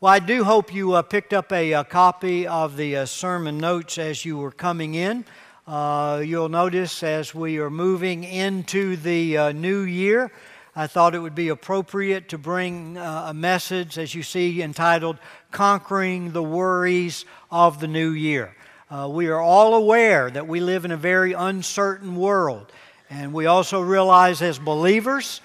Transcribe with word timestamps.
Well, 0.00 0.12
I 0.12 0.20
do 0.20 0.44
hope 0.44 0.72
you 0.72 0.92
uh, 0.92 1.02
picked 1.02 1.32
up 1.32 1.52
a, 1.52 1.72
a, 1.72 1.82
copy 1.82 2.46
of 2.46 2.76
the 2.76 2.98
uh, 2.98 3.04
sermon 3.04 3.58
notes 3.58 3.98
as 3.98 4.24
you 4.24 4.38
were 4.38 4.52
coming 4.52 4.94
in. 4.94 5.24
Uh, 5.66 6.22
you'll 6.24 6.48
notice 6.48 7.02
as 7.02 7.34
we 7.34 7.58
are 7.58 7.68
moving 7.68 8.22
into 8.22 8.94
the 8.94 9.36
uh, 9.36 9.50
new 9.50 9.80
year, 9.80 10.30
I 10.76 10.86
thought 10.86 11.16
it 11.16 11.18
would 11.18 11.34
be 11.34 11.48
appropriate 11.48 12.28
to 12.28 12.38
bring 12.38 12.96
uh, 12.96 13.24
a 13.30 13.34
message, 13.34 13.98
as 13.98 14.14
you 14.14 14.22
see, 14.22 14.62
entitled 14.62 15.18
Conquering 15.50 16.30
the 16.30 16.44
Worries 16.44 17.24
of 17.50 17.80
the 17.80 17.88
New 17.88 18.10
Year. 18.10 18.54
Uh, 18.88 19.08
we 19.10 19.26
are 19.26 19.40
all 19.40 19.74
aware 19.74 20.30
that 20.30 20.46
we 20.46 20.60
live 20.60 20.84
in 20.84 20.92
a 20.92 20.96
very 20.96 21.32
uncertain 21.32 22.14
world, 22.14 22.70
and 23.10 23.32
we 23.32 23.46
also 23.46 23.80
realize 23.80 24.42
as 24.42 24.60
believers 24.60 25.40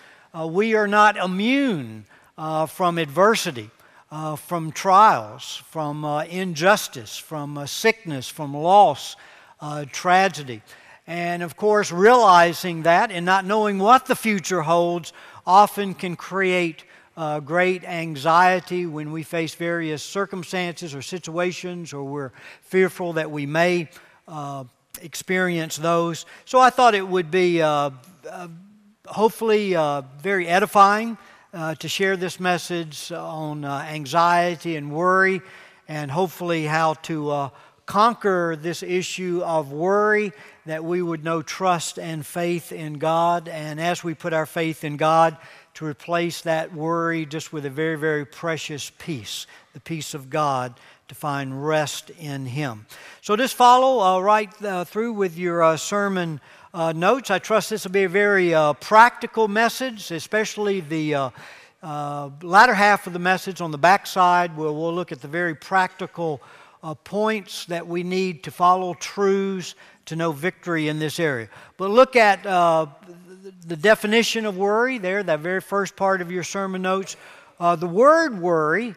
we 0.45 0.75
are 0.75 0.87
not 0.87 1.17
immune 1.17 2.05
from 2.67 2.99
adversity 2.99 3.71
uh, 4.13 4.35
from 4.35 4.71
trials, 4.71 5.63
from 5.71 6.05
uh, 6.05 6.23
injustice, 6.25 7.17
from 7.17 7.57
uh, 7.57 7.65
sickness, 7.65 8.29
from 8.29 8.53
loss, 8.53 9.15
uh, 9.59 9.85
tragedy. 9.91 10.61
And 11.07 11.41
of 11.41 11.57
course, 11.57 11.91
realizing 11.91 12.83
that 12.83 13.09
and 13.09 13.25
not 13.25 13.43
knowing 13.43 13.79
what 13.79 14.05
the 14.05 14.15
future 14.15 14.61
holds 14.61 15.13
often 15.47 15.95
can 15.95 16.15
create 16.15 16.83
uh, 17.17 17.39
great 17.39 17.83
anxiety 17.85 18.85
when 18.85 19.11
we 19.11 19.23
face 19.23 19.55
various 19.55 20.03
circumstances 20.03 20.93
or 20.93 21.01
situations 21.01 21.91
or 21.91 22.03
we're 22.03 22.31
fearful 22.61 23.13
that 23.13 23.31
we 23.31 23.47
may 23.47 23.89
experience 25.01 25.77
those. 25.77 26.27
So 26.45 26.59
I 26.59 26.69
thought 26.69 26.93
it 26.93 27.07
would 27.07 27.31
be 27.31 27.63
hopefully 29.07 29.73
very 30.21 30.47
edifying 30.47 31.17
uh, 31.53 31.75
to 31.75 31.87
share 31.87 32.17
this 32.17 32.39
message 32.39 33.11
on 33.11 33.63
uh, 33.63 33.85
anxiety 33.87 34.75
and 34.75 34.91
worry, 34.91 35.41
and 35.87 36.09
hopefully 36.09 36.65
how 36.65 36.95
to 36.95 37.29
uh, 37.29 37.49
conquer 37.85 38.57
this 38.59 38.81
issue 38.81 39.41
of 39.45 39.71
worry, 39.71 40.33
that 40.65 40.83
we 40.83 41.01
would 41.01 41.23
know 41.23 41.41
trust 41.41 41.99
and 41.99 42.25
faith 42.25 42.71
in 42.71 42.93
God. 42.93 43.47
And 43.47 43.79
as 43.79 44.03
we 44.03 44.13
put 44.13 44.33
our 44.33 44.45
faith 44.45 44.83
in 44.83 44.97
God, 44.97 45.37
to 45.75 45.85
replace 45.85 46.41
that 46.41 46.73
worry 46.73 47.25
just 47.25 47.51
with 47.51 47.65
a 47.65 47.69
very, 47.69 47.97
very 47.97 48.25
precious 48.25 48.91
peace, 48.99 49.47
the 49.73 49.79
peace 49.79 50.13
of 50.13 50.29
God, 50.29 50.79
to 51.07 51.15
find 51.15 51.65
rest 51.65 52.11
in 52.11 52.45
Him. 52.45 52.85
So 53.21 53.35
just 53.35 53.55
follow 53.55 53.99
uh, 53.99 54.19
right 54.19 54.63
uh, 54.63 54.85
through 54.85 55.13
with 55.13 55.37
your 55.37 55.63
uh, 55.63 55.77
sermon 55.77 56.41
uh, 56.73 56.91
notes. 56.91 57.29
I 57.29 57.39
trust 57.39 57.69
this 57.69 57.83
will 57.83 57.91
be 57.91 58.03
a 58.03 58.09
very 58.09 58.53
uh, 58.53 58.73
practical 58.73 59.47
message, 59.47 60.11
especially 60.11 60.81
the 60.81 61.15
uh, 61.15 61.29
uh 61.83 62.29
latter 62.41 62.73
half 62.73 63.07
of 63.07 63.13
the 63.13 63.19
message 63.19 63.61
on 63.61 63.71
the 63.71 63.77
backside, 63.77 64.55
where 64.57 64.71
we'll 64.71 64.93
look 64.93 65.11
at 65.11 65.21
the 65.21 65.27
very 65.27 65.53
practical 65.53 66.41
uh, 66.81 66.93
points 66.95 67.65
that 67.65 67.85
we 67.85 68.03
need 68.03 68.43
to 68.43 68.51
follow 68.51 68.93
truths 68.95 69.75
to 70.05 70.15
know 70.15 70.31
victory 70.31 70.87
in 70.87 70.99
this 70.99 71.19
area. 71.19 71.47
But 71.77 71.91
look 71.91 72.15
at 72.15 72.45
uh, 72.45 72.87
the 73.67 73.77
definition 73.77 74.45
of 74.45 74.57
worry 74.57 74.97
there, 74.97 75.23
that 75.23 75.39
very 75.39 75.61
first 75.61 75.95
part 75.95 76.21
of 76.21 76.31
your 76.31 76.43
sermon 76.43 76.81
notes. 76.81 77.15
the 77.59 77.87
word 77.87 78.39
worry 78.39 78.95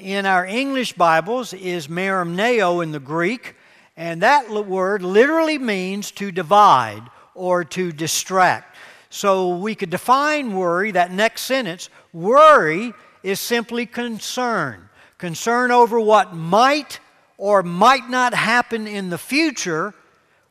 in 0.00 0.26
our 0.26 0.46
English 0.46 0.94
Bibles 0.94 1.52
is 1.52 1.88
merimneo 1.88 2.82
in 2.82 2.92
the 2.92 3.00
Greek. 3.00 3.56
And 4.00 4.22
that 4.22 4.48
word 4.48 5.02
literally 5.02 5.58
means 5.58 6.10
to 6.12 6.32
divide 6.32 7.02
or 7.34 7.64
to 7.64 7.92
distract. 7.92 8.74
So 9.10 9.56
we 9.56 9.74
could 9.74 9.90
define 9.90 10.54
worry, 10.54 10.90
that 10.92 11.12
next 11.12 11.42
sentence. 11.42 11.90
Worry 12.14 12.94
is 13.22 13.40
simply 13.40 13.84
concern. 13.84 14.88
Concern 15.18 15.70
over 15.70 16.00
what 16.00 16.34
might 16.34 16.98
or 17.36 17.62
might 17.62 18.08
not 18.08 18.32
happen 18.32 18.86
in 18.86 19.10
the 19.10 19.18
future, 19.18 19.92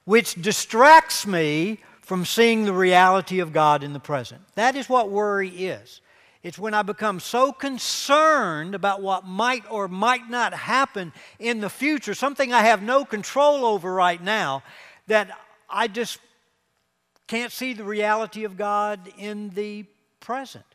which 0.05 0.35
distracts 0.35 1.25
me 1.25 1.79
from 2.01 2.25
seeing 2.25 2.65
the 2.65 2.73
reality 2.73 3.39
of 3.39 3.51
God 3.51 3.83
in 3.83 3.93
the 3.93 3.99
present. 3.99 4.41
That 4.53 4.75
is 4.75 4.87
what 4.87 5.09
worry 5.09 5.49
is. 5.49 6.01
It's 6.41 6.57
when 6.57 6.73
I 6.73 6.83
become 6.83 7.19
so 7.19 7.51
concerned 7.51 8.73
about 8.73 9.01
what 9.01 9.25
might 9.25 9.69
or 9.69 9.89
might 9.89 10.29
not 10.29 10.53
happen 10.53 11.11
in 11.37 11.59
the 11.59 11.69
future, 11.69 12.13
something 12.13 12.53
I 12.53 12.61
have 12.61 12.81
no 12.81 13.03
control 13.03 13.65
over 13.65 13.93
right 13.93 14.21
now, 14.23 14.63
that 15.07 15.37
I 15.69 15.87
just 15.87 16.19
can't 17.27 17.51
see 17.51 17.73
the 17.73 17.83
reality 17.83 18.45
of 18.45 18.55
God 18.55 19.11
in 19.17 19.49
the 19.49 19.85
present. 20.21 20.65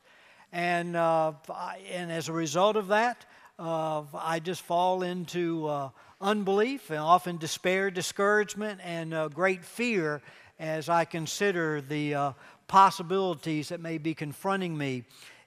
And, 0.53 0.97
uh, 0.97 1.33
I, 1.49 1.79
and 1.91 2.13
as 2.13 2.29
a 2.29 2.33
result 2.33 2.77
of 2.77 2.89
that, 2.89 3.25
uh, 3.59 4.03
I 4.15 4.41
just 4.41 4.63
fall 4.63 5.03
into 5.03 5.67
uh, 5.67 5.89
unbelief 6.21 6.91
and 6.91 6.99
often 6.99 7.39
despair, 7.39 7.91
discouragement, 7.91 8.81
and 8.85 9.15
uh, 9.15 9.29
great 9.29 9.65
fear 9.65 10.21
as 10.59 10.91
I 10.91 11.07
consider 11.07 11.81
the 11.81 12.15
uh, 12.15 12.33
possibilities 12.69 13.71
that 13.71 13.81
may 13.81 13.97
be 13.99 14.15
confronting 14.15 14.77
me 14.77 15.05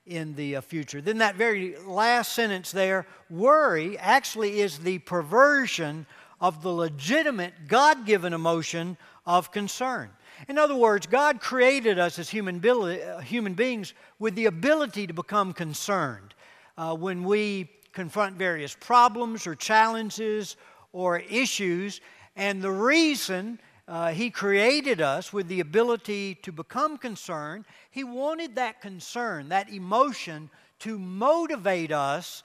in 0.08 0.36
the 0.36 0.56
uh, 0.58 0.62
future. 0.62 1.02
Then, 1.02 1.20
that 1.20 1.36
very 1.36 1.76
last 1.86 2.34
sentence 2.34 2.72
there 2.72 3.06
worry 3.30 3.98
actually 3.98 4.62
is 4.62 4.80
the 4.80 5.00
perversion 5.00 6.06
of 6.40 6.62
the 6.62 6.72
legitimate 6.72 7.54
God 7.68 8.06
given 8.06 8.34
emotion 8.34 8.98
of 9.26 9.52
concern. 9.52 10.10
In 10.48 10.58
other 10.58 10.76
words, 10.76 11.08
God 11.08 11.42
created 11.42 11.98
us 11.98 12.20
as 12.20 12.30
human, 12.30 12.64
uh, 12.64 13.20
human 13.20 13.54
beings 13.54 13.94
with 14.20 14.36
the 14.36 14.46
ability 14.46 15.08
to 15.08 15.14
become 15.14 15.52
concerned. 15.52 16.36
Uh, 16.78 16.96
when 16.96 17.24
we 17.24 17.70
confront 17.92 18.38
various 18.38 18.76
problems 18.80 19.48
or 19.48 19.56
challenges 19.56 20.58
or 20.94 21.18
issues, 21.20 22.02
and 22.36 22.62
the 22.62 22.72
reason 22.72 23.60
uh, 23.88 24.10
He 24.10 24.30
created 24.30 25.02
us 25.02 25.34
with 25.34 25.48
the 25.48 25.60
ability 25.60 26.36
to 26.44 26.52
become 26.52 26.98
concerned. 26.98 27.66
He 27.98 28.04
wanted 28.04 28.58
that 28.58 28.80
concern, 28.80 29.50
that 29.50 29.72
emotion, 29.72 30.52
to 30.82 31.00
motivate 31.00 31.92
us 31.92 32.44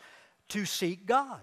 to 0.49 0.65
seek 0.65 1.05
God 1.05 1.43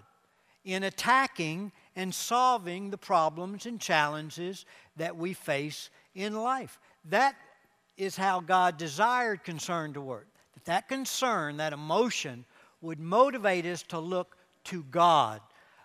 in 0.64 0.82
attacking 0.82 1.70
and 1.94 2.12
solving 2.12 2.90
the 2.90 2.98
problems 2.98 3.66
and 3.66 3.80
challenges 3.80 4.66
that 4.96 5.16
we 5.16 5.32
face 5.32 5.90
in 6.16 6.34
life. 6.34 6.80
That 7.04 7.36
is 7.96 8.16
how 8.16 8.40
God 8.40 8.78
desired 8.78 9.44
concern 9.44 9.92
to 9.92 10.00
work. 10.00 10.26
That 10.54 10.64
that 10.64 10.88
concern, 10.88 11.58
that 11.58 11.72
emotion, 11.72 12.44
would 12.80 12.98
motivate 12.98 13.64
us 13.64 13.84
to 13.84 14.00
look 14.00 14.36
to 14.64 14.82
God 14.90 15.40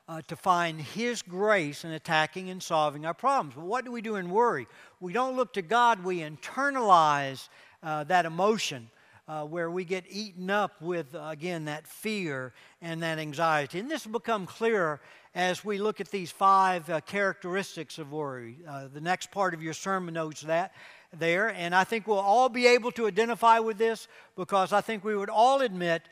uh, 0.08 0.22
to 0.28 0.36
find 0.36 0.80
His 0.80 1.22
grace 1.22 1.84
in 1.84 1.92
attacking 1.92 2.50
and 2.50 2.62
solving 2.62 3.06
our 3.06 3.14
problems. 3.14 3.56
But 3.56 3.66
what 3.66 3.86
do 3.86 3.92
we 3.92 4.02
do 4.02 4.16
in 4.16 4.30
worry? 4.30 4.68
We 5.00 5.14
don't 5.14 5.36
look 5.36 5.54
to 5.54 5.62
God, 5.62 6.04
we 6.04 6.20
internalize 6.20 7.50
uh, 7.86 8.04
that 8.06 8.26
emotion. 8.26 8.90
Uh, 9.28 9.44
where 9.44 9.72
we 9.72 9.84
get 9.84 10.04
eaten 10.08 10.52
up 10.52 10.80
with, 10.84 11.16
uh, 11.16 11.30
again, 11.32 11.66
that 11.66 11.88
fear 11.88 12.54
and 12.80 13.02
that 13.02 13.18
anxiety. 13.18 13.80
And 13.80 13.90
this 13.90 14.06
will 14.06 14.20
become 14.20 14.46
clearer 14.46 15.02
as 15.34 15.66
we 15.66 15.80
look 15.80 16.00
at 16.00 16.12
these 16.12 16.30
five 16.30 16.88
uh, 16.92 17.02
characteristics 17.02 17.98
of 17.98 18.12
worry. 18.12 18.58
Uh, 18.70 18.88
the 18.94 19.02
next 19.02 19.32
part 19.32 19.56
of 19.56 19.64
your 19.64 19.74
sermon 19.74 20.14
notes 20.14 20.42
that 20.42 20.76
there, 21.12 21.50
and 21.50 21.74
I 21.74 21.86
think 21.86 22.06
we'll 22.06 22.20
all 22.20 22.50
be 22.50 22.68
able 22.68 22.92
to 22.92 23.08
identify 23.08 23.58
with 23.58 23.80
this 23.80 24.08
because 24.36 24.72
I 24.72 24.82
think 24.82 25.04
we 25.04 25.16
would 25.16 25.32
all 25.32 25.62
admit 25.62 26.04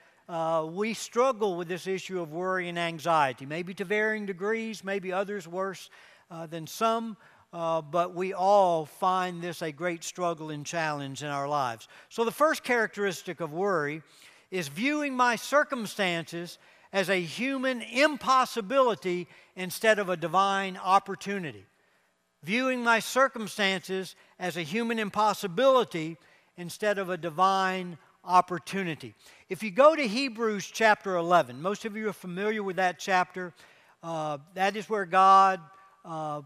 we 0.72 0.96
struggle 0.96 1.56
with 1.56 1.68
this 1.68 1.86
issue 1.86 2.20
of 2.20 2.32
worry 2.32 2.68
and 2.68 2.80
anxiety, 2.80 3.46
maybe 3.46 3.76
to 3.76 3.86
varying 3.86 4.26
degrees, 4.26 4.84
maybe 4.84 5.14
others 5.14 5.48
worse 5.48 5.92
than 6.50 6.66
some, 6.66 7.16
uh, 7.54 7.82
but 7.82 8.16
we 8.16 8.34
all 8.34 8.86
find 8.86 9.42
this 9.42 9.62
a 9.62 9.72
great 9.72 10.04
struggle 10.04 10.50
and 10.50 10.66
challenge 10.66 11.22
in 11.22 11.30
our 11.30 11.48
lives. 11.48 11.88
So, 12.10 12.26
the 12.26 12.32
first 12.32 12.64
characteristic 12.64 13.40
of 13.40 13.54
worry 13.54 14.02
is 14.50 14.68
viewing 14.68 15.16
my 15.16 15.36
circumstances 15.36 16.58
as 16.92 17.10
a 17.10 17.22
human 17.22 17.82
impossibility 17.82 19.28
instead 19.56 20.00
of 20.00 20.10
a 20.10 20.18
divine 20.18 20.78
opportunity. 20.78 21.66
Viewing 22.44 22.84
my 22.84 23.00
circumstances 23.00 24.16
as 24.40 24.58
a 24.58 24.62
human 24.62 25.00
impossibility 25.00 26.18
instead 26.58 26.98
of 26.98 27.10
a 27.10 27.18
divine 27.18 27.98
opportunity. 28.26 29.14
If 29.50 29.64
you 29.64 29.72
go 29.72 29.96
to 29.96 30.08
Hebrews 30.08 30.70
chapter 30.72 31.16
11, 31.18 31.62
most 31.62 31.86
of 31.86 31.96
you 31.96 32.10
are 32.10 32.14
familiar 32.14 32.64
with 32.64 32.78
that 32.78 33.00
chapter. 33.00 33.54
Uh, 34.02 34.40
that 34.56 34.76
is 34.76 34.90
where 34.90 35.06
God 35.06 35.62
uh, 36.06 36.42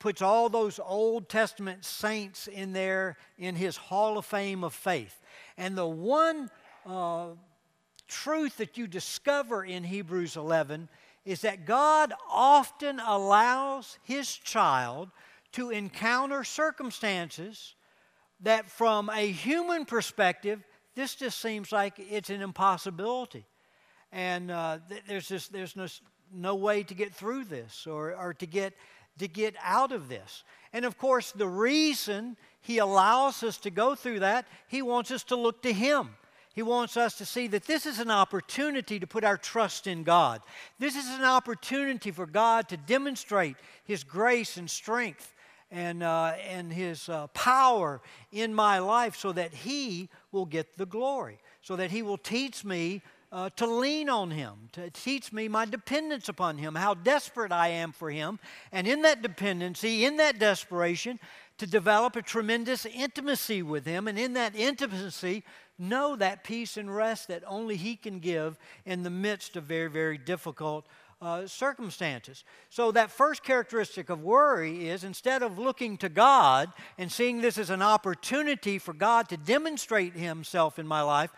puts 0.00 0.20
all 0.20 0.48
those 0.48 0.80
Old 0.84 1.28
Testament 1.28 1.84
saints 1.84 2.48
in 2.48 2.72
there 2.72 3.16
in 3.38 3.54
his 3.54 3.76
hall 3.76 4.18
of 4.18 4.26
fame 4.26 4.64
of 4.64 4.74
faith. 4.74 5.22
And 5.56 5.78
the 5.78 5.86
one 5.86 6.50
uh, 6.84 7.28
truth 8.08 8.56
that 8.56 8.76
you 8.76 8.88
discover 8.88 9.62
in 9.62 9.84
Hebrews 9.84 10.36
11 10.36 10.88
is 11.24 11.42
that 11.42 11.66
God 11.66 12.12
often 12.28 12.98
allows 12.98 13.98
his 14.02 14.34
child 14.34 15.10
to 15.52 15.70
encounter 15.70 16.42
circumstances 16.44 17.74
that, 18.40 18.66
from 18.70 19.10
a 19.10 19.30
human 19.30 19.84
perspective, 19.84 20.64
this 20.94 21.14
just 21.14 21.38
seems 21.38 21.72
like 21.72 21.94
it's 21.98 22.30
an 22.30 22.40
impossibility. 22.40 23.44
and 24.12 24.50
uh, 24.50 24.78
th- 24.88 25.02
there's 25.06 25.28
just 25.28 25.52
there's 25.52 25.76
no 25.76 25.86
no 26.32 26.54
way 26.54 26.82
to 26.82 26.94
get 26.94 27.14
through 27.14 27.44
this 27.44 27.86
or 27.86 28.14
or 28.16 28.34
to 28.34 28.46
get 28.46 28.72
to 29.18 29.28
get 29.28 29.54
out 29.62 29.92
of 29.92 30.08
this. 30.08 30.44
And 30.72 30.84
of 30.84 30.98
course, 30.98 31.32
the 31.32 31.48
reason 31.48 32.36
he 32.60 32.78
allows 32.78 33.42
us 33.42 33.58
to 33.58 33.70
go 33.70 33.94
through 33.94 34.20
that, 34.20 34.46
he 34.68 34.82
wants 34.82 35.10
us 35.10 35.24
to 35.24 35.36
look 35.36 35.62
to 35.62 35.72
him. 35.72 36.10
He 36.52 36.62
wants 36.62 36.96
us 36.96 37.16
to 37.18 37.24
see 37.24 37.46
that 37.48 37.64
this 37.64 37.86
is 37.86 38.00
an 38.00 38.10
opportunity 38.10 38.98
to 38.98 39.06
put 39.06 39.24
our 39.24 39.36
trust 39.36 39.86
in 39.86 40.02
God. 40.02 40.42
This 40.78 40.96
is 40.96 41.06
an 41.06 41.24
opportunity 41.24 42.10
for 42.10 42.26
God 42.26 42.68
to 42.68 42.76
demonstrate 42.76 43.56
His 43.84 44.02
grace 44.02 44.56
and 44.56 44.68
strength 44.68 45.32
and, 45.70 46.02
uh, 46.02 46.32
and 46.48 46.72
His 46.72 47.08
uh, 47.08 47.28
power 47.28 48.00
in 48.32 48.52
my 48.52 48.80
life 48.80 49.16
so 49.16 49.30
that 49.32 49.54
He 49.54 50.08
will 50.32 50.44
get 50.44 50.76
the 50.76 50.86
glory, 50.86 51.38
so 51.62 51.76
that 51.76 51.92
He 51.92 52.02
will 52.02 52.18
teach 52.18 52.64
me 52.64 53.00
uh, 53.32 53.50
to 53.56 53.66
lean 53.66 54.08
on 54.08 54.30
Him, 54.30 54.68
to 54.72 54.90
teach 54.90 55.32
me 55.32 55.48
my 55.48 55.64
dependence 55.64 56.28
upon 56.28 56.58
Him, 56.58 56.74
how 56.74 56.94
desperate 56.94 57.52
I 57.52 57.68
am 57.68 57.92
for 57.92 58.10
Him. 58.10 58.38
And 58.72 58.86
in 58.86 59.02
that 59.02 59.22
dependency, 59.22 60.04
in 60.04 60.16
that 60.16 60.38
desperation, 60.38 61.20
to 61.58 61.66
develop 61.66 62.16
a 62.16 62.22
tremendous 62.22 62.86
intimacy 62.86 63.62
with 63.62 63.84
Him. 63.86 64.08
And 64.08 64.18
in 64.18 64.32
that 64.34 64.56
intimacy, 64.56 65.44
know 65.78 66.16
that 66.16 66.42
peace 66.42 66.76
and 66.76 66.94
rest 66.94 67.28
that 67.28 67.44
only 67.46 67.76
He 67.76 67.96
can 67.96 68.18
give 68.18 68.58
in 68.84 69.02
the 69.02 69.10
midst 69.10 69.56
of 69.56 69.64
very, 69.64 69.88
very 69.88 70.18
difficult 70.18 70.86
uh, 71.22 71.46
circumstances. 71.46 72.44
So, 72.70 72.92
that 72.92 73.10
first 73.10 73.44
characteristic 73.44 74.08
of 74.08 74.22
worry 74.22 74.88
is 74.88 75.04
instead 75.04 75.42
of 75.42 75.58
looking 75.58 75.98
to 75.98 76.08
God 76.08 76.72
and 76.96 77.12
seeing 77.12 77.42
this 77.42 77.58
as 77.58 77.68
an 77.68 77.82
opportunity 77.82 78.78
for 78.78 78.94
God 78.94 79.28
to 79.28 79.36
demonstrate 79.36 80.14
Himself 80.14 80.78
in 80.78 80.86
my 80.86 81.02
life, 81.02 81.30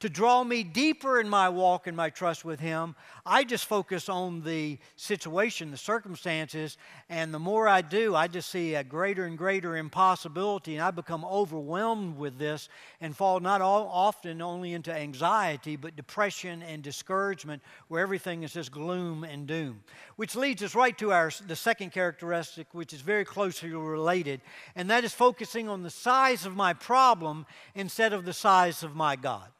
to 0.00 0.08
draw 0.08 0.44
me 0.44 0.62
deeper 0.62 1.20
in 1.20 1.28
my 1.28 1.48
walk 1.48 1.86
and 1.88 1.96
my 1.96 2.08
trust 2.08 2.44
with 2.44 2.60
Him. 2.60 2.94
I 3.26 3.42
just 3.42 3.66
focus 3.66 4.08
on 4.08 4.42
the 4.42 4.78
situation, 4.94 5.70
the 5.72 5.76
circumstances, 5.76 6.78
and 7.08 7.34
the 7.34 7.38
more 7.40 7.66
I 7.66 7.82
do, 7.82 8.14
I 8.14 8.28
just 8.28 8.50
see 8.50 8.76
a 8.76 8.84
greater 8.84 9.24
and 9.24 9.36
greater 9.36 9.76
impossibility, 9.76 10.76
and 10.76 10.84
I 10.84 10.92
become 10.92 11.24
overwhelmed 11.24 12.16
with 12.16 12.38
this 12.38 12.68
and 13.00 13.16
fall 13.16 13.40
not 13.40 13.60
all, 13.60 13.88
often 13.88 14.40
only 14.40 14.72
into 14.72 14.94
anxiety, 14.94 15.74
but 15.74 15.96
depression 15.96 16.62
and 16.62 16.82
discouragement, 16.82 17.62
where 17.88 18.02
everything 18.02 18.44
is 18.44 18.52
just 18.52 18.70
gloom 18.70 19.24
and 19.24 19.46
doom. 19.48 19.82
Which 20.14 20.36
leads 20.36 20.62
us 20.62 20.76
right 20.76 20.96
to 20.98 21.12
our 21.12 21.32
the 21.46 21.56
second 21.56 21.90
characteristic, 21.90 22.68
which 22.72 22.92
is 22.92 23.00
very 23.00 23.24
closely 23.24 23.70
related, 23.70 24.40
and 24.76 24.90
that 24.90 25.04
is 25.04 25.12
focusing 25.12 25.68
on 25.68 25.82
the 25.82 25.90
size 25.90 26.46
of 26.46 26.54
my 26.54 26.72
problem 26.72 27.46
instead 27.74 28.12
of 28.12 28.24
the 28.24 28.32
size 28.32 28.82
of 28.82 28.94
my 28.94 29.16
God. 29.16 29.50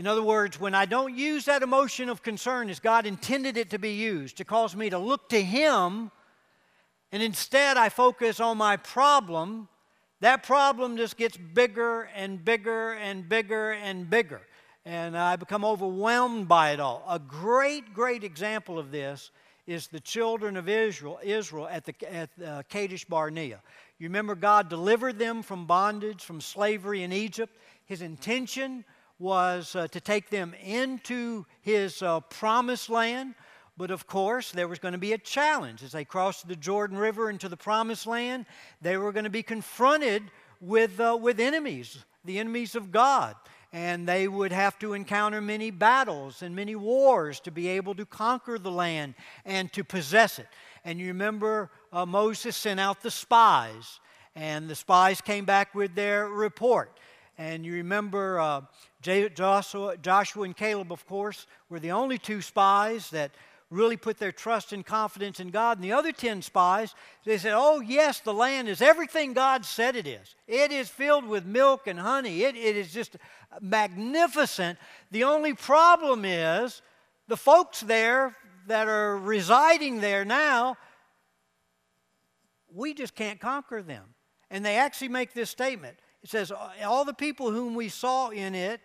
In 0.00 0.06
other 0.06 0.22
words, 0.22 0.58
when 0.58 0.74
I 0.74 0.86
don't 0.86 1.14
use 1.14 1.44
that 1.44 1.62
emotion 1.62 2.08
of 2.08 2.22
concern 2.22 2.70
as 2.70 2.80
God 2.80 3.04
intended 3.04 3.58
it 3.58 3.68
to 3.68 3.78
be 3.78 3.92
used, 3.92 4.38
to 4.38 4.46
cause 4.46 4.74
me 4.74 4.88
to 4.88 4.96
look 4.96 5.28
to 5.28 5.42
Him, 5.42 6.10
and 7.12 7.22
instead 7.22 7.76
I 7.76 7.90
focus 7.90 8.40
on 8.40 8.56
my 8.56 8.78
problem, 8.78 9.68
that 10.20 10.42
problem 10.42 10.96
just 10.96 11.18
gets 11.18 11.36
bigger 11.36 12.08
and 12.16 12.42
bigger 12.42 12.94
and 12.94 13.28
bigger 13.28 13.72
and 13.72 14.08
bigger. 14.08 14.40
And 14.86 15.18
I 15.18 15.36
become 15.36 15.66
overwhelmed 15.66 16.48
by 16.48 16.70
it 16.70 16.80
all. 16.80 17.04
A 17.06 17.18
great, 17.18 17.92
great 17.92 18.24
example 18.24 18.78
of 18.78 18.90
this 18.90 19.30
is 19.66 19.88
the 19.88 20.00
children 20.00 20.56
of 20.56 20.66
Israel, 20.66 21.20
Israel 21.22 21.68
at, 21.68 21.84
the, 21.84 21.94
at 22.10 22.30
uh, 22.42 22.62
Kadesh 22.70 23.04
Barnea. 23.04 23.60
You 23.98 24.08
remember 24.08 24.34
God 24.34 24.70
delivered 24.70 25.18
them 25.18 25.42
from 25.42 25.66
bondage, 25.66 26.24
from 26.24 26.40
slavery 26.40 27.02
in 27.02 27.12
Egypt. 27.12 27.54
His 27.84 28.00
intention 28.00 28.86
was 29.20 29.76
uh, 29.76 29.86
to 29.88 30.00
take 30.00 30.30
them 30.30 30.54
into 30.64 31.44
his 31.60 32.02
uh, 32.02 32.20
promised 32.20 32.88
land. 32.88 33.34
But 33.76 33.90
of 33.90 34.06
course, 34.06 34.50
there 34.50 34.66
was 34.66 34.78
going 34.78 34.92
to 34.92 34.98
be 34.98 35.12
a 35.12 35.18
challenge. 35.18 35.82
As 35.82 35.92
they 35.92 36.04
crossed 36.04 36.48
the 36.48 36.56
Jordan 36.56 36.96
River 36.98 37.30
into 37.30 37.48
the 37.48 37.56
promised 37.56 38.06
land, 38.06 38.46
they 38.80 38.96
were 38.96 39.12
going 39.12 39.24
to 39.24 39.30
be 39.30 39.42
confronted 39.42 40.22
with, 40.60 40.98
uh, 40.98 41.16
with 41.20 41.38
enemies, 41.38 42.04
the 42.24 42.38
enemies 42.38 42.74
of 42.74 42.90
God. 42.90 43.36
And 43.72 44.08
they 44.08 44.26
would 44.26 44.52
have 44.52 44.78
to 44.80 44.94
encounter 44.94 45.40
many 45.40 45.70
battles 45.70 46.42
and 46.42 46.56
many 46.56 46.74
wars 46.74 47.38
to 47.40 47.50
be 47.52 47.68
able 47.68 47.94
to 47.94 48.04
conquer 48.04 48.58
the 48.58 48.70
land 48.70 49.14
and 49.44 49.72
to 49.74 49.84
possess 49.84 50.38
it. 50.38 50.48
And 50.84 50.98
you 50.98 51.08
remember 51.08 51.70
uh, 51.92 52.04
Moses 52.04 52.56
sent 52.56 52.80
out 52.80 53.00
the 53.00 53.10
spies, 53.10 54.00
and 54.34 54.68
the 54.68 54.74
spies 54.74 55.20
came 55.20 55.44
back 55.44 55.74
with 55.74 55.94
their 55.94 56.28
report. 56.28 56.98
And 57.38 57.64
you 57.64 57.74
remember 57.74 58.40
uh, 58.40 58.62
Joshua, 59.02 59.96
Joshua 59.96 60.44
and 60.44 60.56
Caleb, 60.56 60.92
of 60.92 61.06
course, 61.06 61.46
were 61.68 61.80
the 61.80 61.92
only 61.92 62.18
two 62.18 62.42
spies 62.42 63.10
that 63.10 63.30
really 63.70 63.96
put 63.96 64.18
their 64.18 64.32
trust 64.32 64.72
and 64.72 64.84
confidence 64.84 65.40
in 65.40 65.50
God. 65.50 65.78
And 65.78 65.84
the 65.84 65.92
other 65.92 66.12
10 66.12 66.42
spies, 66.42 66.94
they 67.24 67.38
said, 67.38 67.52
Oh, 67.54 67.80
yes, 67.80 68.20
the 68.20 68.34
land 68.34 68.68
is 68.68 68.82
everything 68.82 69.32
God 69.32 69.64
said 69.64 69.96
it 69.96 70.06
is. 70.06 70.34
It 70.46 70.72
is 70.72 70.88
filled 70.88 71.24
with 71.24 71.46
milk 71.46 71.86
and 71.86 71.98
honey. 71.98 72.42
It, 72.42 72.56
it 72.56 72.76
is 72.76 72.92
just 72.92 73.16
magnificent. 73.60 74.78
The 75.12 75.24
only 75.24 75.54
problem 75.54 76.24
is 76.24 76.82
the 77.28 77.36
folks 77.36 77.80
there 77.80 78.36
that 78.66 78.88
are 78.88 79.16
residing 79.18 80.00
there 80.00 80.24
now, 80.24 80.76
we 82.74 82.92
just 82.92 83.14
can't 83.14 83.40
conquer 83.40 83.82
them. 83.82 84.14
And 84.50 84.64
they 84.64 84.76
actually 84.76 85.08
make 85.08 85.32
this 85.32 85.48
statement 85.48 85.96
it 86.22 86.28
says, 86.28 86.52
All 86.84 87.04
the 87.04 87.14
people 87.14 87.50
whom 87.50 87.74
we 87.74 87.88
saw 87.88 88.28
in 88.28 88.54
it 88.54 88.80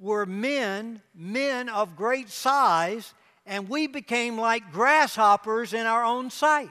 were 0.00 0.24
men, 0.24 1.02
men 1.14 1.68
of 1.68 1.94
great 1.94 2.30
size, 2.30 3.12
and 3.46 3.68
we 3.68 3.86
became 3.86 4.38
like 4.38 4.72
grasshoppers 4.72 5.74
in 5.74 5.86
our 5.86 6.02
own 6.02 6.30
sight. 6.30 6.70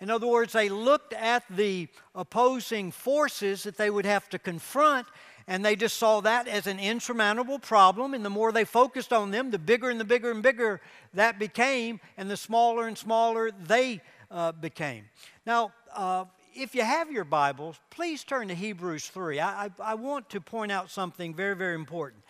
In 0.00 0.10
other 0.10 0.26
words, 0.26 0.52
they 0.52 0.68
looked 0.68 1.12
at 1.12 1.44
the 1.50 1.88
opposing 2.14 2.90
forces 2.90 3.62
that 3.62 3.76
they 3.76 3.90
would 3.90 4.06
have 4.06 4.28
to 4.30 4.38
confront, 4.38 5.06
and 5.46 5.64
they 5.64 5.76
just 5.76 5.96
saw 5.96 6.20
that 6.20 6.46
as 6.46 6.66
an 6.66 6.78
insurmountable 6.78 7.58
problem. 7.58 8.12
And 8.12 8.24
the 8.24 8.30
more 8.30 8.52
they 8.52 8.64
focused 8.64 9.12
on 9.12 9.30
them, 9.30 9.50
the 9.50 9.58
bigger 9.58 9.88
and 9.88 9.98
the 9.98 10.04
bigger 10.04 10.30
and 10.30 10.42
bigger 10.42 10.80
that 11.14 11.38
became, 11.38 12.00
and 12.16 12.30
the 12.30 12.36
smaller 12.36 12.86
and 12.86 12.98
smaller 12.98 13.50
they 13.50 14.00
uh, 14.30 14.52
became. 14.52 15.04
Now, 15.46 15.72
uh, 15.94 16.26
if 16.54 16.74
you 16.74 16.82
have 16.82 17.10
your 17.10 17.24
Bibles, 17.24 17.78
please 17.90 18.24
turn 18.24 18.48
to 18.48 18.54
Hebrews 18.54 19.06
3. 19.08 19.40
I, 19.40 19.64
I, 19.64 19.70
I, 19.80 19.94
want 19.94 20.28
to 20.30 20.40
point 20.40 20.72
out 20.72 20.90
something 20.90 21.34
very, 21.34 21.54
very 21.54 21.74
important. 21.74 22.22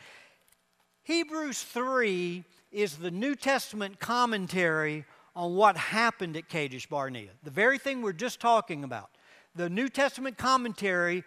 Hebrews 1.09 1.63
3 1.63 2.45
is 2.71 2.99
the 2.99 3.11
New 3.11 3.35
Testament 3.35 3.99
commentary 3.99 5.07
on 5.35 5.55
what 5.55 5.79
happened 5.79 6.37
at 6.37 6.51
Kadesh 6.51 6.87
Barnea, 6.87 7.31
the 7.43 7.51
very 7.51 7.79
thing 7.79 8.03
we're 8.03 8.13
just 8.13 8.41
talking 8.41 8.85
about. 8.85 9.09
The 9.55 9.71
New 9.71 9.89
Testament 9.89 10.37
commentary 10.37 11.25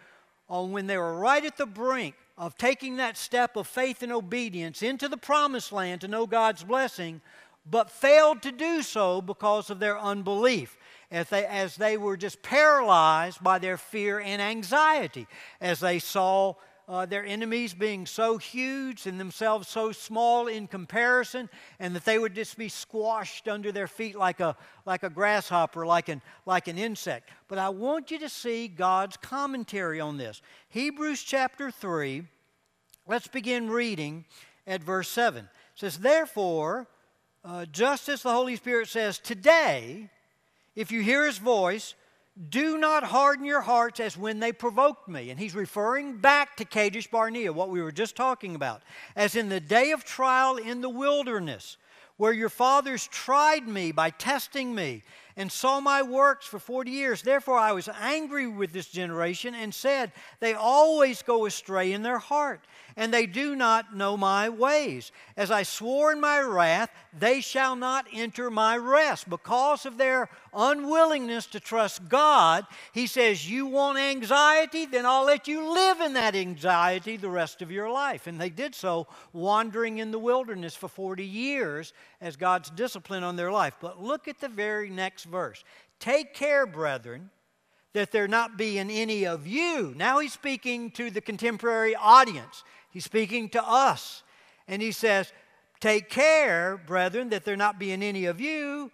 on 0.48 0.72
when 0.72 0.86
they 0.86 1.00
were 1.00 1.18
right 1.18 1.44
at 1.44 1.58
the 1.58 1.66
brink 1.66 2.14
of 2.38 2.56
taking 2.60 2.98
that 2.98 3.18
step 3.18 3.56
of 3.56 3.66
faith 3.66 4.04
and 4.04 4.12
obedience 4.12 4.84
into 4.84 5.10
the 5.10 5.18
promised 5.18 5.72
land 5.72 6.02
to 6.02 6.08
know 6.08 6.28
God's 6.28 6.64
blessing, 6.64 7.20
but 7.68 7.90
failed 7.90 8.44
to 8.44 8.52
do 8.52 8.84
so 8.84 9.20
because 9.20 9.72
of 9.72 9.80
their 9.80 9.98
unbelief 9.98 10.78
as 11.10 11.28
they, 11.30 11.44
as 11.48 11.76
they 11.76 11.98
were 11.98 12.18
just 12.18 12.44
paralyzed 12.44 13.44
by 13.44 13.58
their 13.58 13.78
fear 13.78 14.20
and 14.20 14.44
anxiety, 14.44 15.26
as 15.60 15.80
they 15.80 15.98
saw 15.98 16.54
uh, 16.88 17.06
their 17.06 17.26
enemies 17.26 17.74
being 17.74 18.06
so 18.06 18.38
huge 18.38 19.06
and 19.06 19.20
themselves 19.20 19.68
so 19.68 19.92
small 19.92 20.48
in 20.48 20.68
comparison, 20.68 21.50
and 21.80 21.96
that 21.96 22.06
they 22.06 22.18
would 22.18 22.36
just 22.36 22.58
be 22.58 22.70
squashed 22.70 23.48
under 23.48 23.72
their 23.72 23.88
feet 23.88 24.16
like 24.16 24.40
a, 24.40 24.56
like 24.86 25.04
a 25.04 25.10
grasshopper, 25.10 25.86
like 25.86 26.10
an, 26.10 26.22
like 26.46 26.68
an 26.68 26.78
insect. 26.78 27.30
But 27.48 27.58
I 27.58 27.70
want 27.70 28.12
you 28.12 28.20
to 28.20 28.30
see 28.30 28.68
God's 28.68 29.18
commentary 29.18 30.00
on 30.00 30.18
this. 30.18 30.42
Hebrews 30.70 31.22
chapter 31.24 31.72
3, 31.72 32.24
let's 33.08 33.28
begin 33.28 33.70
reading 33.70 34.26
at 34.68 34.84
verse 34.84 35.10
7. 35.10 35.44
It 35.44 35.50
says, 35.76 35.98
Therefore, 35.98 36.88
uh, 37.44 37.66
just 37.66 38.10
as 38.10 38.24
the 38.24 38.32
Holy 38.32 38.56
Spirit 38.56 38.88
says, 38.88 39.18
today, 39.18 40.10
if 40.76 40.92
you 40.92 41.02
hear 41.02 41.26
his 41.26 41.38
voice, 41.38 41.96
do 42.50 42.78
not 42.78 43.04
harden 43.04 43.46
your 43.46 43.62
hearts 43.62 44.00
as 44.00 44.18
when 44.18 44.40
they 44.40 44.52
provoked 44.52 45.08
me. 45.08 45.30
And 45.30 45.40
he's 45.40 45.56
referring 45.56 46.18
back 46.18 46.56
to 46.58 46.66
Kadesh 46.66 47.08
Barnea, 47.08 47.52
what 47.52 47.70
we 47.70 47.82
were 47.82 47.92
just 47.92 48.16
talking 48.16 48.56
about. 48.56 48.82
As 49.16 49.36
in 49.36 49.50
the 49.50 49.60
day 49.60 49.92
of 49.92 50.06
trial 50.06 50.58
in 50.58 50.82
the 50.82 50.90
wilderness, 50.90 51.78
where 52.18 52.34
your 52.34 52.50
fathers 52.50 53.08
tried 53.08 53.68
me 53.68 53.92
by 53.92 54.12
testing 54.12 54.74
me, 54.74 55.04
and 55.36 55.52
saw 55.52 55.80
my 55.80 56.02
works 56.02 56.46
for 56.46 56.60
40 56.60 56.92
years. 56.92 57.22
Therefore, 57.22 57.58
I 57.58 57.72
was 57.72 57.90
angry 58.00 58.48
with 58.48 58.74
this 58.74 58.88
generation 58.88 59.56
and 59.56 59.74
said, 59.74 60.12
They 60.40 60.54
always 60.54 61.22
go 61.22 61.46
astray 61.46 61.94
in 61.94 62.02
their 62.02 62.20
heart, 62.20 62.62
and 62.96 63.14
they 63.14 63.26
do 63.26 63.56
not 63.56 63.96
know 63.96 64.18
my 64.18 64.50
ways. 64.50 65.12
As 65.38 65.52
I 65.52 65.64
swore 65.64 66.12
in 66.12 66.20
my 66.20 66.42
wrath, 66.42 66.92
they 67.18 67.42
shall 67.42 67.76
not 67.76 68.08
enter 68.14 68.50
my 68.50 68.78
rest. 68.78 69.30
Because 69.30 69.86
of 69.86 69.98
their 69.98 70.30
unwillingness 70.54 71.46
to 71.48 71.60
trust 71.60 72.08
God, 72.10 72.66
he 72.94 73.08
says, 73.08 73.50
You 73.50 73.68
want 73.68 73.98
anxiety? 73.98 74.86
Then 74.86 75.06
I'll 75.06 75.26
let 75.26 75.48
you 75.48 75.74
live 75.74 76.02
in 76.02 76.14
that 76.14 76.36
anxiety 76.36 77.18
the 77.18 77.30
rest 77.30 77.62
of 77.62 77.72
your 77.72 77.90
life. 77.90 78.28
And 78.28 78.40
they 78.40 78.50
did 78.50 78.76
so, 78.76 79.08
wandering 79.34 80.00
in 80.00 80.12
the 80.12 80.20
wilderness 80.20 80.76
for 80.76 80.88
40 80.88 81.24
years 81.24 81.94
as 82.20 82.36
God's 82.36 82.70
discipline 82.70 83.24
on 83.24 83.36
their 83.36 83.52
life. 83.52 83.76
But 83.80 84.02
look 84.02 84.28
at 84.28 84.40
the 84.40 84.50
very 84.50 84.90
next 84.90 85.21
verse. 85.24 85.64
Take 86.00 86.34
care, 86.34 86.66
brethren, 86.66 87.30
that 87.94 88.12
there 88.12 88.28
not 88.28 88.58
be 88.58 88.78
in 88.78 88.90
any 88.90 89.26
of 89.26 89.46
you. 89.46 89.94
Now 89.96 90.20
he's 90.20 90.34
speaking 90.34 90.92
to 90.92 91.10
the 91.10 91.22
contemporary 91.22 91.96
audience, 91.96 92.64
he's 92.92 93.06
speaking 93.06 93.50
to 93.50 93.64
us. 93.64 94.24
And 94.68 94.82
he 94.82 94.92
says, 94.92 95.34
Take 95.80 96.10
care, 96.10 96.78
brethren, 96.78 97.30
that 97.30 97.44
there 97.44 97.58
not 97.58 97.80
be 97.80 97.92
in 97.92 98.04
any 98.04 98.26
of 98.26 98.40
you 98.40 98.92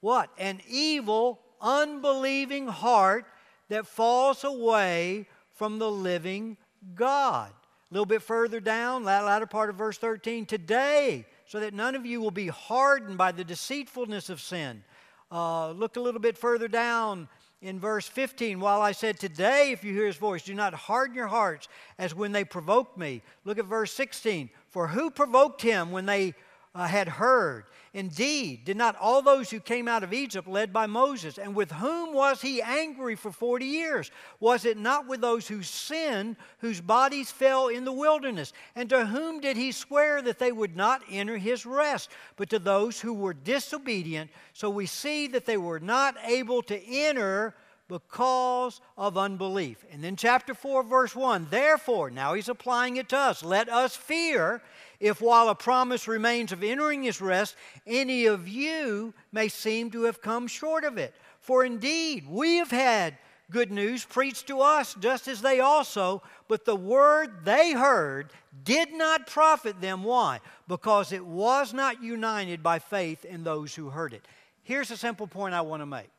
what? 0.00 0.30
An 0.38 0.60
evil, 0.68 1.40
unbelieving 1.60 2.66
heart 2.66 3.26
that 3.68 3.86
falls 3.86 4.44
away 4.44 5.26
from 5.54 5.78
the 5.78 5.90
living 5.90 6.56
God. 6.94 7.50
A 7.90 7.94
little 7.94 8.06
bit 8.06 8.22
further 8.22 8.60
down, 8.60 9.04
that 9.04 9.24
latter 9.24 9.46
part 9.46 9.68
of 9.68 9.76
verse 9.76 9.98
13, 9.98 10.46
today, 10.46 11.26
so 11.46 11.60
that 11.60 11.74
none 11.74 11.94
of 11.94 12.06
you 12.06 12.20
will 12.20 12.30
be 12.30 12.46
hardened 12.46 13.18
by 13.18 13.32
the 13.32 13.44
deceitfulness 13.44 14.30
of 14.30 14.40
sin. 14.40 14.84
Uh, 15.30 15.70
look 15.70 15.96
a 15.96 16.00
little 16.00 16.20
bit 16.20 16.36
further 16.36 16.68
down 16.68 17.28
in 17.62 17.78
verse 17.78 18.06
15, 18.08 18.58
while 18.58 18.80
I 18.80 18.92
said, 18.92 19.18
Today, 19.18 19.70
if 19.72 19.84
you 19.84 19.92
hear 19.92 20.06
his 20.06 20.16
voice, 20.16 20.42
do 20.42 20.54
not 20.54 20.72
harden 20.72 21.14
your 21.14 21.26
hearts 21.26 21.68
as 21.98 22.14
when 22.14 22.32
they 22.32 22.44
provoked 22.44 22.96
me. 22.96 23.22
Look 23.44 23.58
at 23.58 23.66
verse 23.66 23.92
16. 23.92 24.50
For 24.68 24.88
who 24.88 25.10
provoked 25.10 25.60
him 25.62 25.92
when 25.92 26.06
they 26.06 26.34
uh, 26.74 26.86
had 26.86 27.08
heard? 27.08 27.64
Indeed, 27.92 28.64
did 28.64 28.76
not 28.76 28.94
all 29.00 29.20
those 29.20 29.50
who 29.50 29.58
came 29.58 29.88
out 29.88 30.04
of 30.04 30.12
Egypt 30.12 30.46
led 30.46 30.72
by 30.72 30.86
Moses, 30.86 31.38
and 31.38 31.56
with 31.56 31.72
whom 31.72 32.14
was 32.14 32.40
he 32.40 32.62
angry 32.62 33.16
for 33.16 33.32
40 33.32 33.66
years? 33.66 34.12
Was 34.38 34.64
it 34.64 34.78
not 34.78 35.08
with 35.08 35.20
those 35.20 35.48
who 35.48 35.64
sinned, 35.64 36.36
whose 36.58 36.80
bodies 36.80 37.32
fell 37.32 37.66
in 37.66 37.84
the 37.84 37.92
wilderness? 37.92 38.52
And 38.76 38.88
to 38.90 39.06
whom 39.06 39.40
did 39.40 39.56
he 39.56 39.72
swear 39.72 40.22
that 40.22 40.38
they 40.38 40.52
would 40.52 40.76
not 40.76 41.02
enter 41.10 41.36
his 41.36 41.66
rest, 41.66 42.10
but 42.36 42.48
to 42.50 42.60
those 42.60 43.00
who 43.00 43.12
were 43.12 43.34
disobedient? 43.34 44.30
So 44.52 44.70
we 44.70 44.86
see 44.86 45.26
that 45.28 45.44
they 45.44 45.56
were 45.56 45.80
not 45.80 46.14
able 46.24 46.62
to 46.62 46.80
enter 46.86 47.56
because 47.88 48.80
of 48.96 49.18
unbelief. 49.18 49.84
And 49.90 50.02
then, 50.02 50.14
chapter 50.14 50.54
4, 50.54 50.84
verse 50.84 51.16
1 51.16 51.48
Therefore, 51.50 52.08
now 52.08 52.34
he's 52.34 52.48
applying 52.48 52.98
it 52.98 53.08
to 53.08 53.18
us. 53.18 53.42
Let 53.42 53.68
us 53.68 53.96
fear 53.96 54.62
if 55.00 55.20
while 55.20 55.48
a 55.48 55.54
promise 55.54 56.06
remains 56.06 56.52
of 56.52 56.62
entering 56.62 57.02
his 57.02 57.20
rest, 57.20 57.56
any 57.86 58.26
of 58.26 58.46
you 58.46 59.14
may 59.32 59.48
seem 59.48 59.90
to 59.90 60.04
have 60.04 60.20
come 60.20 60.46
short 60.46 60.84
of 60.84 60.98
it. 60.98 61.14
For 61.40 61.64
indeed, 61.64 62.26
we 62.28 62.56
have 62.56 62.70
had 62.70 63.16
good 63.50 63.72
news 63.72 64.04
preached 64.04 64.46
to 64.46 64.60
us, 64.60 64.94
just 65.00 65.26
as 65.26 65.40
they 65.40 65.58
also, 65.60 66.22
but 66.48 66.64
the 66.64 66.76
word 66.76 67.44
they 67.44 67.72
heard 67.72 68.30
did 68.62 68.92
not 68.92 69.26
profit 69.26 69.80
them. 69.80 70.04
Why? 70.04 70.40
Because 70.68 71.12
it 71.12 71.24
was 71.24 71.72
not 71.72 72.02
united 72.02 72.62
by 72.62 72.78
faith 72.78 73.24
in 73.24 73.42
those 73.42 73.74
who 73.74 73.90
heard 73.90 74.12
it. 74.12 74.26
Here's 74.62 74.90
a 74.90 74.96
simple 74.96 75.26
point 75.26 75.54
I 75.54 75.62
want 75.62 75.82
to 75.82 75.86
make. 75.86 76.10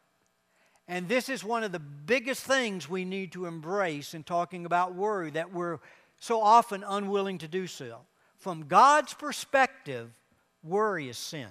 And 0.87 1.07
this 1.07 1.29
is 1.29 1.43
one 1.43 1.63
of 1.63 1.71
the 1.71 1.79
biggest 1.79 2.43
things 2.43 2.89
we 2.89 3.05
need 3.05 3.31
to 3.33 3.45
embrace 3.45 4.13
in 4.13 4.23
talking 4.23 4.65
about 4.65 4.95
worry 4.95 5.31
that 5.31 5.53
we're 5.53 5.79
so 6.19 6.41
often 6.41 6.83
unwilling 6.85 7.37
to 7.37 7.47
do 7.47 7.65
so. 7.67 7.99
From 8.41 8.65
God's 8.67 9.13
perspective, 9.13 10.09
worry 10.63 11.09
is 11.09 11.17
sin. 11.17 11.47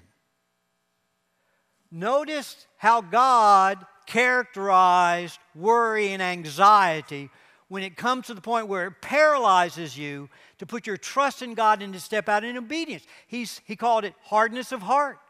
Notice 1.93 2.67
how 2.79 3.01
God 3.01 3.87
characterized 4.07 5.39
worry 5.55 6.09
and 6.09 6.21
anxiety 6.21 7.31
when 7.69 7.85
it 7.85 7.97
comes 7.97 8.27
to 8.27 8.35
the 8.35 8.41
point 8.41 8.67
where 8.67 8.89
it 8.89 9.01
paralyzes 9.01 9.97
you 9.97 10.29
to 10.59 10.67
put 10.67 10.85
your 10.85 10.97
trust 10.97 11.43
in 11.43 11.55
God 11.55 11.81
and 11.81 11.93
to 11.93 12.01
step 12.01 12.29
out 12.29 12.43
in 12.43 12.57
obedience. 12.57 13.05
He's, 13.29 13.61
he 13.65 13.77
called 13.77 14.05
it 14.05 14.15
hardness 14.25 14.73
of 14.73 14.83
heart, 14.83 15.21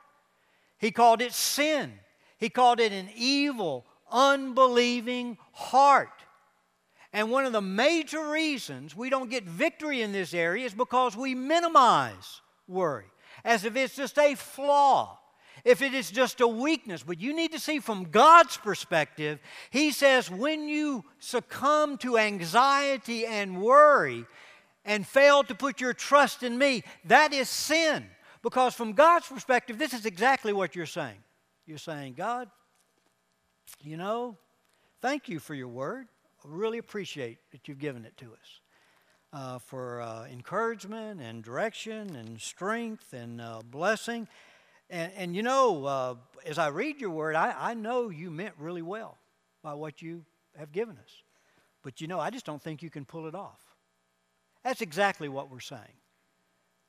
he 0.78 0.90
called 0.90 1.20
it 1.20 1.34
sin, 1.34 1.92
he 2.38 2.48
called 2.48 2.80
it 2.80 2.90
an 2.90 3.10
evil, 3.14 3.84
unbelieving 4.10 5.36
heart. 5.52 6.19
And 7.12 7.30
one 7.30 7.44
of 7.44 7.52
the 7.52 7.60
major 7.60 8.30
reasons 8.30 8.94
we 8.94 9.10
don't 9.10 9.30
get 9.30 9.44
victory 9.44 10.00
in 10.02 10.12
this 10.12 10.32
area 10.32 10.64
is 10.64 10.74
because 10.74 11.16
we 11.16 11.34
minimize 11.34 12.40
worry 12.68 13.06
as 13.44 13.64
if 13.64 13.74
it's 13.74 13.96
just 13.96 14.18
a 14.18 14.34
flaw, 14.36 15.18
if 15.64 15.82
it 15.82 15.92
is 15.92 16.10
just 16.10 16.40
a 16.40 16.46
weakness. 16.46 17.02
But 17.02 17.20
you 17.20 17.34
need 17.34 17.52
to 17.52 17.58
see 17.58 17.80
from 17.80 18.04
God's 18.04 18.56
perspective, 18.56 19.40
He 19.70 19.90
says, 19.90 20.30
when 20.30 20.68
you 20.68 21.04
succumb 21.18 21.98
to 21.98 22.16
anxiety 22.16 23.26
and 23.26 23.60
worry 23.60 24.24
and 24.84 25.04
fail 25.06 25.42
to 25.44 25.54
put 25.54 25.80
your 25.80 25.92
trust 25.92 26.42
in 26.44 26.56
me, 26.56 26.84
that 27.06 27.32
is 27.32 27.48
sin. 27.48 28.06
Because 28.42 28.74
from 28.74 28.92
God's 28.92 29.26
perspective, 29.26 29.78
this 29.78 29.92
is 29.92 30.06
exactly 30.06 30.52
what 30.52 30.76
you're 30.76 30.86
saying. 30.86 31.18
You're 31.66 31.78
saying, 31.78 32.14
God, 32.14 32.48
you 33.82 33.96
know, 33.96 34.38
thank 35.02 35.28
you 35.28 35.40
for 35.40 35.54
your 35.54 35.68
word 35.68 36.06
really 36.44 36.78
appreciate 36.78 37.38
that 37.52 37.68
you've 37.68 37.78
given 37.78 38.04
it 38.04 38.16
to 38.18 38.26
us 38.26 38.60
uh, 39.32 39.58
for 39.58 40.00
uh, 40.00 40.26
encouragement 40.26 41.20
and 41.20 41.42
direction 41.42 42.16
and 42.16 42.40
strength 42.40 43.12
and 43.12 43.40
uh, 43.40 43.60
blessing. 43.70 44.26
And, 44.88 45.12
and 45.16 45.36
you 45.36 45.42
know, 45.42 45.84
uh, 45.84 46.14
as 46.44 46.58
I 46.58 46.68
read 46.68 47.00
your 47.00 47.10
word, 47.10 47.36
I, 47.36 47.54
I 47.56 47.74
know 47.74 48.08
you 48.08 48.30
meant 48.30 48.54
really 48.58 48.82
well 48.82 49.18
by 49.62 49.74
what 49.74 50.02
you 50.02 50.24
have 50.56 50.72
given 50.72 50.96
us. 50.98 51.22
But 51.82 52.00
you 52.00 52.06
know, 52.06 52.20
I 52.20 52.30
just 52.30 52.44
don't 52.44 52.62
think 52.62 52.82
you 52.82 52.90
can 52.90 53.04
pull 53.04 53.26
it 53.26 53.34
off. 53.34 53.60
That's 54.64 54.82
exactly 54.82 55.28
what 55.28 55.50
we're 55.50 55.60
saying. 55.60 55.96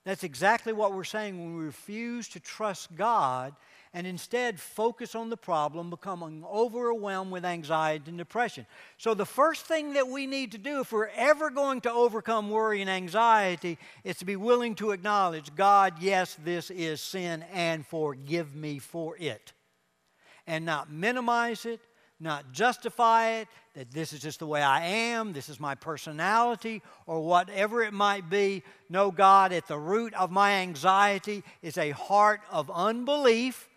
That's 0.03 0.23
exactly 0.23 0.73
what 0.73 0.93
we're 0.93 1.03
saying 1.03 1.39
when 1.39 1.57
we 1.57 1.63
refuse 1.63 2.27
to 2.29 2.39
trust 2.39 2.95
God 2.95 3.53
and 3.93 4.07
instead 4.07 4.59
focus 4.59 5.15
on 5.15 5.29
the 5.29 5.37
problem, 5.37 5.89
becoming 5.89 6.45
overwhelmed 6.45 7.31
with 7.31 7.43
anxiety 7.43 8.05
and 8.07 8.17
depression. 8.17 8.65
So, 8.97 9.13
the 9.13 9.25
first 9.25 9.65
thing 9.65 9.93
that 9.93 10.07
we 10.07 10.27
need 10.27 10.53
to 10.53 10.57
do 10.57 10.79
if 10.79 10.91
we're 10.93 11.09
ever 11.15 11.49
going 11.49 11.81
to 11.81 11.91
overcome 11.91 12.49
worry 12.49 12.81
and 12.81 12.89
anxiety 12.89 13.77
is 14.03 14.17
to 14.17 14.25
be 14.25 14.37
willing 14.37 14.75
to 14.75 14.91
acknowledge 14.91 15.53
God, 15.55 15.95
yes, 15.99 16.37
this 16.43 16.71
is 16.71 17.01
sin, 17.01 17.43
and 17.51 17.85
forgive 17.85 18.55
me 18.55 18.79
for 18.79 19.17
it. 19.17 19.51
And 20.47 20.65
not 20.65 20.91
minimize 20.91 21.65
it, 21.65 21.81
not 22.19 22.53
justify 22.53 23.31
it, 23.31 23.47
that 23.75 23.91
this 23.91 24.13
is 24.13 24.21
just 24.21 24.39
the 24.39 24.47
way 24.47 24.61
I 24.61 24.85
am, 24.85 25.33
this 25.33 25.49
is 25.49 25.59
my 25.59 25.75
personality, 25.75 26.81
or 27.05 27.21
whatever 27.21 27.83
it 27.83 27.93
might 27.93 28.29
be. 28.29 28.63
No, 28.89 29.11
God, 29.11 29.51
at 29.51 29.67
the 29.67 29.77
root 29.77 30.13
of 30.13 30.31
my 30.31 30.53
anxiety 30.53 31.43
is 31.61 31.77
a 31.77 31.91
heart 31.91 32.41
of 32.49 32.71
unbelief 32.71 33.67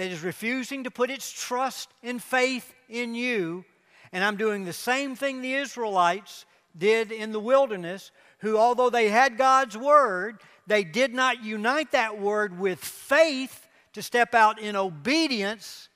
that 0.00 0.10
is 0.10 0.22
refusing 0.22 0.84
to 0.84 0.90
put 0.90 1.10
its 1.10 1.30
trust 1.30 1.90
and 2.02 2.22
faith 2.22 2.72
in 2.88 3.14
you. 3.14 3.66
And 4.12 4.24
I'm 4.24 4.38
doing 4.38 4.64
the 4.64 4.72
same 4.72 5.14
thing 5.14 5.42
the 5.42 5.52
Israelites 5.52 6.46
did 6.74 7.12
in 7.12 7.32
the 7.32 7.38
wilderness, 7.38 8.10
who, 8.38 8.56
although 8.56 8.88
they 8.88 9.10
had 9.10 9.36
God's 9.36 9.76
word, 9.76 10.40
they 10.66 10.84
did 10.84 11.12
not 11.12 11.44
unite 11.44 11.92
that 11.92 12.18
word 12.18 12.58
with 12.58 12.78
faith 12.78 13.68
to 13.92 14.00
step 14.00 14.34
out 14.34 14.58
in 14.58 14.74
obedience. 14.74 15.90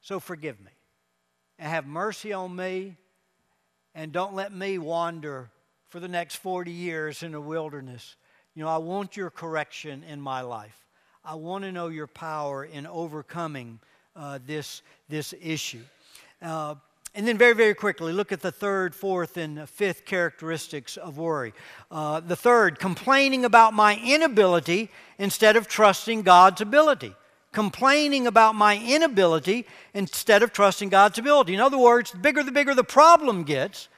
So 0.00 0.18
forgive 0.18 0.58
me 0.58 0.72
and 1.60 1.68
have 1.68 1.86
mercy 1.86 2.32
on 2.32 2.56
me, 2.56 2.96
and 3.94 4.10
don't 4.10 4.34
let 4.34 4.52
me 4.52 4.78
wander 4.78 5.48
for 5.90 6.00
the 6.00 6.08
next 6.08 6.38
40 6.38 6.72
years 6.72 7.22
in 7.22 7.30
the 7.30 7.40
wilderness. 7.40 8.16
You 8.52 8.64
know, 8.64 8.68
I 8.68 8.78
want 8.78 9.16
your 9.16 9.30
correction 9.30 10.02
in 10.02 10.20
my 10.20 10.40
life. 10.40 10.83
I 11.26 11.36
want 11.36 11.64
to 11.64 11.72
know 11.72 11.88
your 11.88 12.06
power 12.06 12.64
in 12.66 12.86
overcoming 12.86 13.78
uh, 14.14 14.38
this, 14.46 14.82
this 15.08 15.32
issue. 15.40 15.80
Uh, 16.42 16.74
and 17.14 17.26
then, 17.26 17.38
very, 17.38 17.54
very 17.54 17.74
quickly, 17.74 18.12
look 18.12 18.30
at 18.30 18.42
the 18.42 18.52
third, 18.52 18.94
fourth, 18.94 19.38
and 19.38 19.66
fifth 19.66 20.04
characteristics 20.04 20.96
of 20.98 21.16
worry. 21.16 21.54
Uh, 21.90 22.20
the 22.20 22.36
third, 22.36 22.78
complaining 22.78 23.44
about 23.44 23.72
my 23.72 23.96
inability 24.04 24.90
instead 25.16 25.56
of 25.56 25.66
trusting 25.66 26.22
God's 26.22 26.60
ability. 26.60 27.14
Complaining 27.52 28.26
about 28.26 28.54
my 28.54 28.78
inability 28.78 29.66
instead 29.94 30.42
of 30.42 30.52
trusting 30.52 30.88
God's 30.90 31.18
ability. 31.18 31.54
In 31.54 31.60
other 31.60 31.78
words, 31.78 32.10
the 32.10 32.18
bigger 32.18 32.42
the 32.42 32.52
bigger 32.52 32.74
the 32.74 32.84
problem 32.84 33.44
gets, 33.44 33.88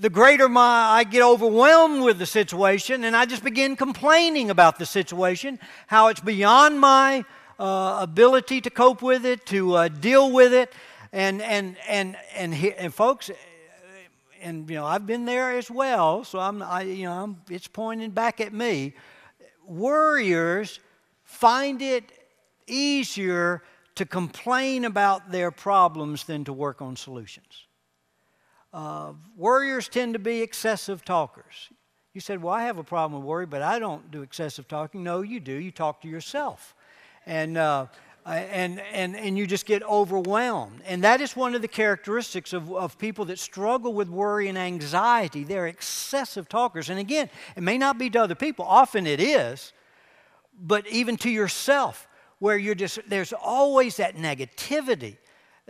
the 0.00 0.08
greater 0.08 0.48
my, 0.48 0.62
I 0.62 1.04
get 1.04 1.22
overwhelmed 1.22 2.02
with 2.02 2.18
the 2.18 2.24
situation, 2.24 3.04
and 3.04 3.14
I 3.14 3.26
just 3.26 3.44
begin 3.44 3.76
complaining 3.76 4.48
about 4.48 4.78
the 4.78 4.86
situation, 4.86 5.60
how 5.88 6.08
it's 6.08 6.20
beyond 6.20 6.80
my 6.80 7.22
uh, 7.58 7.98
ability 8.00 8.62
to 8.62 8.70
cope 8.70 9.02
with 9.02 9.26
it, 9.26 9.44
to 9.46 9.74
uh, 9.74 9.88
deal 9.88 10.32
with 10.32 10.54
it. 10.54 10.72
And, 11.12 11.42
and, 11.42 11.76
and, 11.86 12.16
and, 12.34 12.54
he, 12.54 12.72
and 12.72 12.94
folks, 12.94 13.30
and 14.40 14.70
you 14.70 14.76
know, 14.76 14.86
I've 14.86 15.06
been 15.06 15.26
there 15.26 15.58
as 15.58 15.70
well, 15.70 16.24
so 16.24 16.38
I'm, 16.38 16.62
I, 16.62 16.82
you 16.82 17.04
know, 17.04 17.12
I'm, 17.12 17.42
it's 17.50 17.68
pointing 17.68 18.10
back 18.10 18.40
at 18.40 18.54
me. 18.54 18.94
Worriers 19.66 20.80
find 21.24 21.82
it 21.82 22.10
easier 22.66 23.62
to 23.96 24.06
complain 24.06 24.86
about 24.86 25.30
their 25.30 25.50
problems 25.50 26.24
than 26.24 26.44
to 26.44 26.54
work 26.54 26.80
on 26.80 26.96
solutions. 26.96 27.66
Uh, 28.72 29.12
worriers 29.36 29.88
tend 29.88 30.12
to 30.12 30.18
be 30.18 30.42
excessive 30.42 31.04
talkers. 31.04 31.70
You 32.14 32.20
said, 32.20 32.42
Well, 32.42 32.54
I 32.54 32.64
have 32.64 32.78
a 32.78 32.84
problem 32.84 33.20
with 33.20 33.28
worry, 33.28 33.46
but 33.46 33.62
I 33.62 33.78
don't 33.78 34.10
do 34.10 34.22
excessive 34.22 34.68
talking. 34.68 35.02
No, 35.02 35.22
you 35.22 35.40
do. 35.40 35.52
You 35.52 35.70
talk 35.70 36.00
to 36.02 36.08
yourself. 36.08 36.74
And, 37.26 37.56
uh, 37.56 37.86
and, 38.26 38.80
and, 38.92 39.16
and 39.16 39.36
you 39.36 39.46
just 39.46 39.66
get 39.66 39.82
overwhelmed. 39.82 40.82
And 40.86 41.04
that 41.04 41.20
is 41.20 41.36
one 41.36 41.54
of 41.54 41.62
the 41.62 41.68
characteristics 41.68 42.52
of, 42.52 42.72
of 42.72 42.98
people 42.98 43.24
that 43.26 43.38
struggle 43.38 43.92
with 43.92 44.08
worry 44.08 44.48
and 44.48 44.58
anxiety. 44.58 45.44
They're 45.44 45.66
excessive 45.66 46.48
talkers. 46.48 46.90
And 46.90 46.98
again, 46.98 47.30
it 47.56 47.62
may 47.62 47.78
not 47.78 47.98
be 47.98 48.10
to 48.10 48.22
other 48.22 48.34
people, 48.34 48.64
often 48.64 49.06
it 49.06 49.20
is, 49.20 49.72
but 50.60 50.86
even 50.88 51.16
to 51.18 51.30
yourself, 51.30 52.06
where 52.38 52.56
you're 52.56 52.74
just, 52.74 52.98
there's 53.08 53.32
always 53.32 53.96
that 53.96 54.16
negativity 54.16 55.16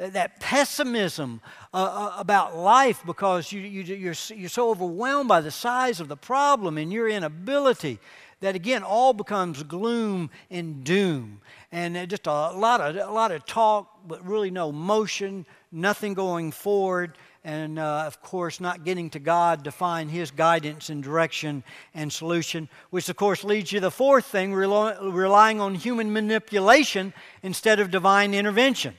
that 0.08 0.40
pessimism 0.40 1.40
uh, 1.74 1.76
uh, 1.76 2.14
about 2.18 2.56
life 2.56 3.02
because 3.04 3.52
you, 3.52 3.60
you, 3.60 3.82
you're, 3.82 4.14
you're 4.34 4.48
so 4.48 4.70
overwhelmed 4.70 5.28
by 5.28 5.40
the 5.42 5.50
size 5.50 6.00
of 6.00 6.08
the 6.08 6.16
problem 6.16 6.78
and 6.78 6.92
your 6.92 7.08
inability 7.08 7.98
that 8.40 8.56
again 8.56 8.82
all 8.82 9.12
becomes 9.12 9.62
gloom 9.62 10.30
and 10.50 10.82
doom. 10.84 11.42
And 11.70 11.96
uh, 11.96 12.06
just 12.06 12.26
a 12.26 12.30
lot 12.30 12.80
of 12.80 12.96
a 12.96 13.12
lot 13.12 13.30
of 13.30 13.44
talk 13.44 14.00
but 14.08 14.26
really 14.26 14.50
no 14.50 14.72
motion 14.72 15.44
nothing 15.70 16.14
going 16.14 16.50
forward. 16.50 17.18
And 17.44 17.78
uh, 17.78 18.04
of 18.06 18.22
course 18.22 18.58
not 18.58 18.84
getting 18.84 19.10
to 19.10 19.18
god 19.18 19.64
to 19.64 19.70
find 19.70 20.10
his 20.10 20.30
guidance 20.30 20.88
and 20.88 21.02
direction 21.02 21.62
and 21.94 22.10
solution 22.10 22.68
which 22.88 23.08
of 23.10 23.16
course 23.16 23.44
leads 23.44 23.72
you 23.72 23.80
to 23.80 23.84
the 23.84 23.90
fourth 23.90 24.26
thing 24.26 24.54
relying 24.54 25.60
on 25.60 25.74
human 25.74 26.12
manipulation 26.12 27.14
instead 27.42 27.80
of 27.80 27.90
divine 27.90 28.34
intervention 28.34 28.94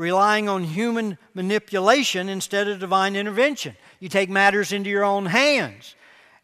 relying 0.00 0.48
on 0.48 0.64
human 0.64 1.18
manipulation 1.34 2.30
instead 2.30 2.66
of 2.66 2.80
divine 2.80 3.14
intervention. 3.14 3.76
You 4.00 4.08
take 4.08 4.30
matters 4.30 4.72
into 4.72 4.88
your 4.88 5.04
own 5.04 5.26
hands 5.26 5.94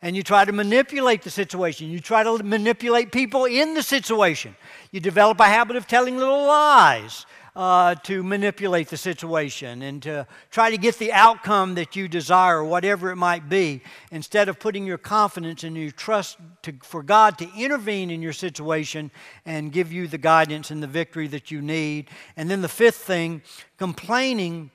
and 0.03 0.15
you 0.15 0.23
try 0.23 0.45
to 0.45 0.53
manipulate 0.53 1.23
the 1.23 1.31
situation. 1.31 1.89
You 1.89 2.01
try 2.01 2.23
to 2.23 2.43
manipulate 2.45 3.13
people 3.13 3.47
in 3.47 3.73
the 3.73 3.83
situation. 3.83 4.55
You 4.93 5.01
develop 5.01 5.41
a 5.41 5.47
habit 5.47 5.77
of 5.77 5.87
telling 5.87 6.19
little 6.19 6.47
lies 6.47 7.25
uh, 7.57 7.95
to 7.95 8.23
manipulate 8.23 8.89
the 8.89 8.99
situation 8.99 9.81
and 9.81 10.03
to 10.03 10.27
try 10.51 10.71
to 10.71 10.77
get 10.77 10.99
the 10.99 11.11
outcome 11.11 11.75
that 11.77 11.97
you 11.97 12.07
desire, 12.07 12.63
whatever 12.63 13.11
it 13.11 13.17
might 13.17 13.49
be, 13.49 13.81
instead 14.13 14.51
of 14.51 14.61
putting 14.61 14.85
your 14.85 14.99
confidence 14.99 15.65
and 15.65 15.75
your 15.75 15.91
trust 15.91 16.37
to, 16.61 16.75
for 16.83 17.03
God 17.03 17.39
to 17.39 17.51
intervene 17.57 18.11
in 18.11 18.21
your 18.21 18.35
situation 18.35 19.11
and 19.47 19.73
give 19.73 19.91
you 19.91 20.07
the 20.07 20.19
guidance 20.19 20.71
and 20.71 20.83
the 20.83 20.87
victory 20.87 21.29
that 21.29 21.51
you 21.51 21.63
need. 21.63 22.11
And 22.37 22.51
then 22.51 22.61
the 22.61 22.69
fifth 22.69 22.97
thing, 22.97 23.41
complaining 23.79 24.71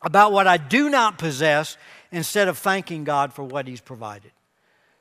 about 0.00 0.32
what 0.32 0.46
I 0.46 0.56
do 0.56 0.88
not 0.88 1.18
possess 1.18 1.76
instead 2.10 2.48
of 2.48 2.56
thanking 2.56 3.04
God 3.04 3.34
for 3.34 3.42
what 3.44 3.68
He's 3.68 3.82
provided. 3.82 4.32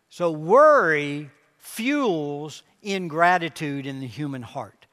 So, 0.09 0.31
worry 0.31 1.29
fuels 1.59 2.63
ingratitude 2.81 3.85
in 3.85 4.01
the 4.01 4.07
human 4.07 4.41
heart. 4.41 4.85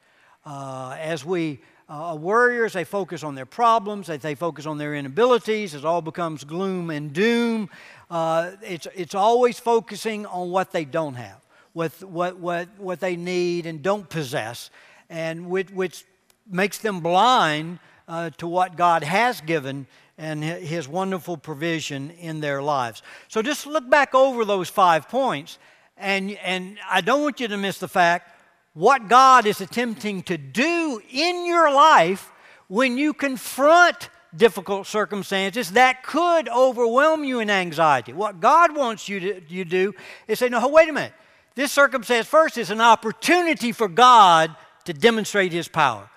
Uh, 0.45 0.95
as 0.99 1.23
we 1.23 1.59
uh, 1.89 2.17
warriors, 2.19 2.73
they 2.73 2.83
focus 2.83 3.23
on 3.23 3.35
their 3.35 3.45
problems, 3.45 4.07
they, 4.07 4.17
they 4.17 4.35
focus 4.35 4.65
on 4.65 4.77
their 4.77 4.95
inabilities. 4.95 5.73
It 5.73 5.85
all 5.85 6.01
becomes 6.01 6.43
gloom 6.43 6.89
and 6.89 7.13
doom. 7.13 7.69
Uh, 8.09 8.51
it's, 8.61 8.87
it's 8.95 9.15
always 9.15 9.59
focusing 9.59 10.25
on 10.25 10.49
what 10.49 10.71
they 10.71 10.85
don't 10.85 11.15
have, 11.15 11.41
what, 11.73 11.91
what, 12.03 12.37
what, 12.37 12.69
what 12.77 12.99
they 12.99 13.15
need 13.15 13.65
and 13.65 13.81
don't 13.81 14.07
possess, 14.09 14.69
and 15.09 15.49
which, 15.49 15.69
which 15.71 16.05
makes 16.49 16.77
them 16.77 17.01
blind 17.01 17.79
uh, 18.07 18.29
to 18.37 18.47
what 18.47 18.75
God 18.75 19.03
has 19.03 19.41
given 19.41 19.87
and 20.17 20.43
His 20.43 20.87
wonderful 20.87 21.37
provision 21.37 22.11
in 22.11 22.39
their 22.39 22.61
lives. 22.61 23.01
So 23.27 23.41
just 23.41 23.65
look 23.65 23.89
back 23.89 24.13
over 24.13 24.45
those 24.45 24.69
five 24.69 25.09
points, 25.09 25.57
and, 25.97 26.31
and 26.43 26.77
I 26.89 27.01
don't 27.01 27.21
want 27.21 27.39
you 27.39 27.47
to 27.47 27.57
miss 27.57 27.79
the 27.79 27.87
fact 27.87 28.32
what 28.73 29.07
God 29.07 29.45
is 29.45 29.61
attempting 29.61 30.23
to 30.23 30.37
do 30.37 31.01
in 31.11 31.45
your 31.45 31.71
life 31.71 32.31
when 32.67 32.97
you 32.97 33.13
confront 33.13 34.09
difficult 34.35 34.87
circumstances 34.87 35.71
that 35.71 36.03
could 36.03 36.49
overwhelm 36.49 37.23
you 37.23 37.39
in 37.39 37.49
anxiety. 37.49 38.13
What 38.13 38.39
God 38.39 38.75
wants 38.75 39.07
you 39.07 39.19
to 39.19 39.41
you 39.47 39.63
do 39.63 39.93
is 40.27 40.39
say, 40.39 40.49
no, 40.49 40.67
wait 40.67 40.89
a 40.89 40.93
minute. 40.93 41.13
This 41.55 41.71
circumstance 41.71 42.25
first 42.25 42.57
is 42.57 42.71
an 42.71 42.81
opportunity 42.81 43.71
for 43.71 43.87
God 43.87 44.55
to 44.85 44.93
demonstrate 44.93 45.51
His 45.51 45.67
power, 45.67 46.09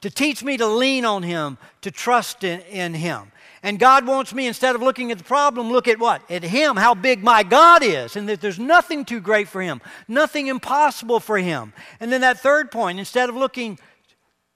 to 0.00 0.10
teach 0.10 0.42
me 0.42 0.56
to 0.56 0.66
lean 0.66 1.04
on 1.04 1.22
Him, 1.22 1.58
to 1.82 1.90
trust 1.90 2.44
in, 2.44 2.60
in 2.62 2.94
Him. 2.94 3.32
And 3.62 3.78
God 3.78 4.06
wants 4.06 4.32
me, 4.32 4.46
instead 4.46 4.74
of 4.74 4.80
looking 4.80 5.12
at 5.12 5.18
the 5.18 5.24
problem, 5.24 5.70
look 5.70 5.86
at 5.86 5.98
what? 5.98 6.28
At 6.30 6.42
Him, 6.42 6.76
how 6.76 6.94
big 6.94 7.22
my 7.22 7.42
God 7.42 7.82
is, 7.82 8.16
and 8.16 8.28
that 8.28 8.40
there's 8.40 8.58
nothing 8.58 9.04
too 9.04 9.20
great 9.20 9.48
for 9.48 9.60
Him, 9.60 9.82
nothing 10.08 10.46
impossible 10.46 11.20
for 11.20 11.36
Him. 11.36 11.74
And 12.00 12.10
then 12.10 12.22
that 12.22 12.40
third 12.40 12.70
point, 12.70 12.98
instead 12.98 13.28
of 13.28 13.36
looking 13.36 13.78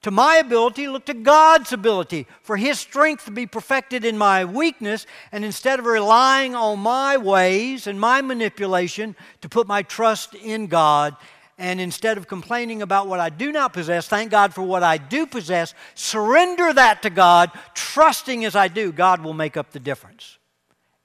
to 0.01 0.11
my 0.11 0.37
ability, 0.37 0.87
look 0.87 1.05
to 1.05 1.13
God's 1.13 1.71
ability 1.71 2.27
for 2.41 2.57
His 2.57 2.79
strength 2.79 3.25
to 3.25 3.31
be 3.31 3.45
perfected 3.45 4.05
in 4.05 4.17
my 4.17 4.45
weakness. 4.45 5.05
And 5.31 5.45
instead 5.45 5.79
of 5.79 5.85
relying 5.85 6.55
on 6.55 6.79
my 6.79 7.17
ways 7.17 7.85
and 7.87 7.99
my 7.99 8.21
manipulation, 8.21 9.15
to 9.41 9.49
put 9.49 9.67
my 9.67 9.83
trust 9.83 10.33
in 10.35 10.67
God 10.67 11.15
and 11.57 11.79
instead 11.79 12.17
of 12.17 12.27
complaining 12.27 12.81
about 12.81 13.07
what 13.07 13.19
I 13.19 13.29
do 13.29 13.51
not 13.51 13.71
possess, 13.71 14.07
thank 14.07 14.29
God 14.29 14.53
for 14.53 14.61
what 14.61 14.83
I 14.83 14.97
do 14.97 15.25
possess, 15.25 15.73
surrender 15.93 16.73
that 16.73 17.01
to 17.03 17.09
God, 17.09 17.51
trusting 17.73 18.43
as 18.43 18.55
I 18.55 18.67
do, 18.67 18.91
God 18.91 19.23
will 19.23 19.33
make 19.33 19.55
up 19.55 19.71
the 19.71 19.79
difference. 19.79 20.37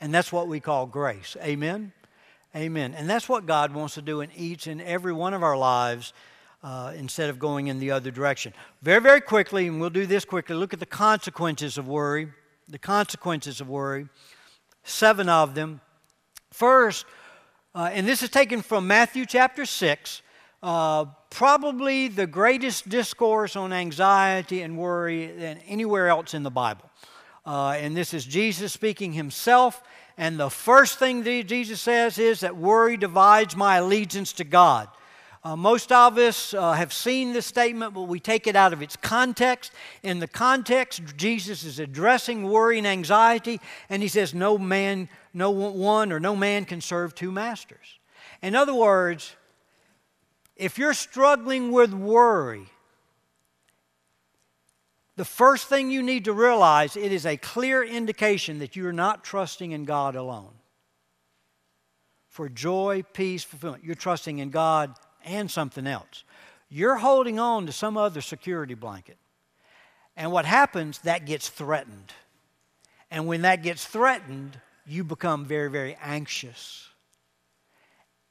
And 0.01 0.13
that's 0.13 0.33
what 0.33 0.49
we 0.49 0.59
call 0.59 0.87
grace. 0.87 1.37
Amen? 1.41 1.93
Amen. 2.57 2.95
And 2.95 3.09
that's 3.09 3.29
what 3.29 3.47
God 3.47 3.73
wants 3.73 3.95
to 3.95 4.03
do 4.03 4.23
in 4.23 4.31
each 4.37 4.67
and 4.67 4.83
every 4.83 5.13
one 5.13 5.35
of 5.35 5.45
our 5.45 5.57
lives 5.57 6.13
uh, 6.65 6.93
instead 6.97 7.31
of 7.31 7.39
going 7.39 7.69
in 7.69 7.79
the 7.79 7.93
other 7.93 8.11
direction. 8.11 8.53
Very, 8.83 9.01
very 9.01 9.21
quickly, 9.21 9.69
and 9.69 9.81
we'll 9.81 9.91
do 9.91 10.05
this 10.05 10.25
quickly, 10.25 10.57
look 10.57 10.75
at 10.75 10.81
the 10.81 10.87
consequences 10.87 11.79
of 11.79 11.87
worry. 11.87 12.29
The 12.69 12.79
consequences 12.79 13.61
of 13.61 13.69
worry. 13.69 14.09
Seven 14.83 15.29
of 15.29 15.55
them. 15.55 15.81
First, 16.53 17.07
uh, 17.75 17.91
and 17.93 18.07
this 18.07 18.23
is 18.23 18.31
taken 18.31 18.63
from 18.63 18.87
Matthew 18.87 19.27
chapter 19.27 19.65
6. 19.65 20.23
Uh, 20.63 21.07
probably 21.31 22.09
the 22.09 22.27
greatest 22.27 22.89
discourse 22.89 23.57
on 23.57 23.73
anxiety 23.73 24.61
and 24.61 24.77
worry 24.77 25.29
than 25.29 25.59
anywhere 25.67 26.09
else 26.09 26.35
in 26.35 26.43
the 26.43 26.51
Bible. 26.51 26.91
Uh, 27.47 27.71
and 27.71 27.97
this 27.97 28.13
is 28.13 28.27
Jesus 28.27 28.73
speaking 28.73 29.13
himself. 29.13 29.83
And 30.19 30.39
the 30.39 30.51
first 30.51 30.99
thing 30.99 31.23
that 31.23 31.47
Jesus 31.47 31.81
says 31.81 32.19
is 32.19 32.41
that 32.41 32.57
worry 32.57 32.99
divides 32.99 33.57
my 33.57 33.77
allegiance 33.77 34.35
to 34.35 34.45
God. 34.45 34.89
Uh, 35.43 35.57
most 35.57 35.91
of 35.91 36.19
us 36.19 36.53
uh, 36.53 36.73
have 36.73 36.93
seen 36.93 37.33
this 37.33 37.47
statement, 37.47 37.95
but 37.95 38.03
we 38.03 38.21
take 38.21 38.47
it 38.47 38.55
out 38.55 38.75
of 38.75 38.83
its 38.83 38.97
context. 38.97 39.73
In 40.03 40.19
the 40.19 40.29
context, 40.29 41.01
Jesus 41.17 41.65
is 41.65 41.79
addressing 41.79 42.43
worry 42.51 42.77
and 42.77 42.87
anxiety, 42.87 43.59
and 43.89 44.03
he 44.03 44.09
says, 44.09 44.35
No 44.35 44.59
man, 44.59 45.09
no 45.33 45.51
one, 45.51 46.13
or 46.13 46.21
no 46.21 46.37
man 46.37 46.67
can 46.67 46.83
serve 46.83 47.15
two 47.15 47.33
masters. 47.33 47.99
In 48.43 48.55
other 48.55 48.75
words, 48.75 49.35
if 50.61 50.79
you're 50.79 50.95
struggling 50.95 51.73
with 51.73 51.93
worry, 51.93 52.67
the 55.17 55.25
first 55.25 55.69
thing 55.69 55.91
you 55.91 56.03
need 56.03 56.27
to 56.27 56.33
realize 56.33 56.97
it 56.97 57.13
is 57.13 57.25
a 57.25 57.37
clear 57.39 57.83
indication 57.83 58.59
that 58.59 58.77
you're 58.77 58.93
not 58.93 59.25
trusting 59.25 59.73
in 59.73 59.85
God 59.85 60.17
alone. 60.17 60.53
For 62.29 62.49
joy, 62.49 63.05
peace, 63.13 63.43
fulfillment, 63.43 63.85
you're 63.85 63.95
trusting 63.95 64.39
in 64.39 64.51
God 64.51 64.95
and 65.25 65.51
something 65.51 65.87
else. 65.87 66.25
You're 66.69 66.97
holding 66.97 67.39
on 67.39 67.67
to 67.67 67.73
some 67.73 67.97
other 67.97 68.21
security 68.21 68.75
blanket. 68.75 69.17
And 70.17 70.31
what 70.31 70.45
happens, 70.45 70.99
that 71.01 71.25
gets 71.25 71.49
threatened. 71.49 72.13
And 73.11 73.27
when 73.27 73.43
that 73.43 73.63
gets 73.63 73.85
threatened, 73.85 74.61
you 74.87 75.05
become 75.05 75.45
very, 75.47 75.71
very 75.71 75.97
anxious. 76.03 76.89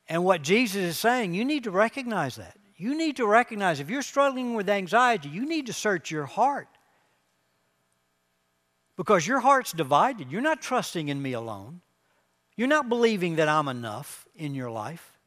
And 0.09 0.25
what 0.25 0.41
Jesus 0.41 0.81
is 0.81 0.97
saying, 0.97 1.35
you 1.35 1.45
need 1.45 1.65
to 1.65 1.71
recognize 1.71 2.35
that. 2.37 2.57
You 2.75 2.97
need 2.97 3.17
to 3.17 3.27
recognize 3.27 3.79
if 3.79 3.89
you're 3.89 4.01
struggling 4.01 4.55
with 4.55 4.67
anxiety, 4.67 5.29
you 5.29 5.45
need 5.45 5.67
to 5.67 5.73
search 5.73 6.09
your 6.09 6.25
heart. 6.25 6.67
Because 8.97 9.27
your 9.27 9.39
heart's 9.39 9.71
divided. 9.71 10.31
You're 10.31 10.41
not 10.41 10.61
trusting 10.61 11.09
in 11.09 11.21
me 11.21 11.33
alone. 11.33 11.81
You're 12.57 12.67
not 12.67 12.89
believing 12.89 13.35
that 13.35 13.47
I'm 13.47 13.67
enough 13.67 14.25
in 14.35 14.55
your 14.55 14.71
life. 14.71 15.17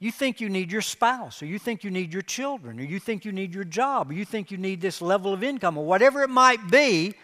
You 0.00 0.10
think 0.10 0.40
you 0.40 0.48
need 0.48 0.72
your 0.72 0.80
spouse, 0.80 1.42
or 1.42 1.46
you 1.46 1.60
think 1.60 1.84
you 1.84 1.90
need 1.90 2.12
your 2.12 2.22
children, 2.22 2.80
or 2.80 2.82
you 2.82 2.98
think 2.98 3.24
you 3.24 3.30
need 3.30 3.54
your 3.54 3.62
job, 3.62 4.10
or 4.10 4.14
you 4.14 4.24
think 4.24 4.50
you 4.50 4.56
need 4.56 4.80
this 4.80 5.00
level 5.00 5.32
of 5.32 5.44
income, 5.44 5.78
or 5.78 5.84
whatever 5.84 6.22
it 6.22 6.30
might 6.30 6.70
be. 6.70 7.14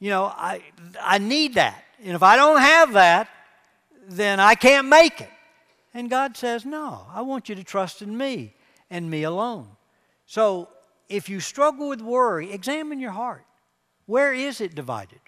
You 0.00 0.10
know, 0.10 0.24
I, 0.24 0.62
I 1.00 1.18
need 1.18 1.54
that. 1.54 1.84
And 2.02 2.16
if 2.16 2.22
I 2.22 2.34
don't 2.34 2.60
have 2.60 2.94
that, 2.94 3.28
then 4.08 4.40
I 4.40 4.56
can't 4.56 4.88
make 4.88 5.20
it. 5.20 5.30
And 5.92 6.08
God 6.08 6.36
says, 6.36 6.64
No, 6.64 7.06
I 7.12 7.22
want 7.22 7.48
you 7.48 7.54
to 7.54 7.64
trust 7.64 8.02
in 8.02 8.16
me 8.16 8.54
and 8.90 9.10
me 9.10 9.22
alone. 9.22 9.68
So 10.26 10.68
if 11.08 11.28
you 11.28 11.40
struggle 11.40 11.88
with 11.88 12.00
worry, 12.00 12.52
examine 12.52 13.00
your 13.00 13.10
heart. 13.10 13.44
Where 14.06 14.32
is 14.32 14.60
it 14.60 14.74
divided? 14.74 15.20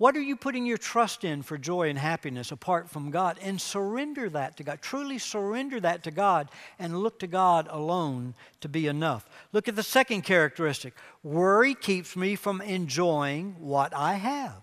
What 0.00 0.16
are 0.16 0.22
you 0.22 0.34
putting 0.34 0.64
your 0.64 0.78
trust 0.78 1.24
in 1.24 1.42
for 1.42 1.58
joy 1.58 1.90
and 1.90 1.98
happiness 1.98 2.52
apart 2.52 2.88
from 2.88 3.10
God? 3.10 3.38
And 3.42 3.60
surrender 3.60 4.30
that 4.30 4.56
to 4.56 4.62
God. 4.62 4.80
Truly 4.80 5.18
surrender 5.18 5.78
that 5.80 6.04
to 6.04 6.10
God 6.10 6.48
and 6.78 7.02
look 7.02 7.18
to 7.18 7.26
God 7.26 7.68
alone 7.70 8.34
to 8.62 8.68
be 8.70 8.86
enough. 8.86 9.28
Look 9.52 9.68
at 9.68 9.76
the 9.76 9.82
second 9.82 10.22
characteristic 10.22 10.94
worry 11.22 11.74
keeps 11.74 12.16
me 12.16 12.34
from 12.34 12.62
enjoying 12.62 13.56
what 13.58 13.94
I 13.94 14.14
have. 14.14 14.62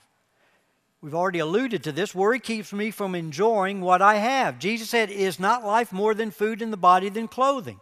We've 1.08 1.16
already 1.16 1.40
alluded 1.40 1.86
to 1.86 1.94
this. 1.94 2.14
Worry 2.14 2.42
keeps 2.42 2.74
me 2.74 2.92
from 2.92 3.16
enjoying 3.16 3.80
what 3.80 4.02
I 4.02 4.16
have. 4.16 4.60
Jesus 4.60 4.90
said, 4.90 5.10
Is 5.10 5.40
not 5.40 5.64
life 5.64 5.94
more 5.94 6.14
than 6.14 6.32
food 6.32 6.62
and 6.62 6.74
the 6.74 6.76
body 6.76 7.08
than 7.08 7.30
clothing? 7.30 7.80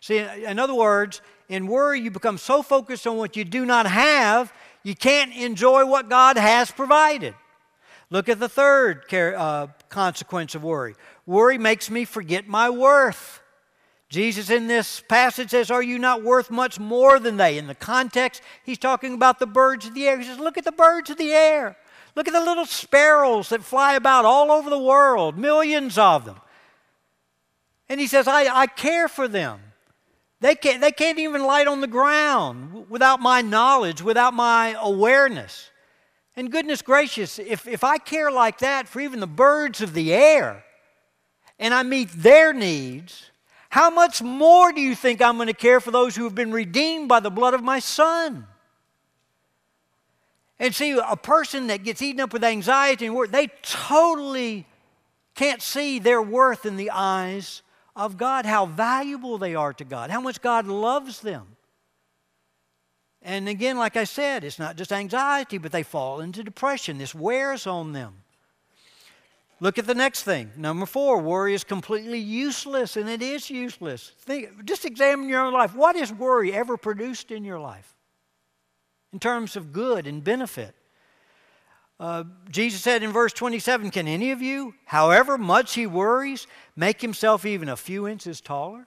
See, 0.00 0.18
in 0.18 0.60
other 0.60 0.76
words, 0.76 1.20
in 1.48 1.66
worry, 1.66 2.00
you 2.00 2.12
become 2.12 2.38
so 2.38 2.62
focused 2.62 3.04
on 3.04 3.16
what 3.16 3.34
you 3.34 3.44
do 3.44 3.66
not 3.66 3.86
have 3.86 4.52
you 4.84 4.94
can't 4.94 5.34
enjoy 5.34 5.86
what 5.86 6.08
God 6.08 6.38
has 6.38 6.70
provided. 6.70 7.34
Look 8.10 8.28
at 8.28 8.38
the 8.38 8.48
third 8.48 9.12
uh, 9.12 9.66
consequence 9.88 10.54
of 10.54 10.62
worry 10.62 10.94
worry 11.26 11.58
makes 11.58 11.90
me 11.90 12.04
forget 12.04 12.46
my 12.46 12.70
worth. 12.70 13.42
Jesus 14.08 14.50
in 14.50 14.68
this 14.68 15.02
passage 15.08 15.50
says, 15.50 15.72
Are 15.72 15.82
you 15.82 15.98
not 15.98 16.22
worth 16.22 16.48
much 16.48 16.78
more 16.78 17.18
than 17.18 17.38
they? 17.38 17.58
In 17.58 17.66
the 17.66 17.74
context, 17.74 18.40
he's 18.62 18.78
talking 18.78 19.14
about 19.14 19.40
the 19.40 19.48
birds 19.48 19.84
of 19.84 19.94
the 19.94 20.06
air. 20.06 20.16
He 20.16 20.24
says, 20.26 20.38
Look 20.38 20.56
at 20.56 20.64
the 20.64 20.70
birds 20.70 21.10
of 21.10 21.16
the 21.16 21.32
air. 21.32 21.76
Look 22.18 22.26
at 22.26 22.34
the 22.34 22.40
little 22.40 22.66
sparrows 22.66 23.50
that 23.50 23.62
fly 23.62 23.94
about 23.94 24.24
all 24.24 24.50
over 24.50 24.68
the 24.68 24.76
world, 24.76 25.38
millions 25.38 25.96
of 25.96 26.24
them. 26.24 26.34
And 27.88 28.00
he 28.00 28.08
says, 28.08 28.26
I, 28.26 28.52
I 28.52 28.66
care 28.66 29.06
for 29.06 29.28
them. 29.28 29.60
They 30.40 30.56
can't, 30.56 30.80
they 30.80 30.90
can't 30.90 31.20
even 31.20 31.44
light 31.44 31.68
on 31.68 31.80
the 31.80 31.86
ground 31.86 32.90
without 32.90 33.20
my 33.20 33.40
knowledge, 33.40 34.02
without 34.02 34.34
my 34.34 34.74
awareness. 34.80 35.70
And 36.34 36.50
goodness 36.50 36.82
gracious, 36.82 37.38
if, 37.38 37.68
if 37.68 37.84
I 37.84 37.98
care 37.98 38.32
like 38.32 38.58
that 38.58 38.88
for 38.88 38.98
even 38.98 39.20
the 39.20 39.28
birds 39.28 39.80
of 39.80 39.94
the 39.94 40.12
air 40.12 40.64
and 41.56 41.72
I 41.72 41.84
meet 41.84 42.08
their 42.10 42.52
needs, 42.52 43.30
how 43.70 43.90
much 43.90 44.22
more 44.22 44.72
do 44.72 44.80
you 44.80 44.96
think 44.96 45.22
I'm 45.22 45.36
going 45.36 45.46
to 45.46 45.54
care 45.54 45.78
for 45.78 45.92
those 45.92 46.16
who 46.16 46.24
have 46.24 46.34
been 46.34 46.50
redeemed 46.50 47.08
by 47.08 47.20
the 47.20 47.30
blood 47.30 47.54
of 47.54 47.62
my 47.62 47.78
Son? 47.78 48.48
And 50.60 50.74
see, 50.74 50.98
a 50.98 51.16
person 51.16 51.68
that 51.68 51.84
gets 51.84 52.02
eaten 52.02 52.20
up 52.20 52.32
with 52.32 52.42
anxiety 52.42 53.06
and 53.06 53.14
worry, 53.14 53.28
they 53.28 53.48
totally 53.62 54.66
can't 55.34 55.62
see 55.62 56.00
their 56.00 56.20
worth 56.20 56.66
in 56.66 56.76
the 56.76 56.90
eyes 56.90 57.62
of 57.94 58.16
God, 58.16 58.44
how 58.44 58.66
valuable 58.66 59.38
they 59.38 59.54
are 59.54 59.72
to 59.72 59.84
God, 59.84 60.10
how 60.10 60.20
much 60.20 60.40
God 60.40 60.66
loves 60.66 61.20
them. 61.20 61.56
And 63.22 63.48
again, 63.48 63.76
like 63.76 63.96
I 63.96 64.04
said, 64.04 64.44
it's 64.44 64.58
not 64.58 64.76
just 64.76 64.92
anxiety, 64.92 65.58
but 65.58 65.72
they 65.72 65.82
fall 65.82 66.20
into 66.20 66.42
depression. 66.42 66.98
This 66.98 67.14
wears 67.14 67.66
on 67.66 67.92
them. 67.92 68.14
Look 69.60 69.78
at 69.78 69.86
the 69.86 69.94
next 69.94 70.22
thing. 70.22 70.52
Number 70.56 70.86
four, 70.86 71.18
worry 71.20 71.54
is 71.54 71.64
completely 71.64 72.20
useless, 72.20 72.96
and 72.96 73.08
it 73.08 73.22
is 73.22 73.50
useless. 73.50 74.12
Think, 74.20 74.64
just 74.64 74.84
examine 74.84 75.28
your 75.28 75.42
own 75.42 75.52
life. 75.52 75.74
What 75.74 75.96
has 75.96 76.12
worry 76.12 76.52
ever 76.52 76.76
produced 76.76 77.32
in 77.32 77.44
your 77.44 77.58
life 77.58 77.97
in 79.12 79.18
terms 79.18 79.56
of 79.56 79.72
good 79.72 80.06
and 80.06 80.22
benefit? 80.22 80.74
Uh, 82.00 82.24
Jesus 82.50 82.80
said 82.80 83.02
in 83.02 83.10
verse 83.10 83.32
27 83.32 83.90
Can 83.90 84.06
any 84.06 84.30
of 84.30 84.40
you, 84.40 84.74
however 84.84 85.36
much 85.36 85.74
he 85.74 85.86
worries, 85.86 86.46
make 86.76 87.00
himself 87.00 87.44
even 87.44 87.68
a 87.68 87.76
few 87.76 88.06
inches 88.06 88.40
taller? 88.40 88.86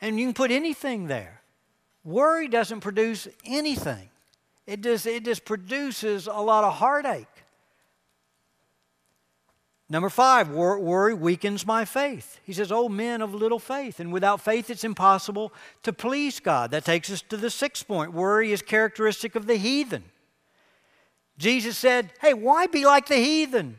And 0.00 0.18
you 0.18 0.26
can 0.26 0.34
put 0.34 0.50
anything 0.50 1.06
there. 1.06 1.42
Worry 2.02 2.48
doesn't 2.48 2.80
produce 2.80 3.28
anything, 3.44 4.10
it 4.66 4.80
just, 4.80 5.06
it 5.06 5.24
just 5.24 5.44
produces 5.44 6.26
a 6.26 6.32
lot 6.32 6.64
of 6.64 6.74
heartache. 6.74 7.26
Number 9.90 10.08
five, 10.08 10.48
wor- 10.48 10.78
worry 10.78 11.14
weakens 11.14 11.66
my 11.66 11.84
faith. 11.84 12.38
He 12.44 12.52
says, 12.52 12.70
Oh, 12.70 12.88
men 12.88 13.20
of 13.20 13.34
little 13.34 13.58
faith. 13.58 13.98
And 13.98 14.12
without 14.12 14.40
faith, 14.40 14.70
it's 14.70 14.84
impossible 14.84 15.52
to 15.82 15.92
please 15.92 16.38
God. 16.38 16.70
That 16.70 16.84
takes 16.84 17.10
us 17.10 17.22
to 17.22 17.36
the 17.36 17.50
sixth 17.50 17.88
point. 17.88 18.12
Worry 18.12 18.52
is 18.52 18.62
characteristic 18.62 19.34
of 19.34 19.48
the 19.48 19.56
heathen. 19.56 20.04
Jesus 21.38 21.76
said, 21.76 22.12
Hey, 22.20 22.34
why 22.34 22.68
be 22.68 22.86
like 22.86 23.06
the 23.06 23.16
heathen? 23.16 23.78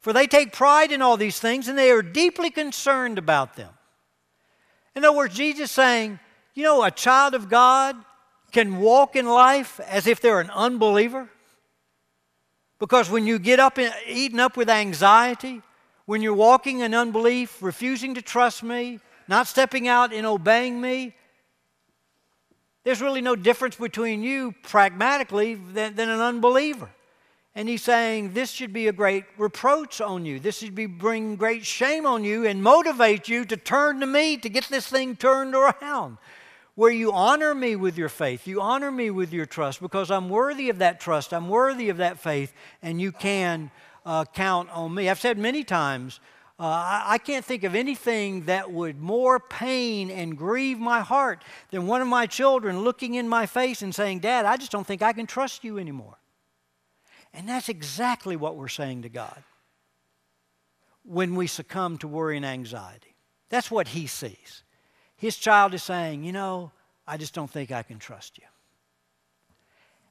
For 0.00 0.12
they 0.12 0.26
take 0.26 0.52
pride 0.52 0.92
in 0.92 1.00
all 1.00 1.16
these 1.16 1.40
things 1.40 1.68
and 1.68 1.78
they 1.78 1.90
are 1.90 2.02
deeply 2.02 2.50
concerned 2.50 3.16
about 3.16 3.56
them. 3.56 3.70
In 4.94 5.06
other 5.06 5.16
words, 5.16 5.34
Jesus 5.34 5.72
saying, 5.72 6.20
You 6.54 6.64
know, 6.64 6.84
a 6.84 6.90
child 6.90 7.34
of 7.34 7.48
God 7.48 7.96
can 8.52 8.78
walk 8.78 9.16
in 9.16 9.26
life 9.26 9.80
as 9.80 10.06
if 10.06 10.20
they're 10.20 10.40
an 10.40 10.50
unbeliever. 10.50 11.30
Because 12.78 13.10
when 13.10 13.26
you 13.26 13.38
get 13.38 13.58
up 13.58 13.78
and 13.78 13.92
eaten 14.06 14.38
up 14.38 14.56
with 14.56 14.68
anxiety, 14.68 15.62
when 16.04 16.22
you're 16.22 16.34
walking 16.34 16.80
in 16.80 16.94
unbelief, 16.94 17.62
refusing 17.62 18.14
to 18.14 18.22
trust 18.22 18.62
me, 18.62 19.00
not 19.28 19.46
stepping 19.46 19.88
out 19.88 20.12
and 20.12 20.26
obeying 20.26 20.80
me, 20.80 21.14
there's 22.84 23.02
really 23.02 23.20
no 23.20 23.34
difference 23.34 23.74
between 23.74 24.22
you 24.22 24.54
pragmatically 24.62 25.54
than, 25.54 25.96
than 25.96 26.08
an 26.08 26.20
unbeliever. 26.20 26.88
And 27.56 27.68
he's 27.68 27.82
saying 27.82 28.34
this 28.34 28.50
should 28.50 28.72
be 28.72 28.86
a 28.86 28.92
great 28.92 29.24
reproach 29.38 30.00
on 30.02 30.26
you. 30.26 30.38
This 30.38 30.58
should 30.58 30.74
be 30.74 30.86
bring 30.86 31.36
great 31.36 31.64
shame 31.64 32.06
on 32.06 32.22
you 32.22 32.46
and 32.46 32.62
motivate 32.62 33.28
you 33.28 33.46
to 33.46 33.56
turn 33.56 34.00
to 34.00 34.06
me 34.06 34.36
to 34.36 34.48
get 34.50 34.64
this 34.64 34.86
thing 34.86 35.16
turned 35.16 35.54
around. 35.54 36.18
Where 36.76 36.90
you 36.90 37.10
honor 37.10 37.54
me 37.54 37.74
with 37.74 37.98
your 37.98 38.10
faith, 38.10 38.46
you 38.46 38.60
honor 38.60 38.92
me 38.92 39.10
with 39.10 39.32
your 39.32 39.46
trust 39.46 39.80
because 39.80 40.10
I'm 40.10 40.28
worthy 40.28 40.68
of 40.68 40.78
that 40.78 41.00
trust, 41.00 41.32
I'm 41.32 41.48
worthy 41.48 41.88
of 41.88 41.96
that 41.96 42.20
faith, 42.20 42.52
and 42.82 43.00
you 43.00 43.12
can 43.12 43.70
uh, 44.04 44.26
count 44.26 44.70
on 44.70 44.94
me. 44.94 45.08
I've 45.08 45.18
said 45.18 45.38
many 45.38 45.64
times, 45.64 46.20
uh, 46.60 46.64
I, 46.64 47.04
I 47.06 47.18
can't 47.18 47.44
think 47.44 47.64
of 47.64 47.74
anything 47.74 48.44
that 48.44 48.70
would 48.70 49.00
more 49.00 49.40
pain 49.40 50.10
and 50.10 50.36
grieve 50.36 50.78
my 50.78 51.00
heart 51.00 51.42
than 51.70 51.86
one 51.86 52.02
of 52.02 52.08
my 52.08 52.26
children 52.26 52.82
looking 52.82 53.14
in 53.14 53.28
my 53.28 53.46
face 53.46 53.82
and 53.82 53.94
saying, 53.94 54.20
Dad, 54.20 54.44
I 54.46 54.56
just 54.56 54.70
don't 54.70 54.86
think 54.86 55.02
I 55.02 55.12
can 55.12 55.26
trust 55.26 55.64
you 55.64 55.78
anymore. 55.78 56.18
And 57.34 57.48
that's 57.48 57.68
exactly 57.68 58.36
what 58.36 58.56
we're 58.56 58.68
saying 58.68 59.02
to 59.02 59.08
God 59.08 59.42
when 61.04 61.34
we 61.34 61.46
succumb 61.46 61.98
to 61.98 62.08
worry 62.08 62.36
and 62.36 62.46
anxiety. 62.46 63.16
That's 63.48 63.70
what 63.70 63.88
He 63.88 64.06
sees. 64.06 64.62
His 65.16 65.36
child 65.36 65.74
is 65.74 65.82
saying, 65.82 66.24
You 66.24 66.32
know, 66.32 66.72
I 67.06 67.16
just 67.16 67.34
don't 67.34 67.50
think 67.50 67.72
I 67.72 67.82
can 67.82 67.98
trust 67.98 68.38
you. 68.38 68.44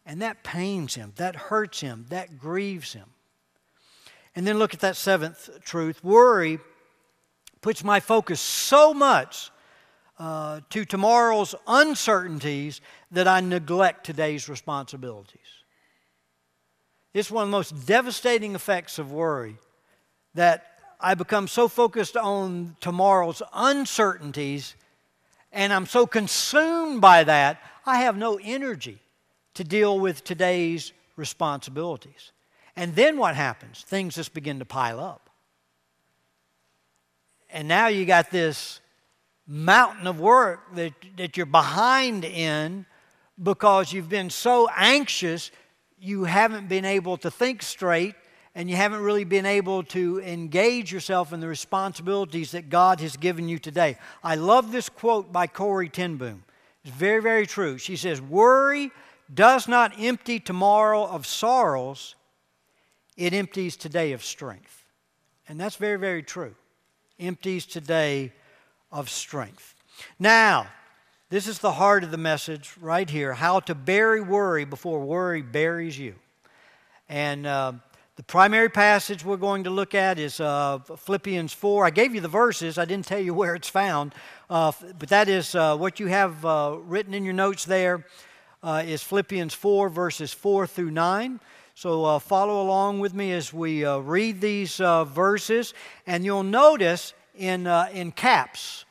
And 0.05 0.21
that 0.21 0.43
pains 0.43 0.95
him, 0.95 1.13
that 1.15 1.35
hurts 1.35 1.81
him, 1.81 2.05
that 2.09 2.37
grieves 2.37 2.93
him. 2.93 3.09
And 4.35 4.45
then 4.45 4.59
look 4.59 4.73
at 4.73 4.81
that 4.81 4.97
seventh 4.97 5.49
truth 5.63 6.03
worry 6.03 6.59
puts 7.61 7.83
my 7.83 7.99
focus 7.99 8.39
so 8.39 8.93
much 8.93 9.49
uh, 10.19 10.61
to 10.69 10.85
tomorrow's 10.85 11.55
uncertainties 11.67 12.81
that 13.11 13.27
I 13.27 13.39
neglect 13.39 14.05
today's 14.05 14.47
responsibilities. 14.47 15.39
It's 17.13 17.31
one 17.31 17.43
of 17.43 17.47
the 17.47 17.57
most 17.57 17.85
devastating 17.85 18.55
effects 18.55 18.99
of 18.99 19.11
worry 19.11 19.57
that 20.35 20.65
I 20.99 21.15
become 21.15 21.47
so 21.47 21.67
focused 21.67 22.17
on 22.17 22.75
tomorrow's 22.81 23.41
uncertainties 23.53 24.75
and 25.55 25.71
I'm 25.71 25.85
so 25.85 26.05
consumed 26.05 27.01
by 27.01 27.23
that, 27.23 27.61
I 27.85 28.01
have 28.01 28.17
no 28.17 28.37
energy 28.43 28.99
to 29.55 29.63
deal 29.63 29.97
with 29.97 30.23
today's 30.23 30.91
responsibilities. 31.15 32.33
And 32.75 32.93
then 32.93 33.17
what 33.17 33.35
happens? 33.35 33.81
Things 33.87 34.15
just 34.15 34.33
begin 34.33 34.59
to 34.59 34.65
pile 34.65 34.99
up. 34.99 35.29
And 37.49 37.69
now 37.69 37.87
you 37.87 38.05
got 38.05 38.31
this 38.31 38.81
mountain 39.47 40.07
of 40.07 40.19
work 40.19 40.75
that, 40.75 40.93
that 41.15 41.37
you're 41.37 41.45
behind 41.45 42.25
in 42.25 42.85
because 43.41 43.93
you've 43.93 44.09
been 44.09 44.29
so 44.29 44.67
anxious 44.75 45.51
you 45.97 46.25
haven't 46.25 46.67
been 46.67 46.83
able 46.83 47.15
to 47.17 47.31
think 47.31 47.61
straight 47.61 48.15
and 48.55 48.69
you 48.69 48.77
haven't 48.77 49.01
really 49.01 49.25
been 49.25 49.45
able 49.45 49.83
to 49.83 50.21
engage 50.21 50.91
yourself 50.91 51.33
in 51.33 51.41
the 51.41 51.47
responsibilities 51.47 52.51
that 52.51 52.69
God 52.69 53.01
has 53.01 53.17
given 53.17 53.49
you 53.49 53.59
today. 53.59 53.97
I 54.23 54.35
love 54.35 54.71
this 54.71 54.87
quote 54.89 55.31
by 55.33 55.45
Corrie 55.47 55.89
ten 55.89 56.15
Boom. 56.15 56.45
It's 56.83 56.95
very, 56.95 57.21
very 57.21 57.45
true. 57.45 57.77
She 57.77 57.97
says, 57.97 58.21
Worry 58.21 58.91
does 59.33 59.67
not 59.67 59.93
empty 59.99 60.39
tomorrow 60.39 61.05
of 61.05 61.25
sorrows, 61.25 62.15
it 63.17 63.33
empties 63.33 63.75
today 63.75 64.13
of 64.13 64.23
strength. 64.23 64.85
And 65.47 65.59
that's 65.59 65.75
very, 65.75 65.97
very 65.99 66.23
true. 66.23 66.55
empties 67.19 67.65
today 67.65 68.31
of 68.91 69.09
strength. 69.09 69.75
Now, 70.19 70.67
this 71.29 71.47
is 71.47 71.59
the 71.59 71.71
heart 71.71 72.03
of 72.03 72.11
the 72.11 72.17
message 72.17 72.73
right 72.79 73.09
here 73.09 73.33
how 73.33 73.59
to 73.61 73.75
bury 73.75 74.21
worry 74.21 74.65
before 74.65 74.99
worry 74.99 75.41
buries 75.41 75.97
you. 75.97 76.15
And 77.09 77.45
uh, 77.45 77.73
the 78.15 78.23
primary 78.23 78.69
passage 78.69 79.25
we're 79.25 79.35
going 79.35 79.65
to 79.65 79.69
look 79.69 79.93
at 79.93 80.17
is 80.17 80.39
uh, 80.39 80.79
Philippians 80.79 81.51
4. 81.51 81.85
I 81.85 81.89
gave 81.89 82.15
you 82.15 82.21
the 82.21 82.29
verses, 82.29 82.77
I 82.77 82.85
didn't 82.85 83.05
tell 83.05 83.19
you 83.19 83.33
where 83.33 83.55
it's 83.55 83.67
found, 83.67 84.15
uh, 84.49 84.71
but 84.97 85.09
that 85.09 85.27
is 85.27 85.53
uh, 85.53 85.75
what 85.75 85.99
you 85.99 86.07
have 86.07 86.45
uh, 86.45 86.77
written 86.85 87.13
in 87.13 87.25
your 87.25 87.33
notes 87.33 87.65
there. 87.65 88.05
Uh, 88.63 88.81
is 88.85 89.03
Philippians 89.03 89.53
4, 89.53 89.89
verses 89.89 90.33
4 90.33 90.65
through 90.65 90.91
9. 90.91 91.41
So 91.75 92.05
uh, 92.05 92.19
follow 92.19 92.61
along 92.61 93.01
with 93.01 93.13
me 93.13 93.33
as 93.33 93.53
we 93.53 93.85
read 93.85 94.39
these 94.39 94.77
verses. 94.77 95.73
And 96.07 96.23
you'll 96.23 96.41
notice 96.41 97.13
in, 97.37 97.67
in 97.67 98.11
caps, 98.13 98.85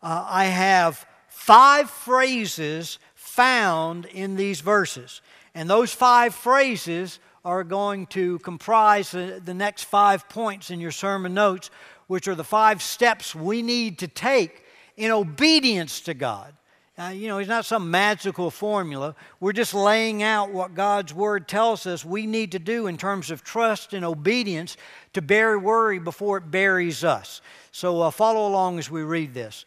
I 0.00 0.44
have 0.44 1.04
five 1.26 1.90
phrases 1.90 3.00
found 3.16 4.06
in 4.06 4.36
these 4.36 4.60
verses. 4.60 5.20
And 5.54 5.68
those 5.68 5.92
five 5.92 6.34
phrases 6.34 7.18
are 7.48 7.64
going 7.64 8.06
to 8.06 8.38
comprise 8.40 9.10
the, 9.10 9.54
next 9.54 9.84
five 9.84 10.28
points 10.28 10.70
in 10.70 10.80
your 10.80 10.90
sermon 10.90 11.32
notes, 11.32 11.70
which 12.06 12.28
are 12.28 12.34
the 12.34 12.44
five 12.44 12.82
steps 12.82 13.34
we 13.34 13.62
need 13.62 13.98
to 14.00 14.06
take 14.06 14.64
in 14.98 15.10
obedience 15.10 16.02
to 16.02 16.12
God. 16.12 16.52
Uh, 16.98 17.08
you 17.08 17.26
know, 17.26 17.38
it's 17.38 17.48
not 17.48 17.64
some 17.64 17.90
magical 17.90 18.50
formula. 18.50 19.14
We're 19.40 19.54
just 19.54 19.72
laying 19.72 20.22
out 20.22 20.50
what 20.50 20.74
God's 20.74 21.14
Word 21.14 21.48
tells 21.48 21.86
us 21.86 22.04
we 22.04 22.26
need 22.26 22.52
to 22.52 22.58
do 22.58 22.86
in 22.86 22.98
terms 22.98 23.30
of 23.30 23.42
trust 23.42 23.94
and 23.94 24.04
obedience 24.04 24.76
to 25.14 25.22
bury 25.22 25.56
worry 25.56 25.98
before 25.98 26.36
it 26.36 26.50
buries 26.50 27.02
us. 27.02 27.40
So 27.72 28.02
uh, 28.02 28.10
follow 28.10 28.46
along 28.46 28.78
as 28.78 28.90
we 28.90 29.00
read 29.00 29.32
this. 29.32 29.64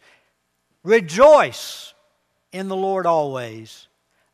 Rejoice 0.84 1.94
in 2.52 2.68
the 2.68 2.76
Lord 2.76 3.06
always. 3.06 3.88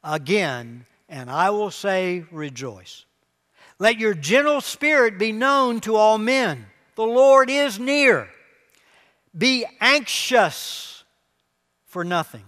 Again, 0.05 0.85
and 1.09 1.31
I 1.31 1.49
will 1.49 1.71
say, 1.71 2.27
rejoice. 2.31 3.07
Let 3.79 3.99
your 3.99 4.15
gentle 4.15 4.61
spirit 4.61 5.19
be 5.19 5.33
known 5.33 5.81
to 5.81 5.97
all 5.97 6.19
men. 6.19 6.67
The 6.97 7.05
Lord 7.05 7.49
is 7.49 7.79
near. 7.79 8.29
Be 9.37 9.65
anxious 9.81 11.05
for 11.87 12.03
nothing. 12.05 12.45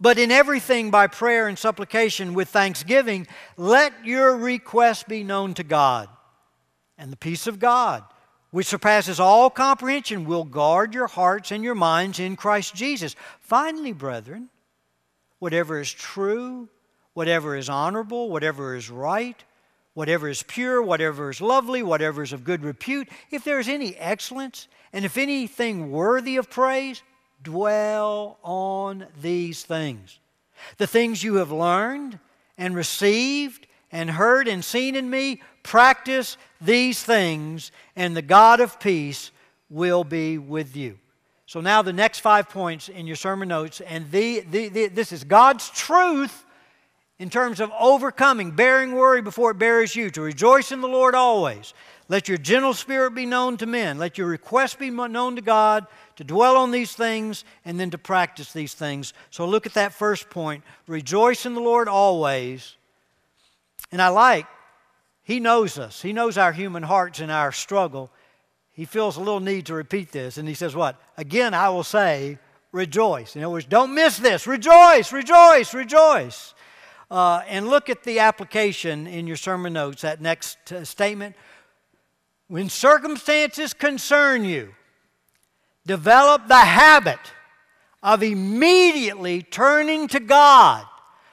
But 0.00 0.18
in 0.18 0.30
everything, 0.30 0.90
by 0.90 1.08
prayer 1.08 1.48
and 1.48 1.58
supplication 1.58 2.34
with 2.34 2.48
thanksgiving, 2.48 3.26
let 3.56 3.92
your 4.04 4.36
requests 4.36 5.02
be 5.04 5.24
known 5.24 5.54
to 5.54 5.64
God. 5.64 6.08
And 6.96 7.12
the 7.12 7.16
peace 7.16 7.46
of 7.46 7.58
God, 7.58 8.04
which 8.50 8.66
surpasses 8.66 9.20
all 9.20 9.50
comprehension, 9.50 10.24
will 10.24 10.44
guard 10.44 10.94
your 10.94 11.08
hearts 11.08 11.50
and 11.50 11.64
your 11.64 11.74
minds 11.74 12.18
in 12.18 12.36
Christ 12.36 12.74
Jesus. 12.74 13.14
Finally, 13.40 13.92
brethren, 13.92 14.48
whatever 15.38 15.80
is 15.80 15.92
true, 15.92 16.68
whatever 17.14 17.56
is 17.56 17.68
honorable, 17.68 18.30
whatever 18.30 18.76
is 18.76 18.90
right, 18.90 19.42
whatever 19.98 20.28
is 20.28 20.44
pure, 20.44 20.80
whatever 20.80 21.28
is 21.28 21.40
lovely, 21.40 21.82
whatever 21.82 22.22
is 22.22 22.32
of 22.32 22.44
good 22.44 22.62
repute, 22.62 23.08
if 23.32 23.42
there 23.42 23.58
is 23.58 23.66
any 23.66 23.96
excellence, 23.96 24.68
and 24.92 25.04
if 25.04 25.18
anything 25.18 25.90
worthy 25.90 26.36
of 26.36 26.48
praise, 26.48 27.02
dwell 27.42 28.38
on 28.44 29.04
these 29.20 29.64
things. 29.64 30.20
The 30.76 30.86
things 30.86 31.24
you 31.24 31.34
have 31.34 31.50
learned 31.50 32.20
and 32.56 32.76
received 32.76 33.66
and 33.90 34.08
heard 34.08 34.46
and 34.46 34.64
seen 34.64 34.94
in 34.94 35.10
me, 35.10 35.42
practice 35.64 36.36
these 36.60 37.02
things, 37.02 37.72
and 37.96 38.16
the 38.16 38.22
God 38.22 38.60
of 38.60 38.78
peace 38.78 39.32
will 39.68 40.04
be 40.04 40.38
with 40.38 40.76
you. 40.76 40.96
So, 41.46 41.60
now 41.60 41.82
the 41.82 41.92
next 41.92 42.20
five 42.20 42.48
points 42.48 42.88
in 42.88 43.08
your 43.08 43.16
sermon 43.16 43.48
notes, 43.48 43.80
and 43.80 44.08
the, 44.12 44.40
the, 44.48 44.68
the, 44.68 44.86
this 44.86 45.10
is 45.10 45.24
God's 45.24 45.68
truth 45.70 46.44
in 47.18 47.30
terms 47.30 47.58
of 47.58 47.72
overcoming, 47.78 48.52
bearing 48.52 48.92
worry 48.92 49.20
before 49.20 49.50
it 49.50 49.58
bears 49.58 49.96
you, 49.96 50.10
to 50.10 50.22
rejoice 50.22 50.70
in 50.70 50.80
the 50.80 50.88
Lord 50.88 51.14
always. 51.14 51.74
Let 52.08 52.28
your 52.28 52.38
gentle 52.38 52.74
spirit 52.74 53.14
be 53.14 53.26
known 53.26 53.56
to 53.58 53.66
men. 53.66 53.98
Let 53.98 54.16
your 54.16 54.28
requests 54.28 54.76
be 54.76 54.90
known 54.90 55.36
to 55.36 55.42
God, 55.42 55.86
to 56.16 56.24
dwell 56.24 56.56
on 56.56 56.70
these 56.70 56.92
things, 56.92 57.44
and 57.64 57.78
then 57.78 57.90
to 57.90 57.98
practice 57.98 58.52
these 58.52 58.72
things. 58.72 59.12
So 59.30 59.46
look 59.46 59.66
at 59.66 59.74
that 59.74 59.92
first 59.92 60.30
point. 60.30 60.62
Rejoice 60.86 61.44
in 61.44 61.54
the 61.54 61.60
Lord 61.60 61.88
always. 61.88 62.76
And 63.90 64.00
I 64.00 64.08
like, 64.08 64.46
He 65.22 65.40
knows 65.40 65.78
us, 65.78 66.00
He 66.00 66.12
knows 66.12 66.38
our 66.38 66.52
human 66.52 66.82
hearts 66.82 67.20
and 67.20 67.30
our 67.30 67.52
struggle. 67.52 68.10
He 68.72 68.84
feels 68.84 69.16
a 69.16 69.20
little 69.20 69.40
need 69.40 69.66
to 69.66 69.74
repeat 69.74 70.12
this, 70.12 70.38
and 70.38 70.48
He 70.48 70.54
says, 70.54 70.74
What? 70.76 70.96
Again, 71.16 71.52
I 71.52 71.68
will 71.70 71.84
say, 71.84 72.38
rejoice. 72.72 73.34
In 73.34 73.42
other 73.42 73.52
words, 73.52 73.66
don't 73.66 73.94
miss 73.94 74.18
this. 74.18 74.46
Rejoice, 74.46 75.12
rejoice, 75.12 75.74
rejoice. 75.74 76.54
Uh, 77.10 77.42
and 77.48 77.68
look 77.68 77.88
at 77.88 78.04
the 78.04 78.18
application 78.18 79.06
in 79.06 79.26
your 79.26 79.36
sermon 79.36 79.72
notes, 79.72 80.02
that 80.02 80.20
next 80.20 80.72
uh, 80.72 80.84
statement. 80.84 81.34
When 82.48 82.68
circumstances 82.68 83.72
concern 83.72 84.44
you, 84.44 84.74
develop 85.86 86.48
the 86.48 86.56
habit 86.56 87.20
of 88.02 88.22
immediately 88.22 89.42
turning 89.42 90.08
to 90.08 90.20
God 90.20 90.84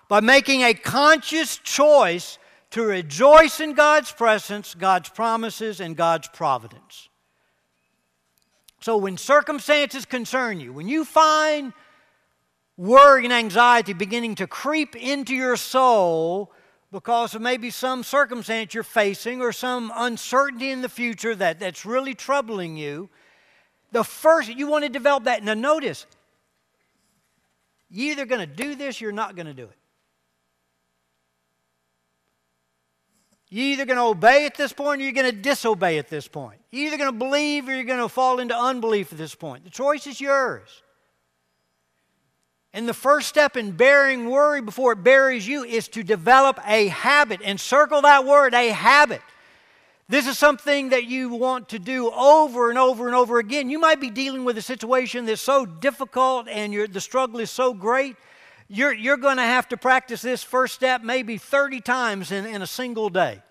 by 0.07 0.21
making 0.21 0.61
a 0.61 0.73
conscious 0.73 1.57
choice 1.57 2.37
to 2.71 2.83
rejoice 2.83 3.59
in 3.59 3.73
God's 3.73 4.11
presence, 4.11 4.75
God's 4.75 5.09
promises, 5.09 5.79
and 5.79 5.95
God's 5.95 6.27
providence. 6.27 7.09
So, 8.81 8.97
when 8.97 9.17
circumstances 9.17 10.05
concern 10.05 10.59
you, 10.59 10.73
when 10.73 10.87
you 10.87 11.05
find 11.05 11.73
worry 12.77 13.23
and 13.23 13.33
anxiety 13.33 13.93
beginning 13.93 14.35
to 14.35 14.47
creep 14.47 14.95
into 14.95 15.33
your 15.33 15.55
soul 15.55 16.51
because 16.91 17.35
of 17.35 17.41
maybe 17.41 17.69
some 17.69 18.03
circumstance 18.03 18.73
you're 18.73 18.83
facing 18.83 19.41
or 19.41 19.51
some 19.51 19.91
uncertainty 19.95 20.71
in 20.71 20.81
the 20.81 20.89
future 20.89 21.35
that, 21.35 21.59
that's 21.59 21.85
really 21.85 22.13
troubling 22.13 22.77
you, 22.77 23.09
the 23.91 24.03
first, 24.03 24.49
you 24.49 24.67
want 24.67 24.83
to 24.83 24.89
develop 24.89 25.25
that. 25.25 25.43
Now, 25.43 25.53
notice, 25.53 26.05
you're 27.89 28.11
either 28.11 28.25
going 28.25 28.41
to 28.41 28.47
do 28.47 28.75
this, 28.75 28.99
you're 28.99 29.11
not 29.11 29.35
going 29.35 29.47
to 29.47 29.53
do 29.53 29.63
it. 29.63 29.77
You're 33.49 33.73
either 33.73 33.85
going 33.85 33.97
to 33.97 34.03
obey 34.03 34.45
at 34.45 34.55
this 34.55 34.73
point 34.73 34.99
or 34.99 35.03
you're 35.03 35.13
going 35.13 35.31
to 35.31 35.41
disobey 35.41 35.97
at 35.97 36.09
this 36.09 36.27
point. 36.27 36.59
You're 36.71 36.87
either 36.87 36.97
going 36.97 37.11
to 37.11 37.17
believe 37.17 37.69
or 37.69 37.75
you're 37.75 37.85
going 37.85 37.99
to 37.99 38.09
fall 38.09 38.39
into 38.39 38.57
unbelief 38.57 39.11
at 39.11 39.17
this 39.17 39.35
point. 39.35 39.63
The 39.63 39.69
choice 39.69 40.07
is 40.07 40.19
yours. 40.19 40.83
And 42.75 42.89
the 42.89 42.93
first 42.93 43.29
step 43.29 43.55
in 43.55 43.71
bearing 43.71 44.29
worry 44.29 44.59
before 44.59 44.91
it 44.91 45.01
buries 45.01 45.47
you 45.47 45.63
is 45.63 45.87
to 45.87 46.03
develop 46.03 46.59
a 46.67 46.87
habit. 46.87 47.39
And 47.41 47.57
circle 47.57 48.01
that 48.01 48.25
word, 48.25 48.53
a 48.53 48.67
habit. 48.67 49.21
This 50.09 50.27
is 50.27 50.37
something 50.37 50.89
that 50.89 51.05
you 51.05 51.29
want 51.29 51.69
to 51.69 51.79
do 51.79 52.11
over 52.11 52.69
and 52.69 52.77
over 52.77 53.07
and 53.07 53.15
over 53.15 53.39
again. 53.39 53.69
You 53.69 53.79
might 53.79 54.01
be 54.01 54.09
dealing 54.09 54.43
with 54.43 54.57
a 54.57 54.61
situation 54.61 55.25
that's 55.25 55.41
so 55.41 55.65
difficult 55.65 56.49
and 56.49 56.73
the 56.91 56.99
struggle 56.99 57.39
is 57.39 57.49
so 57.49 57.73
great. 57.73 58.17
You're, 58.67 58.93
you're 58.93 59.15
going 59.15 59.37
to 59.37 59.43
have 59.43 59.69
to 59.69 59.77
practice 59.77 60.21
this 60.21 60.43
first 60.43 60.75
step 60.75 61.01
maybe 61.01 61.37
30 61.37 61.79
times 61.79 62.33
in, 62.33 62.45
in 62.45 62.61
a 62.61 62.67
single 62.67 63.09
day. 63.09 63.41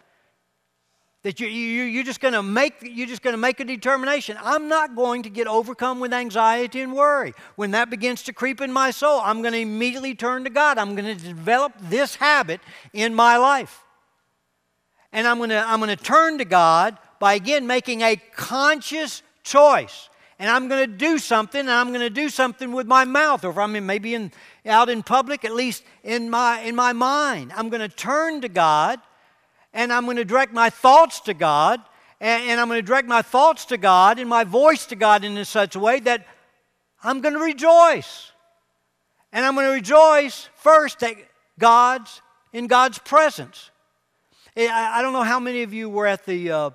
That 1.25 1.41
you, 1.41 1.49
you, 1.49 1.85
you're 1.85 2.05
just 2.05 2.21
going 2.21 2.35
to 2.35 2.43
make 2.43 2.75
you're 2.83 3.07
just 3.07 3.23
going 3.23 3.33
to 3.33 3.39
make 3.39 3.59
a 3.59 3.65
determination. 3.65 4.37
I'm 4.43 4.69
not 4.69 4.95
going 4.95 5.23
to 5.23 5.31
get 5.31 5.47
overcome 5.47 5.99
with 5.99 6.13
anxiety 6.13 6.83
and 6.83 6.93
worry. 6.93 7.33
When 7.57 7.71
that 7.73 7.89
begins 7.89 8.23
to 8.25 8.35
creep 8.35 8.61
in 8.61 8.71
my 8.71 8.91
soul, 8.91 9.21
I'm 9.25 9.41
going 9.41 9.55
to 9.55 9.61
immediately 9.61 10.15
turn 10.15 10.45
to 10.45 10.51
God. 10.51 10.77
I'm 10.77 10.95
going 10.95 11.17
to 11.17 11.25
develop 11.25 11.73
this 11.81 12.15
habit 12.17 12.61
in 12.93 13.15
my 13.15 13.39
life. 13.39 13.83
And 15.13 15.27
I'm 15.27 15.39
going 15.39 15.51
to 15.51 15.65
I'm 15.67 15.81
going 15.81 15.97
to 15.97 16.03
turn 16.03 16.39
to 16.39 16.45
God 16.45 16.99
by 17.19 17.35
again 17.35 17.67
making 17.67 18.03
a 18.03 18.17
conscious 18.37 19.23
choice. 19.43 20.11
And 20.39 20.51
I'm 20.51 20.69
going 20.69 20.91
to 20.91 20.97
do 20.97 21.19
something, 21.19 21.61
and 21.61 21.71
I'm 21.71 21.89
going 21.89 22.01
to 22.01 22.11
do 22.11 22.29
something 22.29 22.73
with 22.73 22.87
my 22.87 23.05
mouth, 23.05 23.45
or 23.45 23.51
if 23.51 23.57
I'm 23.57 23.87
maybe 23.87 24.15
in, 24.15 24.33
out 24.67 24.89
in 24.89 25.03
public, 25.03 25.45
at 25.45 25.55
least 25.55 25.85
in 26.03 26.29
my, 26.29 26.61
in 26.61 26.75
my 26.75 26.93
mind. 26.93 27.53
I'm 27.55 27.69
going 27.69 27.89
to 27.89 27.97
turn 27.97 28.41
to 28.41 28.49
God 28.49 29.01
and 29.75 29.93
I'm 29.93 30.05
going 30.05 30.17
to 30.17 30.25
direct 30.25 30.55
my 30.55 30.71
thoughts 30.71 31.21
to 31.23 31.35
God, 31.35 31.81
and, 32.21 32.45
and 32.49 32.61
I'm 32.61 32.69
going 32.69 32.79
to 32.81 32.87
direct 32.87 33.07
my 33.07 33.21
thoughts 33.21 33.67
to 33.67 33.77
God 33.77 34.19
and 34.19 34.29
my 34.29 34.45
voice 34.45 34.87
to 34.87 34.97
God 34.97 35.25
in 35.25 35.45
such 35.45 35.77
a 35.77 35.81
way 35.81 36.01
that 36.01 36.27
I'm 37.03 37.21
going 37.21 37.35
to 37.35 37.41
rejoice. 37.41 38.33
And 39.33 39.45
I'm 39.45 39.55
going 39.55 39.67
to 39.67 39.73
rejoice 39.73 40.49
first 40.55 41.01
that 41.01 41.17
God's 41.59 42.23
in 42.55 42.69
God's 42.69 42.99
presence. 42.99 43.71
I, 44.57 45.03
don't 45.03 45.13
know 45.13 45.25
how 45.25 45.41
many 45.41 45.65
of 45.65 45.75
you 45.75 45.91
were 45.91 46.07
at 46.07 46.25
the 46.25 46.51
uh, 46.51 46.71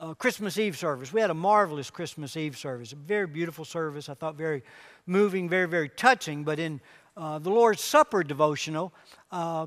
uh, 0.00 0.14
Christmas 0.14 0.56
Eve 0.56 0.78
service. 0.78 1.12
We 1.12 1.20
had 1.20 1.30
a 1.30 1.34
marvelous 1.34 1.90
Christmas 1.90 2.36
Eve 2.36 2.56
service, 2.56 2.92
a 2.92 2.96
very 2.96 3.26
beautiful 3.26 3.64
service. 3.64 4.08
I 4.08 4.14
thought 4.14 4.36
very 4.36 4.62
moving, 5.06 5.48
very, 5.48 5.66
very 5.66 5.88
touching. 5.88 6.44
But 6.44 6.60
in 6.60 6.80
uh, 7.16 7.40
the 7.40 7.50
Lord's 7.50 7.82
Supper 7.82 8.22
devotional, 8.22 8.92
uh, 9.32 9.66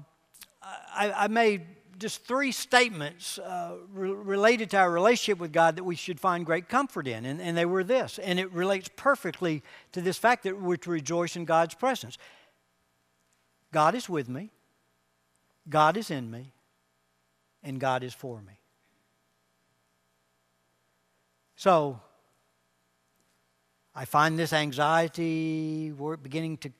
I, 0.63 1.11
I, 1.11 1.27
made 1.27 1.65
just 1.97 2.23
three 2.25 2.51
statements 2.51 3.39
uh, 3.39 3.75
re- 3.91 4.11
related 4.11 4.69
to 4.71 4.77
our 4.77 4.91
relationship 4.91 5.39
with 5.39 5.51
God 5.51 5.75
that 5.77 5.83
we 5.83 5.95
should 5.95 6.19
find 6.19 6.45
great 6.45 6.69
comfort 6.69 7.07
in. 7.07 7.25
And, 7.25 7.41
and 7.41 7.57
they 7.57 7.65
were 7.65 7.83
this, 7.83 8.19
and 8.19 8.39
it 8.39 8.51
relates 8.51 8.89
perfectly 8.95 9.63
to 9.93 10.01
this 10.01 10.17
fact 10.17 10.43
that 10.43 10.61
we're 10.61 10.77
to 10.77 10.91
rejoice 10.91 11.35
in 11.35 11.45
God's 11.45 11.73
presence. 11.73 12.17
God 13.71 13.95
is 13.95 14.07
with 14.07 14.29
me, 14.29 14.51
God 15.67 15.97
is 15.97 16.11
in 16.11 16.29
me, 16.29 16.53
and 17.63 17.79
God 17.79 18.03
is 18.03 18.13
for 18.13 18.41
me. 18.41 18.53
So, 21.55 21.99
I 23.95 24.05
find 24.05 24.37
this 24.37 24.53
anxiety 24.53 25.91
beginning 26.21 26.57
to 26.57 26.71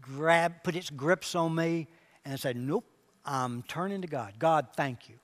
grab, 0.00 0.64
put 0.64 0.74
its 0.74 0.90
grips 0.90 1.36
on 1.36 1.54
me, 1.54 1.86
and 2.24 2.34
I 2.34 2.36
say, 2.36 2.52
Nope, 2.54 2.89
I'm 3.30 3.62
turning 3.62 4.02
to 4.02 4.08
God. 4.08 4.34
God, 4.40 4.66
thank 4.74 5.08
you. 5.08 5.14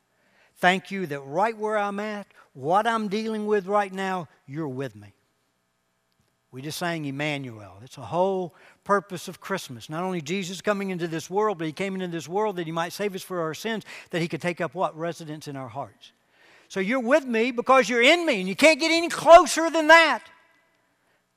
Thank 0.59 0.93
you 0.93 1.07
that 1.07 1.21
right 1.21 1.57
where 1.59 1.77
I'm 1.77 1.99
at, 1.99 2.29
what 2.55 2.87
I'm 2.87 3.09
dealing 3.09 3.47
with 3.47 3.67
right 3.67 3.93
now, 3.93 4.29
you're 4.47 4.69
with 4.69 4.95
me. 4.95 5.13
We 6.53 6.63
just 6.63 6.79
sang 6.79 7.05
Emmanuel. 7.05 7.79
It's 7.83 7.99
a 7.99 8.03
whole 8.03 8.55
purpose 8.85 9.27
of 9.27 9.41
Christmas. 9.41 9.91
Not 9.91 10.05
only 10.05 10.21
Jesus 10.23 10.61
coming 10.61 10.91
into 10.91 11.09
this 11.09 11.29
world, 11.29 11.59
but 11.59 11.67
he 11.67 11.73
came 11.73 11.95
into 11.95 12.07
this 12.07 12.29
world 12.29 12.57
that 12.57 12.67
he 12.67 12.73
might 12.73 12.93
save 12.93 13.15
us 13.17 13.23
for 13.23 13.41
our 13.41 13.55
sins, 13.55 13.85
that 14.11 14.23
he 14.23 14.29
could 14.29 14.41
take 14.41 14.61
up 14.61 14.75
what? 14.75 14.97
Residence 14.97 15.49
in 15.49 15.57
our 15.57 15.69
hearts. 15.69 16.13
So 16.69 16.79
you're 16.79 17.01
with 17.01 17.27
me 17.27 17.51
because 17.51 17.89
you're 17.89 18.03
in 18.03 18.25
me, 18.25 18.39
and 18.39 18.49
you 18.49 18.57
can't 18.57 18.79
get 18.79 18.93
any 18.93 19.09
closer 19.09 19.69
than 19.69 19.89
that. 19.89 20.23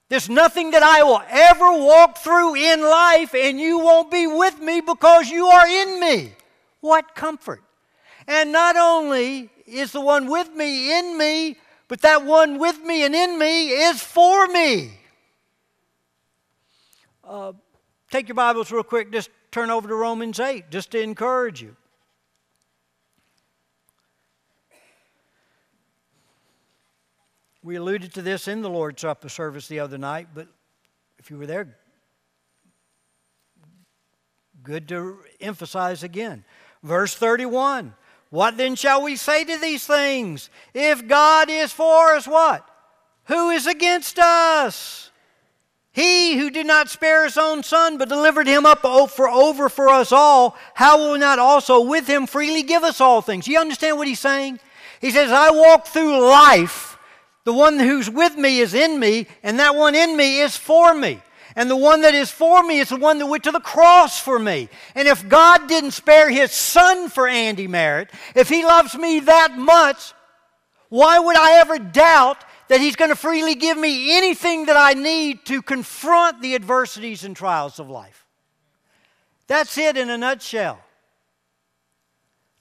There's 0.08 0.30
nothing 0.30 0.72
that 0.72 0.84
I 0.84 1.04
will 1.04 1.22
ever 1.28 1.84
walk 1.84 2.20
through 2.20 2.56
in 2.56 2.82
life, 2.82 3.34
and 3.34 3.60
you 3.60 3.80
won't 3.80 4.12
be 4.12 4.28
with 4.28 4.60
me 4.60 4.82
because 4.82 5.30
you 5.30 5.48
are 5.48 5.68
in 5.68 6.00
me. 6.00 6.34
What 6.82 7.16
comfort! 7.16 7.64
And 8.28 8.52
not 8.52 8.76
only 8.78 9.50
is 9.66 9.92
the 9.92 10.02
one 10.02 10.28
with 10.30 10.54
me 10.54 10.98
in 10.98 11.18
me, 11.18 11.58
but 11.88 12.02
that 12.02 12.26
one 12.26 12.60
with 12.60 12.80
me 12.84 13.04
and 13.04 13.16
in 13.16 13.38
me 13.40 13.70
is 13.70 14.02
for 14.02 14.48
me. 14.48 14.92
Uh, 17.24 17.54
take 18.10 18.28
your 18.28 18.36
Bibles 18.36 18.72
real 18.72 18.84
quick, 18.84 19.12
just 19.12 19.30
turn 19.52 19.70
over 19.70 19.88
to 19.88 19.96
Romans 19.96 20.40
8, 20.40 20.70
just 20.70 20.92
to 20.92 21.02
encourage 21.02 21.62
you. 21.62 21.76
We 27.62 27.76
alluded 27.76 28.14
to 28.14 28.22
this 28.22 28.48
in 28.48 28.62
the 28.62 28.70
Lord's 28.70 29.02
Supper 29.02 29.28
service 29.28 29.68
the 29.68 29.80
other 29.80 29.98
night, 29.98 30.30
but 30.34 30.48
if 31.18 31.30
you 31.30 31.38
were 31.38 31.46
there, 31.46 31.76
good 34.64 34.88
to 34.88 35.20
emphasize 35.42 36.04
again. 36.04 36.46
Verse 36.84 37.16
31 37.16 37.94
What 38.30 38.58
then 38.58 38.76
shall 38.76 39.04
we 39.04 39.16
say 39.16 39.44
to 39.44 39.58
these 39.58 39.86
things? 39.86 40.50
If 40.74 41.08
God 41.08 41.50
is 41.50 41.72
for 41.72 42.14
us, 42.14 42.28
what? 42.28 42.68
Who 43.26 43.50
is 43.50 43.68
against 43.68 44.18
us? 44.20 45.12
He 45.92 46.38
who 46.38 46.50
did 46.50 46.66
not 46.66 46.90
spare 46.90 47.26
his 47.26 47.38
own 47.38 47.64
son, 47.64 47.98
but 47.98 48.10
delivered 48.10 48.48
him 48.48 48.66
up 48.66 48.82
for 49.12 49.28
over 49.28 49.70
for 49.70 49.90
us 49.90 50.12
all, 50.12 50.56
how 50.76 50.98
will 50.98 51.18
not 51.18 51.40
also 51.40 51.82
with 51.82 52.08
him 52.08 52.28
freely 52.28 52.64
give 52.64 52.84
us 52.84 53.02
all 53.02 53.22
things? 53.22 53.48
You 53.48 53.60
understand 53.60 53.98
what 53.98 54.08
he's 54.08 54.20
saying? 54.20 54.60
He 55.02 55.12
says, 55.12 55.32
I 55.32 55.50
walk 55.50 55.88
through 55.88 56.20
life 56.20 56.90
the 57.50 57.54
one 57.54 57.80
who's 57.80 58.10
with 58.10 58.36
me 58.38 58.60
is 58.60 58.76
in 58.76 59.00
me, 59.00 59.26
and 59.42 59.58
that 59.58 59.76
one 59.76 59.96
in 59.96 60.16
me 60.16 60.42
is 60.42 60.56
for 60.56 60.94
me. 60.94 61.20
And 61.60 61.70
the 61.70 61.76
one 61.76 62.04
that 62.04 62.16
is 62.16 62.32
for 62.32 62.64
me 62.64 62.80
is 62.80 62.88
the 62.88 62.96
one 62.96 63.18
that 63.18 63.26
went 63.26 63.44
to 63.44 63.52
the 63.52 63.60
cross 63.60 64.18
for 64.18 64.40
me. 64.40 64.70
And 64.96 65.10
if 65.10 65.28
God 65.28 65.68
didn't 65.68 65.92
spare 65.92 66.30
his 66.30 66.54
son 66.54 67.10
for 67.10 67.28
Andy 67.28 67.68
Merritt, 67.68 68.12
if 68.34 68.48
he 68.48 68.64
loves 68.64 68.96
me 68.96 69.20
that 69.20 69.58
much, 69.58 70.14
why 70.88 71.20
would 71.20 71.36
I 71.36 71.60
ever 71.60 71.78
doubt 71.78 72.46
that 72.70 72.80
he's 72.80 72.96
going 72.96 73.10
to 73.10 73.16
freely 73.18 73.56
give 73.56 73.78
me 73.78 74.16
anything 74.16 74.68
that 74.68 74.78
I 74.78 74.94
need 74.94 75.44
to 75.48 75.62
confront 75.62 76.42
the 76.42 76.56
adversities 76.56 77.26
and 77.26 77.36
trials 77.36 77.78
of 77.78 77.90
life? 77.90 78.26
That's 79.48 79.78
it 79.78 79.98
in 79.98 80.10
a 80.10 80.18
nutshell. 80.18 80.80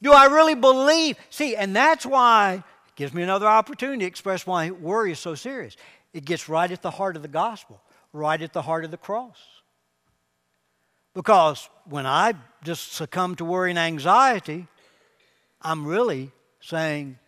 Do 0.03 0.13
I 0.13 0.25
really 0.25 0.57
believe? 0.57 1.17
See, 1.31 1.55
and 1.55 1.77
that's 1.77 2.05
why 2.05 2.65
it 2.89 2.97
Gives 2.97 3.15
me 3.15 3.23
another 3.23 3.47
opportunity 3.47 4.01
to 4.01 4.07
express 4.07 4.45
why 4.45 4.73
worry 4.73 5.13
is 5.13 5.21
so 5.21 5.37
serious. 5.37 5.77
It 6.13 6.25
gets 6.25 6.49
right 6.49 6.69
at 6.69 6.83
the 6.83 6.91
heart 6.91 7.15
of 7.15 7.23
the 7.23 7.29
gospel, 7.29 7.81
right 8.13 8.41
at 8.41 8.53
the 8.53 8.63
heart 8.63 8.85
of 8.85 8.91
the 8.91 8.97
cross. 8.97 9.39
Because 11.15 11.69
when 11.89 12.07
I 12.07 12.35
just 12.65 12.93
succumb 12.93 13.35
to 13.37 13.45
worry 13.45 13.71
and 13.71 13.79
anxiety, 13.79 14.67
I'm 15.61 15.87
really 15.87 16.31
saying 16.61 17.19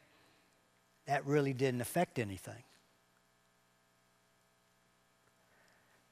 that 1.07 1.27
really 1.27 1.53
didn't 1.53 1.81
affect 1.81 2.19
anything. 2.19 2.63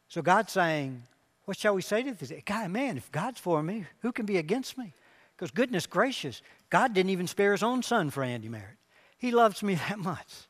So 0.08 0.22
God's 0.22 0.52
saying, 0.52 1.02
what 1.44 1.56
shall 1.56 1.74
we 1.74 1.82
say 1.82 2.02
to 2.02 2.14
this? 2.14 2.32
God, 2.44 2.70
man, 2.70 2.96
if 2.96 3.12
God's 3.12 3.38
for 3.38 3.62
me, 3.62 3.84
who 4.00 4.10
can 4.10 4.26
be 4.26 4.38
against 4.38 4.76
me? 4.76 4.92
Because 5.36 5.50
goodness 5.50 5.86
gracious, 5.86 6.42
God 6.70 6.94
didn't 6.94 7.10
even 7.10 7.28
spare 7.28 7.52
his 7.52 7.62
own 7.62 7.82
son 7.82 8.10
for 8.10 8.24
Andy 8.24 8.48
Merritt. 8.48 8.76
He 9.18 9.30
loves 9.30 9.62
me 9.62 9.74
that 9.88 9.98
much. 9.98 10.47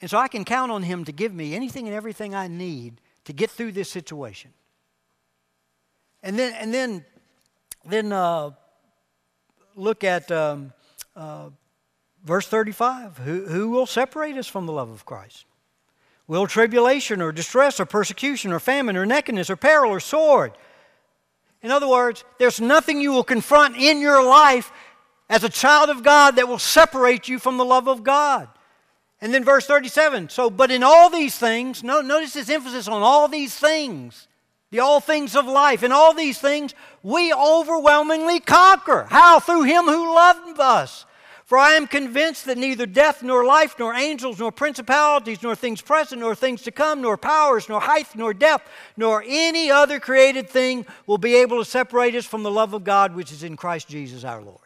And 0.00 0.10
so 0.10 0.18
I 0.18 0.28
can 0.28 0.44
count 0.44 0.70
on 0.70 0.82
Him 0.82 1.04
to 1.04 1.12
give 1.12 1.32
me 1.32 1.54
anything 1.54 1.86
and 1.86 1.94
everything 1.94 2.34
I 2.34 2.48
need 2.48 3.00
to 3.24 3.32
get 3.32 3.50
through 3.50 3.72
this 3.72 3.90
situation. 3.90 4.52
And 6.22 6.38
then, 6.38 6.54
and 6.54 6.72
then, 6.72 7.04
then 7.84 8.12
uh, 8.12 8.50
look 9.74 10.04
at 10.04 10.30
um, 10.30 10.72
uh, 11.14 11.50
verse 12.24 12.46
35. 12.46 13.18
Who, 13.18 13.46
who 13.46 13.70
will 13.70 13.86
separate 13.86 14.36
us 14.36 14.46
from 14.46 14.66
the 14.66 14.72
love 14.72 14.90
of 14.90 15.04
Christ? 15.04 15.46
Will 16.26 16.46
tribulation 16.46 17.22
or 17.22 17.30
distress 17.30 17.78
or 17.78 17.86
persecution 17.86 18.52
or 18.52 18.58
famine 18.58 18.96
or 18.96 19.06
nakedness 19.06 19.48
or 19.48 19.56
peril 19.56 19.92
or 19.92 20.00
sword? 20.00 20.52
In 21.62 21.70
other 21.70 21.88
words, 21.88 22.24
there's 22.38 22.60
nothing 22.60 23.00
you 23.00 23.12
will 23.12 23.24
confront 23.24 23.76
in 23.76 24.00
your 24.00 24.24
life 24.24 24.72
as 25.28 25.44
a 25.44 25.48
child 25.48 25.90
of 25.90 26.02
God 26.02 26.36
that 26.36 26.48
will 26.48 26.58
separate 26.58 27.28
you 27.28 27.38
from 27.38 27.56
the 27.56 27.64
love 27.64 27.88
of 27.88 28.02
God. 28.02 28.48
And 29.20 29.32
then 29.32 29.44
verse 29.44 29.66
37 29.66 30.28
so, 30.28 30.50
but 30.50 30.70
in 30.70 30.82
all 30.82 31.10
these 31.10 31.38
things, 31.38 31.82
no, 31.82 32.00
notice 32.00 32.34
this 32.34 32.50
emphasis 32.50 32.88
on 32.88 33.02
all 33.02 33.28
these 33.28 33.54
things, 33.54 34.28
the 34.70 34.80
all 34.80 35.00
things 35.00 35.34
of 35.34 35.46
life. 35.46 35.82
In 35.82 35.92
all 35.92 36.12
these 36.12 36.38
things, 36.38 36.74
we 37.02 37.32
overwhelmingly 37.32 38.40
conquer. 38.40 39.06
How? 39.08 39.40
Through 39.40 39.62
Him 39.62 39.84
who 39.84 40.14
loved 40.14 40.60
us. 40.60 41.06
For 41.46 41.56
I 41.56 41.74
am 41.74 41.86
convinced 41.86 42.46
that 42.46 42.58
neither 42.58 42.86
death, 42.86 43.22
nor 43.22 43.44
life, 43.44 43.76
nor 43.78 43.94
angels, 43.94 44.40
nor 44.40 44.50
principalities, 44.50 45.44
nor 45.44 45.54
things 45.54 45.80
present, 45.80 46.20
nor 46.20 46.34
things 46.34 46.62
to 46.62 46.72
come, 46.72 47.00
nor 47.00 47.16
powers, 47.16 47.68
nor 47.68 47.80
height, 47.80 48.08
nor 48.16 48.34
depth, 48.34 48.68
nor 48.96 49.22
any 49.24 49.70
other 49.70 50.00
created 50.00 50.50
thing 50.50 50.84
will 51.06 51.18
be 51.18 51.36
able 51.36 51.58
to 51.58 51.64
separate 51.64 52.16
us 52.16 52.26
from 52.26 52.42
the 52.42 52.50
love 52.50 52.74
of 52.74 52.82
God 52.82 53.14
which 53.14 53.30
is 53.30 53.44
in 53.44 53.56
Christ 53.56 53.86
Jesus 53.86 54.24
our 54.24 54.42
Lord. 54.42 54.58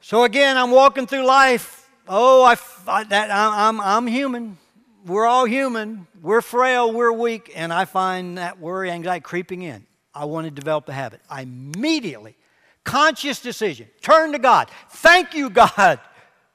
So 0.00 0.24
again, 0.24 0.58
I'm 0.58 0.70
walking 0.70 1.06
through 1.06 1.24
life. 1.24 1.87
Oh, 2.08 2.42
I, 2.42 2.56
I, 2.86 3.04
that, 3.04 3.30
I'm, 3.30 3.80
I'm 3.80 4.06
human. 4.06 4.56
We're 5.04 5.26
all 5.26 5.44
human. 5.44 6.06
We're 6.22 6.40
frail. 6.40 6.92
We're 6.92 7.12
weak. 7.12 7.52
And 7.54 7.72
I 7.72 7.84
find 7.84 8.38
that 8.38 8.58
worry, 8.58 8.90
anxiety 8.90 9.22
creeping 9.22 9.62
in. 9.62 9.86
I 10.14 10.24
want 10.24 10.46
to 10.46 10.50
develop 10.50 10.86
the 10.86 10.92
habit. 10.92 11.20
I 11.28 11.42
immediately, 11.42 12.34
conscious 12.82 13.40
decision, 13.40 13.88
turn 14.00 14.32
to 14.32 14.38
God. 14.38 14.70
Thank 14.90 15.34
you, 15.34 15.50
God. 15.50 16.00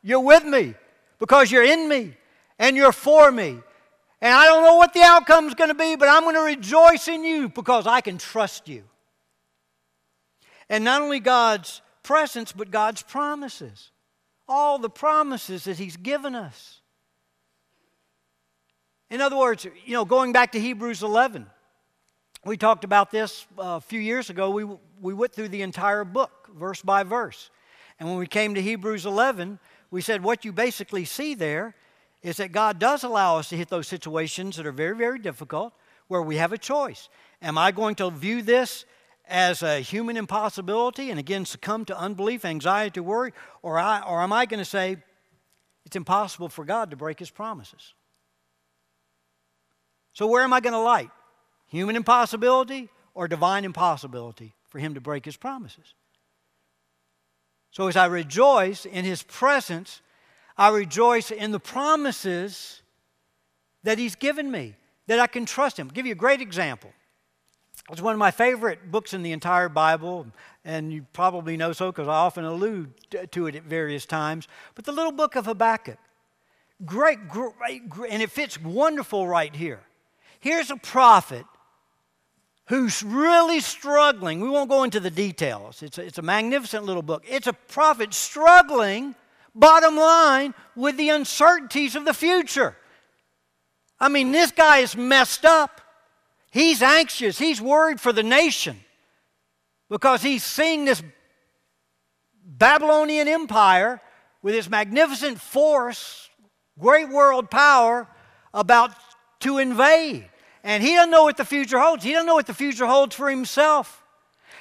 You're 0.02 0.20
with 0.20 0.44
me 0.44 0.74
because 1.20 1.52
you're 1.52 1.64
in 1.64 1.88
me 1.88 2.18
and 2.60 2.76
you're 2.76 2.92
for 2.92 3.32
me. 3.32 3.60
And 4.22 4.34
I 4.34 4.46
don't 4.46 4.64
know 4.64 4.76
what 4.76 4.94
the 4.94 5.02
outcome 5.02 5.48
is 5.48 5.54
going 5.54 5.70
to 5.70 5.76
be, 5.76 5.96
but 5.96 6.10
I'm 6.10 6.24
going 6.24 6.36
to 6.36 6.42
rejoice 6.42 7.08
in 7.08 7.24
you 7.24 7.50
because 7.50 7.88
I 7.88 8.02
can 8.02 8.18
trust 8.18 8.68
you. 8.68 8.84
And 10.70 10.84
not 10.84 11.02
only 11.02 11.20
God's 11.20 11.82
presence, 12.04 12.52
but 12.52 12.72
God's 12.72 13.02
promises. 13.02 13.92
All 14.48 14.78
the 14.78 14.90
promises 14.90 15.64
that 15.66 15.78
He's 15.78 15.98
given 15.98 16.36
us. 16.36 16.82
In 19.10 19.22
other 19.22 19.38
words, 19.38 19.66
you 19.86 19.94
know, 19.94 20.06
going 20.06 20.34
back 20.34 20.54
to 20.54 20.60
Hebrews 20.60 21.04
11, 21.04 21.46
we 22.46 22.58
talked 22.58 22.84
about 22.84 23.12
this 23.12 23.46
uh, 23.58 23.78
a 23.78 23.82
few 23.82 24.00
years 24.00 24.30
ago. 24.30 24.50
We, 24.50 24.66
we 25.00 25.14
went 25.14 25.34
through 25.34 25.50
the 25.50 25.62
entire 25.62 26.04
book, 26.04 26.50
verse 26.58 26.82
by 26.82 27.04
verse. 27.04 27.50
And 28.00 28.10
when 28.10 28.18
we 28.18 28.28
came 28.28 28.56
to 28.56 28.62
Hebrews 28.62 29.06
11, 29.06 29.60
we 29.92 30.02
said 30.02 30.24
what 30.24 30.44
you 30.44 30.52
basically 30.52 31.06
see 31.06 31.36
there 31.36 31.76
is 32.24 32.38
that 32.38 32.52
God 32.52 32.80
does 32.80 33.04
allow 33.04 33.38
us 33.38 33.50
to 33.50 33.58
hit 33.58 33.70
those 33.70 33.88
situations 33.88 34.58
that 34.58 34.66
are 34.66 34.72
very, 34.72 34.96
very 34.96 35.20
difficult 35.20 35.74
where 36.08 36.22
we 36.22 36.38
have 36.38 36.54
a 36.54 36.58
choice. 36.58 37.10
Am 37.42 37.58
I 37.58 37.72
going 37.72 37.96
to 37.96 38.10
view 38.10 38.42
this 38.42 38.86
as 39.26 39.64
a 39.64 39.80
human 39.80 40.18
impossibility 40.18 41.10
and 41.10 41.20
again 41.20 41.46
succumb 41.46 41.86
to 41.86 41.98
unbelief, 41.98 42.46
anxiety, 42.46 43.00
worry? 43.00 43.34
Or, 43.62 43.78
I, 43.80 44.02
or 44.02 44.22
am 44.22 44.34
I 44.34 44.46
going 44.46 44.60
to 44.60 44.66
say 44.66 44.98
it's 45.86 45.96
impossible 45.96 46.50
for 46.50 46.66
God 46.66 46.92
to 46.92 46.98
break 46.98 47.20
his 47.20 47.30
promises? 47.30 47.94
So, 50.14 50.28
where 50.28 50.44
am 50.44 50.54
I 50.54 50.60
going 50.60 50.74
to 50.74 50.80
light? 50.80 51.10
Human 51.68 51.96
impossibility 51.96 52.90
or 53.14 53.28
divine 53.28 53.66
impossibility 53.66 54.54
for 54.68 54.80
him 54.80 54.94
to 54.94 55.02
break 55.02 55.26
his 55.26 55.38
promises? 55.38 55.96
So 57.74 57.88
as 57.88 57.96
I 57.96 58.06
rejoice 58.06 58.86
in 58.86 59.04
his 59.04 59.24
presence, 59.24 60.02
I 60.56 60.70
rejoice 60.70 61.32
in 61.32 61.52
the 61.52 61.60
promises 61.60 62.84
that 63.82 63.98
he's 63.98 64.14
given 64.14 64.52
me, 64.52 64.76
that 65.08 65.20
I 65.20 65.26
can 65.26 65.48
trust 65.48 65.80
him. 65.80 65.88
I'll 65.88 65.94
give 65.94 66.06
you 66.06 66.12
a 66.12 66.16
great 66.16 66.40
example. 66.40 66.92
It's 67.92 68.02
one 68.02 68.14
of 68.14 68.20
my 68.20 68.32
favorite 68.32 68.92
books 68.92 69.14
in 69.14 69.24
the 69.24 69.34
entire 69.34 69.68
Bible, 69.68 70.28
and 70.64 70.92
you 70.94 71.06
probably 71.12 71.58
know 71.58 71.74
so 71.74 71.92
because 71.92 72.08
I 72.08 72.14
often 72.14 72.46
allude 72.46 72.94
to 73.32 73.48
it 73.48 73.56
at 73.56 73.64
various 73.64 74.06
times. 74.06 74.48
But 74.74 74.86
the 74.86 74.92
little 74.92 75.12
book 75.12 75.36
of 75.36 75.46
Habakkuk, 75.46 75.98
great, 76.86 77.28
great, 77.28 77.90
great 77.90 78.12
and 78.12 78.22
it 78.22 78.32
fits 78.32 78.60
wonderful 78.62 79.28
right 79.28 79.54
here. 79.54 79.82
Here's 80.40 80.72
a 80.72 80.78
prophet 80.78 81.46
who's 82.68 83.04
really 83.04 83.60
struggling. 83.60 84.40
We 84.40 84.50
won't 84.50 84.70
go 84.70 84.84
into 84.84 85.00
the 85.00 85.12
details. 85.12 85.84
It's 85.84 85.98
a, 85.98 86.04
it's 86.04 86.18
a 86.18 86.22
magnificent 86.22 86.86
little 86.86 87.02
book. 87.02 87.24
It's 87.28 87.48
a 87.48 87.54
prophet 87.54 88.14
struggling, 88.14 89.16
bottom 89.54 89.98
line, 89.98 90.54
with 90.76 90.98
the 90.98 91.10
uncertainties 91.10 91.96
of 91.96 92.06
the 92.06 92.14
future. 92.14 92.76
I 94.00 94.10
mean, 94.10 94.32
this 94.32 94.52
guy 94.52 94.80
is 94.80 94.96
messed 94.96 95.46
up. 95.46 95.82
He's 96.54 96.84
anxious. 96.84 97.40
He's 97.40 97.60
worried 97.60 98.00
for 98.00 98.14
the 98.14 98.22
nation 98.22 98.80
because 99.90 100.22
he's 100.22 100.44
seeing 100.44 100.86
this 100.86 101.02
Babylonian 102.46 103.28
empire 103.28 104.00
with 104.44 104.54
its 104.54 104.70
magnificent 104.70 105.42
force, 105.42 106.30
great 106.78 107.10
world 107.10 107.50
power, 107.50 108.08
about 108.54 108.92
to 109.40 109.58
invade. 109.58 110.30
And 110.64 110.84
he 110.84 110.94
doesn't 110.94 111.10
know 111.10 111.24
what 111.24 111.38
the 111.38 111.46
future 111.46 111.80
holds. 111.80 112.04
He 112.04 112.12
doesn't 112.12 112.28
know 112.28 112.36
what 112.36 112.46
the 112.46 112.54
future 112.54 112.86
holds 112.86 113.16
for 113.16 113.32
himself. 113.32 114.04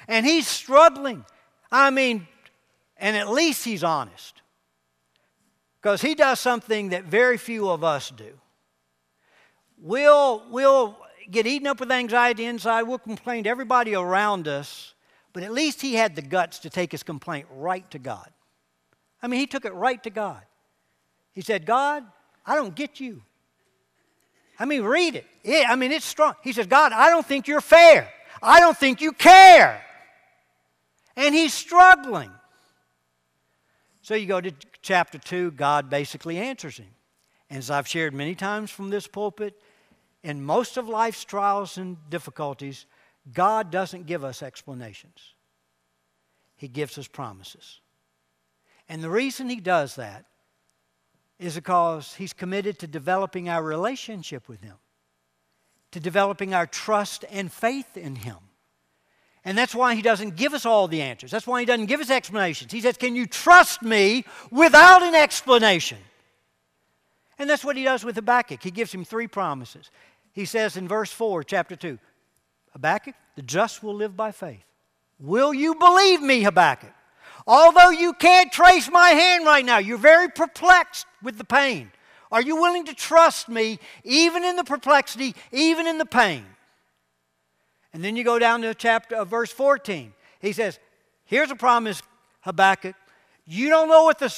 And 0.07 0.25
he's 0.25 0.47
struggling. 0.47 1.23
I 1.71 1.91
mean, 1.91 2.27
and 2.97 3.15
at 3.15 3.29
least 3.29 3.65
he's 3.65 3.83
honest. 3.83 4.41
Because 5.79 6.01
he 6.01 6.15
does 6.15 6.39
something 6.39 6.89
that 6.89 7.03
very 7.03 7.37
few 7.37 7.69
of 7.69 7.83
us 7.83 8.09
do. 8.09 8.33
We'll, 9.77 10.43
we'll 10.49 10.97
get 11.29 11.47
eaten 11.47 11.67
up 11.67 11.79
with 11.79 11.91
anxiety 11.91 12.45
inside. 12.45 12.83
We'll 12.83 12.99
complain 12.99 13.43
to 13.45 13.49
everybody 13.49 13.95
around 13.95 14.47
us. 14.47 14.93
But 15.33 15.43
at 15.43 15.51
least 15.51 15.81
he 15.81 15.95
had 15.95 16.15
the 16.15 16.21
guts 16.21 16.59
to 16.59 16.69
take 16.69 16.91
his 16.91 17.03
complaint 17.03 17.47
right 17.51 17.89
to 17.91 17.99
God. 17.99 18.29
I 19.21 19.27
mean, 19.27 19.39
he 19.39 19.47
took 19.47 19.65
it 19.65 19.73
right 19.73 20.01
to 20.03 20.09
God. 20.09 20.41
He 21.33 21.41
said, 21.41 21.65
God, 21.65 22.03
I 22.45 22.55
don't 22.55 22.75
get 22.75 22.99
you. 22.99 23.23
I 24.59 24.65
mean, 24.65 24.83
read 24.83 25.15
it. 25.15 25.25
I 25.67 25.75
mean, 25.75 25.91
it's 25.91 26.05
strong. 26.05 26.35
He 26.43 26.53
says, 26.53 26.67
God, 26.67 26.91
I 26.91 27.09
don't 27.09 27.25
think 27.25 27.47
you're 27.47 27.61
fair. 27.61 28.11
I 28.41 28.59
don't 28.59 28.77
think 28.77 29.01
you 29.01 29.11
care. 29.11 29.83
And 31.15 31.33
he's 31.33 31.53
struggling. 31.53 32.31
So 34.01 34.13
you 34.15 34.27
go 34.27 34.41
to 34.41 34.51
chapter 34.81 35.17
2, 35.17 35.51
God 35.51 35.89
basically 35.89 36.37
answers 36.37 36.77
him. 36.77 36.89
And 37.49 37.59
as 37.59 37.71
I've 37.71 37.87
shared 37.87 38.13
many 38.13 38.35
times 38.35 38.69
from 38.69 38.89
this 38.89 39.07
pulpit, 39.07 39.59
in 40.23 40.43
most 40.43 40.77
of 40.77 40.87
life's 40.87 41.23
trials 41.23 41.77
and 41.77 41.97
difficulties, 42.09 42.85
God 43.31 43.71
doesn't 43.71 44.05
give 44.05 44.23
us 44.23 44.41
explanations, 44.41 45.33
He 46.55 46.67
gives 46.67 46.97
us 46.97 47.07
promises. 47.07 47.79
And 48.89 49.01
the 49.01 49.09
reason 49.09 49.49
He 49.49 49.59
does 49.59 49.95
that 49.95 50.25
is 51.39 51.55
because 51.55 52.13
He's 52.15 52.33
committed 52.33 52.79
to 52.79 52.87
developing 52.87 53.49
our 53.49 53.63
relationship 53.63 54.47
with 54.47 54.61
Him, 54.61 54.75
to 55.91 55.99
developing 55.99 56.53
our 56.53 56.67
trust 56.67 57.25
and 57.29 57.51
faith 57.51 57.97
in 57.97 58.15
Him. 58.15 58.37
And 59.45 59.57
that's 59.57 59.75
why 59.75 59.95
He 59.95 60.01
doesn't 60.01 60.35
give 60.35 60.53
us 60.53 60.65
all 60.65 60.87
the 60.87 61.01
answers. 61.01 61.31
That's 61.31 61.47
why 61.47 61.59
He 61.59 61.65
doesn't 61.65 61.87
give 61.87 61.99
us 61.99 62.09
explanations. 62.09 62.71
He 62.71 62.81
says, 62.81 62.97
Can 62.97 63.15
you 63.15 63.25
trust 63.25 63.81
me 63.81 64.25
without 64.51 65.01
an 65.03 65.15
explanation? 65.15 65.97
And 67.39 67.49
that's 67.49 67.65
what 67.65 67.75
He 67.75 67.83
does 67.83 68.05
with 68.05 68.15
Habakkuk. 68.15 68.61
He 68.61 68.71
gives 68.71 68.93
him 68.93 69.03
three 69.03 69.27
promises. 69.27 69.89
He 70.33 70.45
says 70.45 70.75
in 70.75 70.87
verse 70.87 71.11
4, 71.11 71.43
chapter 71.43 71.75
2, 71.75 71.97
Habakkuk, 72.73 73.15
the 73.35 73.41
just 73.43 73.83
will 73.83 73.95
live 73.95 74.17
by 74.17 74.31
faith. 74.31 74.63
Will 75.19 75.53
you 75.53 75.75
believe 75.75 76.21
me, 76.21 76.41
Habakkuk? 76.41 76.93
Although 77.45 77.91
you 77.91 78.13
can't 78.13 78.51
trace 78.51 78.89
my 78.89 79.09
hand 79.09 79.45
right 79.45 79.63
now, 79.63 79.77
you're 79.77 79.97
very 79.97 80.29
perplexed 80.29 81.05
with 81.21 81.37
the 81.37 81.43
pain. 81.43 81.91
Are 82.31 82.41
you 82.41 82.55
willing 82.55 82.85
to 82.85 82.95
trust 82.95 83.47
me 83.47 83.79
even 84.03 84.43
in 84.43 84.55
the 84.55 84.63
perplexity, 84.63 85.35
even 85.51 85.85
in 85.85 85.99
the 85.99 86.05
pain? 86.05 86.45
And 87.93 88.03
then 88.03 88.15
you 88.15 88.23
go 88.23 88.39
down 88.39 88.61
to 88.61 88.73
chapter 88.73 89.17
uh, 89.17 89.25
verse 89.25 89.51
14. 89.51 90.13
He 90.39 90.51
says, 90.51 90.79
Here's 91.25 91.51
a 91.51 91.55
promise, 91.55 92.01
Habakkuk. 92.41 92.95
You 93.45 93.69
don't 93.69 93.87
know 93.87 94.03
what 94.03 94.19
the 94.19 94.29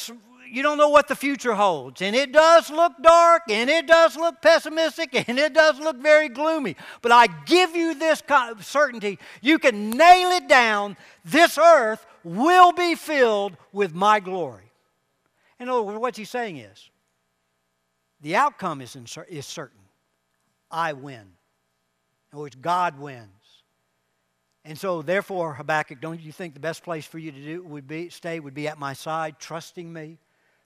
you 0.50 0.64
don't 0.64 0.78
know 0.78 0.90
what 0.90 1.08
the 1.08 1.16
future 1.16 1.54
holds. 1.54 2.02
And 2.02 2.16
it 2.16 2.32
does 2.32 2.70
look 2.70 2.94
dark, 3.02 3.44
and 3.50 3.70
it 3.70 3.88
does 3.88 4.16
look 4.16 4.42
pessimistic, 4.42 5.10
and 5.30 5.38
it 5.40 5.54
does 5.54 5.80
look 5.80 5.98
very 5.98 6.30
gloomy. 6.30 6.76
But 7.02 7.12
I 7.12 7.28
give 7.46 7.76
you 7.76 7.94
this 7.96 8.24
certainty 8.62 9.20
you 9.42 9.60
can 9.60 9.92
nail 9.92 10.32
it 10.32 10.48
down. 10.48 10.98
This 11.24 11.58
earth 11.58 12.06
will 12.24 12.72
be 12.72 12.96
filled 12.96 13.58
with 13.72 13.94
my 13.94 14.20
glory. 14.20 14.72
In 15.60 15.70
other 15.70 15.84
words, 15.84 16.00
what 16.00 16.18
he's 16.18 16.30
saying 16.30 16.58
is 16.58 16.90
the 18.22 18.36
outcome 18.36 18.82
is, 18.82 18.98
is 19.30 19.46
certain. 19.46 19.80
I 20.72 20.94
win. 20.94 21.22
In 21.22 22.34
other 22.34 22.42
words, 22.42 22.56
God 22.56 23.00
wins. 23.00 23.30
And 24.66 24.78
so, 24.78 25.04
therefore, 25.04 25.54
Habakkuk, 25.54 26.02
don't 26.02 26.20
you 26.20 26.32
think 26.32 26.56
the 26.56 26.60
best 26.60 26.84
place 26.84 27.06
for 27.06 27.20
you 27.20 27.32
to 27.32 27.40
do 27.40 27.64
would 27.64 27.88
be 27.88 28.10
stay 28.10 28.40
would 28.40 28.56
be 28.56 28.68
at 28.68 28.80
my 28.80 28.94
side, 28.94 29.36
trusting 29.40 29.94
me, 29.94 30.18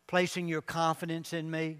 placing 0.09 0.47
your 0.47 0.61
confidence 0.61 1.33
in 1.33 1.49
me? 1.49 1.77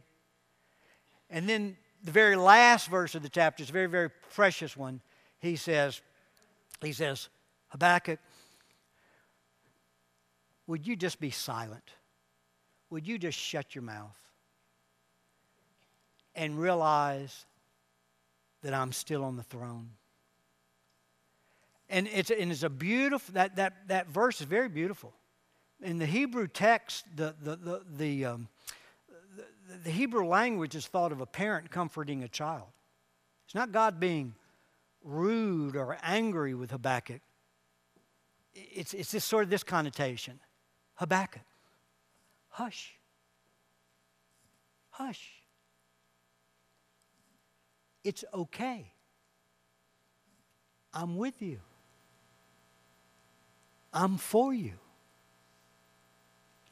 And 1.32 1.50
then 1.50 1.76
the 2.04 2.12
very 2.12 2.36
last 2.36 2.88
verse 2.88 3.16
of 3.16 3.24
the 3.24 3.30
chapter 3.30 3.64
is 3.64 3.70
a 3.70 3.74
very, 3.74 3.88
very 3.88 4.12
precious 4.36 4.78
one. 4.78 5.02
He 5.40 5.56
says, 5.56 6.00
he 6.80 6.94
says, 6.94 7.28
Habakkuk, 7.70 8.20
would 10.68 10.86
you 10.86 10.96
just 10.96 11.20
be 11.20 11.32
silent? 11.32 11.84
Would 12.92 13.08
you 13.08 13.18
just 13.18 13.38
shut 13.38 13.74
your 13.74 13.84
mouth 13.84 14.18
and 16.36 16.60
realize 16.60 17.48
that 18.62 18.76
I'm 18.76 18.92
still 18.92 19.24
on 19.24 19.38
the 19.38 19.44
throne? 19.44 19.90
And 21.90 22.08
it's, 22.14 22.30
and 22.30 22.52
it's 22.52 22.62
a 22.62 22.70
beautiful, 22.70 23.34
that, 23.34 23.56
that, 23.56 23.88
that 23.88 24.08
verse 24.08 24.40
is 24.40 24.46
very 24.46 24.70
beautiful. 24.70 25.14
In 25.82 25.98
the 25.98 26.06
Hebrew 26.06 26.48
text, 26.48 27.06
the, 27.16 27.36
the, 27.42 27.56
the, 27.56 27.82
the, 27.98 28.26
um, 28.26 28.48
the, 29.36 29.78
the 29.86 29.92
Hebrew 29.92 30.26
language 30.26 30.76
is 30.76 30.88
thought 30.88 31.12
of 31.12 31.22
a 31.22 31.26
parent 31.26 31.72
comforting 31.72 32.24
a 32.24 32.28
child. 32.28 32.68
It's 33.46 33.56
not 33.56 33.72
God 33.72 34.00
being 34.00 34.36
rude 35.04 35.76
or 35.76 35.98
angry 36.04 36.54
with 36.54 36.72
Habakkuk. 36.72 37.22
It's, 38.54 38.94
it's 38.94 39.12
this 39.12 39.24
sort 39.24 39.44
of 39.44 39.50
this 39.50 39.64
connotation. 39.64 40.40
Habakkuk, 40.96 41.42
hush. 42.50 42.96
Hush. 44.90 45.32
It's 48.04 48.26
okay. 48.34 48.92
I'm 50.94 51.18
with 51.18 51.42
you. 51.42 51.60
I'm 53.94 54.18
for 54.18 54.54
you. 54.54 54.74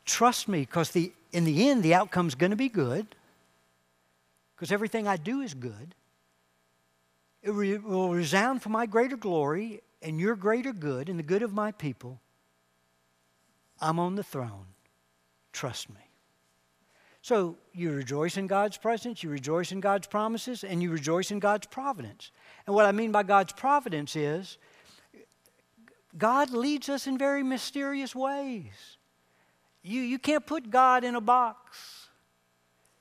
Trust 0.07 0.47
me, 0.47 0.61
because 0.61 0.89
the, 0.91 1.11
in 1.31 1.43
the 1.43 1.69
end, 1.69 1.83
the 1.83 1.93
outcome's 1.93 2.33
going 2.33 2.49
to 2.49 2.55
be 2.55 2.69
good, 2.69 3.05
because 4.55 4.71
everything 4.71 5.07
I 5.07 5.17
do 5.17 5.41
is 5.41 5.53
good. 5.53 5.93
It 7.43 7.51
re- 7.51 7.77
will 7.77 8.09
resound 8.09 8.63
for 8.63 8.69
my 8.69 8.87
greater 8.87 9.17
glory 9.17 9.81
and 10.01 10.19
your 10.19 10.35
greater 10.35 10.73
good 10.73 11.09
and 11.09 11.19
the 11.19 11.23
good 11.23 11.43
of 11.43 11.53
my 11.53 11.71
people. 11.71 12.19
I'm 13.79 13.99
on 13.99 14.15
the 14.15 14.23
throne. 14.23 14.65
Trust 15.51 15.89
me. 15.89 15.95
So 17.21 17.57
you 17.73 17.91
rejoice 17.91 18.37
in 18.37 18.47
God's 18.47 18.77
presence, 18.77 19.21
you 19.21 19.29
rejoice 19.29 19.73
in 19.73 19.81
God's 19.81 20.07
promises, 20.07 20.63
and 20.63 20.81
you 20.81 20.89
rejoice 20.89 21.31
in 21.31 21.39
God's 21.39 21.67
providence. 21.67 22.31
And 22.65 22.73
what 22.73 22.85
I 22.85 22.93
mean 22.93 23.11
by 23.11 23.23
God's 23.23 23.51
providence 23.51 24.15
is 24.15 24.57
God 26.17 26.51
leads 26.51 26.87
us 26.87 27.05
in 27.07 27.17
very 27.17 27.43
mysterious 27.43 28.15
ways. 28.15 28.96
You, 29.87 30.01
you 30.01 30.19
can't 30.19 30.45
put 30.45 30.69
God 30.69 31.03
in 31.03 31.15
a 31.15 31.21
box. 31.21 32.07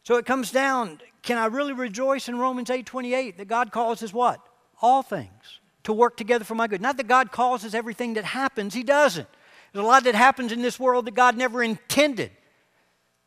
So 0.05 0.17
it 0.17 0.25
comes 0.25 0.53
down, 0.53 1.01
can 1.23 1.37
I 1.37 1.47
really 1.47 1.73
rejoice 1.73 2.29
in 2.29 2.39
Romans 2.39 2.71
8 2.71 2.87
28 2.87 3.39
that 3.39 3.49
God 3.49 3.73
causes 3.73 4.13
what? 4.13 4.41
All 4.81 5.03
things 5.03 5.61
to 5.83 5.93
work 5.93 6.17
together 6.17 6.45
for 6.45 6.55
my 6.55 6.69
good. 6.69 6.81
Not 6.81 6.97
that 6.99 7.09
God 7.09 7.33
causes 7.33 7.75
everything 7.75 8.15
that 8.15 8.25
happens, 8.25 8.73
He 8.73 8.85
doesn't. 8.85 9.29
There's 9.73 9.85
a 9.85 9.87
lot 9.87 10.05
that 10.05 10.15
happens 10.15 10.53
in 10.53 10.63
this 10.63 10.79
world 10.79 11.07
that 11.07 11.15
God 11.15 11.37
never 11.37 11.63
intended 11.63 12.31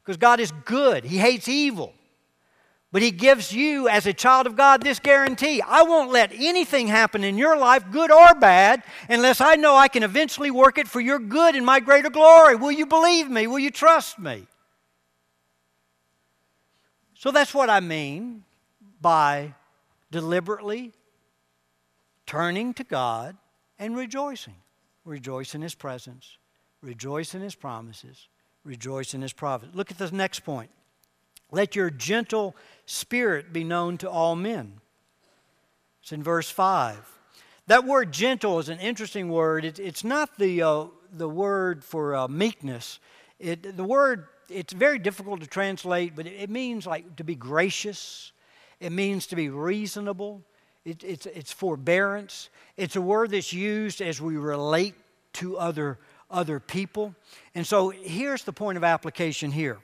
because 0.01 0.17
God 0.17 0.39
is 0.39 0.51
good, 0.63 1.03
He 1.03 1.17
hates 1.17 1.47
evil. 1.47 1.93
But 2.91 3.03
He 3.03 3.11
gives 3.11 3.53
you, 3.53 3.87
as 3.87 4.07
a 4.07 4.13
child 4.13 4.47
of 4.47 4.55
God, 4.55 4.81
this 4.81 4.99
guarantee 4.99 5.61
I 5.61 5.83
won't 5.83 6.11
let 6.11 6.31
anything 6.33 6.87
happen 6.87 7.23
in 7.23 7.37
your 7.37 7.55
life, 7.55 7.91
good 7.91 8.11
or 8.11 8.33
bad, 8.33 8.83
unless 9.07 9.41
I 9.41 9.55
know 9.55 9.75
I 9.75 9.87
can 9.87 10.01
eventually 10.01 10.49
work 10.49 10.77
it 10.79 10.87
for 10.87 10.99
your 10.99 11.19
good 11.19 11.55
and 11.55 11.65
my 11.65 11.79
greater 11.79 12.09
glory. 12.09 12.55
Will 12.55 12.71
you 12.71 12.87
believe 12.87 13.29
me? 13.29 13.45
Will 13.45 13.59
you 13.59 13.69
trust 13.69 14.17
me? 14.17 14.47
So 17.13 17.31
that's 17.31 17.53
what 17.53 17.69
I 17.69 17.79
mean 17.79 18.43
by 19.01 19.53
deliberately 20.09 20.93
turning 22.25 22.73
to 22.75 22.83
God 22.83 23.37
and 23.77 23.95
rejoicing. 23.95 24.55
Rejoice 25.05 25.53
in 25.53 25.61
His 25.61 25.75
presence, 25.75 26.37
rejoice 26.81 27.35
in 27.35 27.41
His 27.41 27.55
promises, 27.55 28.29
rejoice 28.63 29.13
in 29.13 29.21
His 29.21 29.33
providence. 29.33 29.75
Look 29.75 29.91
at 29.91 29.97
the 29.97 30.09
next 30.11 30.39
point. 30.41 30.71
Let 31.51 31.75
your 31.75 31.89
gentle 31.89 32.55
spirit 32.89 33.53
be 33.53 33.63
known 33.63 33.97
to 33.99 34.09
all 34.09 34.35
men. 34.35 34.73
It's 36.01 36.11
in 36.11 36.23
verse 36.23 36.49
5. 36.49 36.97
That 37.67 37.85
word 37.85 38.11
gentle 38.11 38.57
is 38.57 38.67
an 38.69 38.79
interesting 38.79 39.29
word. 39.29 39.63
It, 39.63 39.77
it's 39.77 40.03
not 40.03 40.39
the, 40.39 40.63
uh, 40.63 40.85
the 41.11 41.29
word 41.29 41.83
for 41.83 42.15
uh, 42.15 42.27
meekness. 42.27 42.99
It, 43.37 43.77
the 43.77 43.83
word, 43.83 44.25
it's 44.49 44.73
very 44.73 44.97
difficult 44.97 45.41
to 45.41 45.47
translate, 45.47 46.15
but 46.15 46.25
it, 46.25 46.33
it, 46.33 46.49
means 46.49 46.87
like 46.87 47.15
to 47.17 47.23
be 47.23 47.35
gracious. 47.35 48.31
It 48.79 48.91
means 48.91 49.27
to 49.27 49.35
be 49.35 49.49
reasonable. 49.49 50.41
It, 50.83 51.03
it's, 51.03 51.27
it's 51.27 51.53
forbearance. 51.53 52.49
It's 52.75 52.95
a 52.95 53.01
word 53.01 53.29
that's 53.29 53.53
used 53.53 54.01
as 54.01 54.19
we 54.19 54.35
relate 54.37 54.95
to 55.33 55.59
other, 55.59 55.99
other 56.31 56.59
people. 56.59 57.13
And 57.53 57.67
so 57.67 57.89
here's 57.89 58.43
the 58.43 58.53
point 58.53 58.77
of 58.77 58.83
application 58.83 59.51
here. 59.51 59.77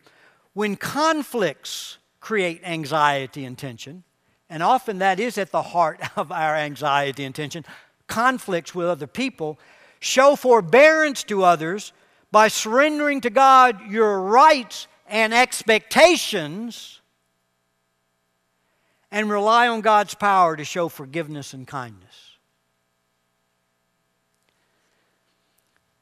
When 0.54 0.76
conflicts 0.76 2.00
create 2.26 2.60
anxiety 2.64 3.46
and 3.46 3.56
tension, 3.56 4.04
and 4.50 4.64
often 4.64 4.98
that 4.98 5.20
is 5.20 5.38
at 5.38 5.52
the 5.52 5.62
heart 5.62 6.02
of 6.18 6.32
our 6.32 6.56
anxiety 6.56 7.24
and 7.24 7.36
tension, 7.36 7.64
conflicts 8.08 8.74
with 8.74 8.88
other 8.88 9.06
people, 9.06 9.60
show 10.00 10.36
forbearance 10.36 11.24
to 11.24 11.44
others 11.44 11.94
by 12.32 12.48
surrendering 12.48 13.22
to 13.22 13.30
God 13.30 13.80
your 13.92 14.24
rights 14.24 14.88
and 15.08 15.36
expectations 15.36 17.00
and 19.12 19.30
rely 19.30 19.68
on 19.68 19.82
God's 19.82 20.16
power 20.16 20.56
to 20.56 20.66
show 20.66 20.90
forgiveness 20.90 21.54
and 21.54 21.68
kindness. 21.68 22.38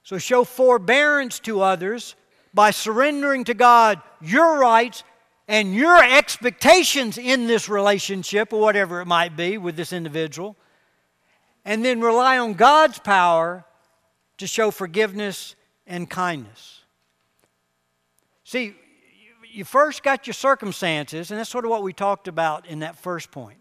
So, 0.04 0.18
show 0.18 0.46
forbearance 0.46 1.40
to 1.42 1.62
others 1.62 2.16
by 2.54 2.72
surrendering 2.72 3.44
to 3.44 3.54
God 3.54 4.02
your 4.22 4.58
rights 4.58 5.04
and 5.48 5.74
your 5.76 6.02
expectations 6.04 7.18
in 7.18 7.48
this 7.48 7.68
relationship, 7.68 8.54
or 8.54 8.62
whatever 8.62 9.02
it 9.02 9.06
might 9.06 9.36
be, 9.36 9.58
with 9.58 9.76
this 9.76 9.94
individual, 9.94 10.56
and 11.66 11.84
then 11.84 12.02
rely 12.02 12.38
on 12.38 12.54
God's 12.54 13.00
power 13.00 13.66
to 14.38 14.48
show 14.48 14.72
forgiveness 14.72 15.56
and 15.86 16.10
kindness. 16.10 16.82
See, 18.44 18.76
you 19.52 19.66
first 19.66 20.04
got 20.04 20.26
your 20.26 20.34
circumstances, 20.34 21.30
and 21.30 21.40
that's 21.40 21.50
sort 21.50 21.66
of 21.66 21.72
what 21.72 21.84
we 21.84 21.94
talked 21.94 22.28
about 22.28 22.66
in 22.66 22.80
that 22.80 22.98
first 22.98 23.32
point. 23.32 23.60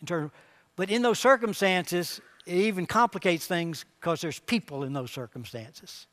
In 0.00 0.06
terms, 0.06 0.30
but 0.76 0.90
in 0.90 1.02
those 1.02 1.18
circumstances, 1.18 2.20
it 2.46 2.54
even 2.54 2.86
complicates 2.86 3.46
things 3.46 3.84
because 4.00 4.20
there's 4.20 4.40
people 4.40 4.84
in 4.84 4.92
those 4.92 5.10
circumstances. 5.10 6.06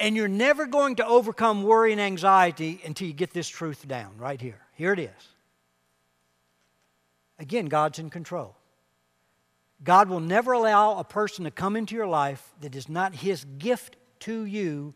And 0.00 0.16
you're 0.16 0.28
never 0.28 0.66
going 0.66 0.96
to 0.96 1.06
overcome 1.06 1.62
worry 1.62 1.92
and 1.92 2.00
anxiety 2.00 2.80
until 2.84 3.06
you 3.06 3.12
get 3.12 3.32
this 3.32 3.48
truth 3.48 3.86
down 3.86 4.16
right 4.18 4.40
here. 4.40 4.60
Here 4.74 4.92
it 4.92 4.98
is. 4.98 5.28
Again, 7.38 7.66
God's 7.66 7.98
in 7.98 8.10
control. 8.10 8.56
God 9.84 10.08
will 10.08 10.20
never 10.20 10.52
allow 10.52 10.98
a 10.98 11.04
person 11.04 11.44
to 11.44 11.50
come 11.50 11.76
into 11.76 11.94
your 11.94 12.06
life 12.06 12.50
that 12.60 12.74
is 12.74 12.88
not 12.88 13.14
His 13.14 13.44
gift 13.58 13.96
to 14.20 14.44
you 14.44 14.94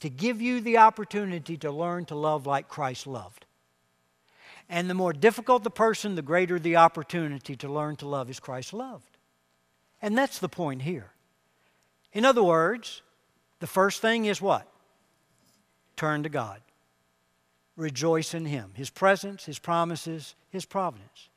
to 0.00 0.08
give 0.08 0.42
you 0.42 0.60
the 0.60 0.78
opportunity 0.78 1.56
to 1.58 1.70
learn 1.70 2.04
to 2.06 2.14
love 2.14 2.46
like 2.46 2.68
Christ 2.68 3.06
loved. 3.06 3.46
And 4.68 4.88
the 4.88 4.94
more 4.94 5.12
difficult 5.12 5.62
the 5.62 5.70
person, 5.70 6.14
the 6.14 6.22
greater 6.22 6.58
the 6.58 6.76
opportunity 6.76 7.54
to 7.56 7.68
learn 7.68 7.96
to 7.96 8.08
love 8.08 8.30
as 8.30 8.40
Christ 8.40 8.72
loved. 8.72 9.18
And 10.02 10.16
that's 10.16 10.38
the 10.38 10.48
point 10.48 10.82
here. 10.82 11.12
In 12.12 12.24
other 12.24 12.42
words, 12.42 13.02
the 13.60 13.66
first 13.66 14.00
thing 14.00 14.24
is 14.24 14.40
what? 14.40 14.66
Turn 15.96 16.22
to 16.22 16.28
God. 16.28 16.60
Rejoice 17.76 18.34
in 18.34 18.46
Him, 18.46 18.72
His 18.74 18.90
presence, 18.90 19.44
His 19.44 19.58
promises, 19.58 20.34
His 20.50 20.64
providence. 20.64 21.28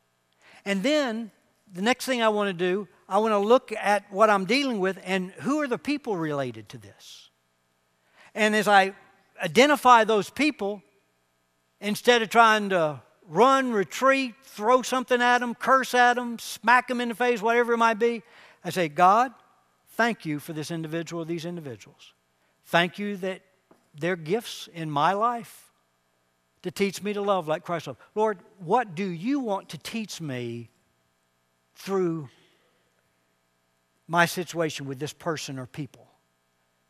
And 0.65 0.83
then 0.83 1.31
the 1.73 1.81
next 1.81 2.05
thing 2.05 2.21
I 2.21 2.29
want 2.29 2.49
to 2.49 2.53
do, 2.53 2.87
I 3.09 3.19
want 3.19 3.33
to 3.33 3.39
look 3.39 3.71
at 3.71 4.11
what 4.11 4.29
I'm 4.29 4.45
dealing 4.45 4.79
with 4.79 4.99
and 5.03 5.31
who 5.39 5.61
are 5.61 5.67
the 5.67 5.77
people 5.77 6.17
related 6.17 6.69
to 6.69 6.77
this. 6.77 7.29
And 8.35 8.55
as 8.55 8.67
I 8.67 8.93
identify 9.41 10.03
those 10.03 10.29
people, 10.29 10.81
instead 11.79 12.21
of 12.21 12.29
trying 12.29 12.69
to 12.69 13.01
run, 13.27 13.71
retreat, 13.71 14.35
throw 14.43 14.81
something 14.81 15.21
at 15.21 15.39
them, 15.39 15.55
curse 15.55 15.93
at 15.93 16.15
them, 16.15 16.39
smack 16.39 16.87
them 16.87 17.01
in 17.01 17.09
the 17.09 17.15
face, 17.15 17.41
whatever 17.41 17.73
it 17.73 17.77
might 17.77 17.99
be, 17.99 18.23
I 18.63 18.69
say, 18.69 18.89
God, 18.89 19.33
thank 19.97 20.25
you 20.25 20.39
for 20.39 20.53
this 20.53 20.71
individual 20.71 21.23
or 21.23 21.25
these 21.25 21.45
individuals. 21.45 22.13
Thank 22.65 22.99
you 22.99 23.17
that 23.17 23.41
they're 23.95 24.15
gifts 24.15 24.69
in 24.73 24.89
my 24.91 25.13
life 25.13 25.71
to 26.61 26.71
teach 26.71 27.01
me 27.01 27.13
to 27.13 27.21
love 27.21 27.47
like 27.47 27.63
Christ 27.63 27.87
loved. 27.87 27.99
Lord, 28.13 28.37
what 28.59 28.95
do 28.95 29.05
you 29.05 29.39
want 29.39 29.69
to 29.69 29.77
teach 29.77 30.21
me 30.21 30.69
through 31.75 32.29
my 34.07 34.25
situation 34.25 34.85
with 34.85 34.99
this 34.99 35.13
person 35.13 35.57
or 35.59 35.65
people? 35.65 36.07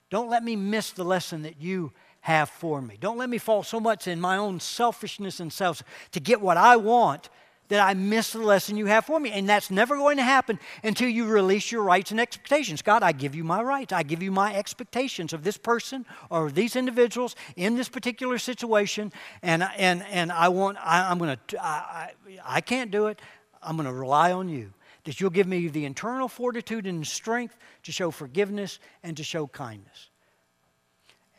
Don't 0.10 0.30
let 0.30 0.44
me 0.44 0.56
miss 0.56 0.92
the 0.92 1.04
lesson 1.04 1.44
that 1.44 1.62
you 1.62 1.92
have 2.22 2.50
for 2.50 2.82
me. 2.82 2.98
Don't 3.00 3.18
let 3.18 3.30
me 3.30 3.38
fall 3.38 3.64
so 3.64 3.80
much 3.80 4.08
in 4.08 4.20
my 4.20 4.38
own 4.38 4.60
selfishness 4.60 5.40
and 5.40 5.52
self 5.52 5.84
to 6.12 6.20
get 6.20 6.42
what 6.42 6.58
I 6.58 6.76
want 6.76 7.30
that 7.70 7.86
I 7.86 7.94
miss 7.94 8.32
the 8.32 8.40
lesson 8.40 8.78
you 8.78 8.86
have 8.86 9.06
for 9.06 9.20
me. 9.20 9.32
And 9.32 9.48
that's 9.48 9.70
never 9.70 9.98
going 9.98 10.18
to 10.18 10.24
happen 10.24 10.60
until 10.84 11.10
you 11.10 11.26
release 11.26 11.72
your 11.72 11.84
rights 11.84 12.12
and 12.12 12.20
expectations. 12.20 12.82
God, 12.82 13.04
I 13.04 13.12
give 13.12 13.36
you 13.36 13.44
my 13.44 13.62
rights. 13.62 13.94
I 13.94 14.04
give 14.04 14.24
you 14.24 14.32
my 14.32 14.56
expectations 14.56 15.34
of 15.34 15.44
this 15.44 15.58
person 15.58 16.06
or 16.30 16.52
these 16.52 16.76
individuals 16.76 17.36
in 17.56 17.76
this 17.76 17.90
particular 17.90 18.38
situation. 18.38 19.12
And, 19.42 19.64
and, 19.78 20.04
and 20.10 20.32
I 20.32 20.50
want, 20.50 20.78
I, 20.82 21.12
am 21.12 21.18
going 21.18 21.38
to, 21.48 21.64
I, 21.64 22.12
I 22.46 22.62
can't 22.62 22.92
do 22.92 23.08
it. 23.08 23.22
I'm 23.62 23.76
going 23.76 23.88
to 23.88 23.94
rely 23.94 24.32
on 24.32 24.50
you. 24.50 24.74
That 25.04 25.22
you'll 25.22 25.30
give 25.30 25.48
me 25.48 25.70
the 25.70 25.86
internal 25.86 26.28
fortitude 26.28 26.86
and 26.86 27.08
strength 27.08 27.58
to 27.84 27.94
show 27.94 28.12
forgiveness 28.12 28.80
and 29.04 29.16
to 29.16 29.24
show 29.24 29.48
kindness. 29.48 30.10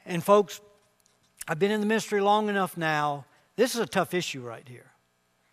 And 0.07 0.25
folks, 0.25 0.63
I've 1.47 1.59
been 1.59 1.71
in 1.71 1.81
the 1.81 1.87
ministry 1.87 2.23
long 2.23 2.49
enough 2.49 2.79
now. 2.79 3.27
This 3.57 3.75
is 3.75 3.81
a 3.81 3.87
tough 3.87 4.15
issue 4.15 4.41
right 4.41 4.67
here. 4.67 4.88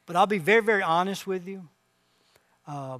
But 0.05 0.15
I'll 0.15 0.27
be 0.27 0.37
very, 0.37 0.61
very 0.61 0.83
honest 0.83 1.25
with 1.25 1.47
you. 1.47 1.67
Uh, 2.67 2.99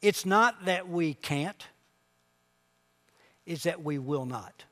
it's 0.00 0.24
not 0.24 0.64
that 0.66 0.88
we 0.88 1.14
can't, 1.14 1.66
it's 3.46 3.64
that 3.64 3.82
we 3.82 3.98
will 3.98 4.26
not. 4.26 4.64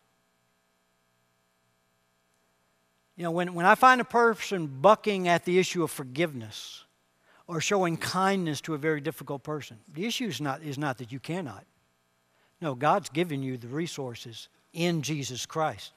You 3.16 3.24
know, 3.24 3.31
when, 3.31 3.55
when 3.55 3.64
I 3.64 3.74
find 3.74 4.01
a 4.01 4.05
person 4.05 4.66
bucking 4.66 5.27
at 5.27 5.45
the 5.47 5.59
issue 5.59 5.83
of 5.83 5.91
forgiveness 5.91 6.85
or 7.47 7.61
showing 7.61 7.97
kindness 7.97 8.61
to 8.62 8.74
a 8.74 8.79
very 8.79 9.01
difficult 9.01 9.43
person, 9.43 9.79
the 9.93 10.05
issue 10.05 10.27
is 10.27 10.41
not, 10.41 10.62
is 10.62 10.77
not 10.77 10.99
that 10.99 11.11
you 11.11 11.18
cannot. 11.18 11.64
No, 12.61 12.74
God's 12.74 13.09
given 13.09 13.43
you 13.43 13.57
the 13.57 13.68
resources 13.68 14.49
in 14.72 15.01
Jesus 15.01 15.47
Christ, 15.47 15.93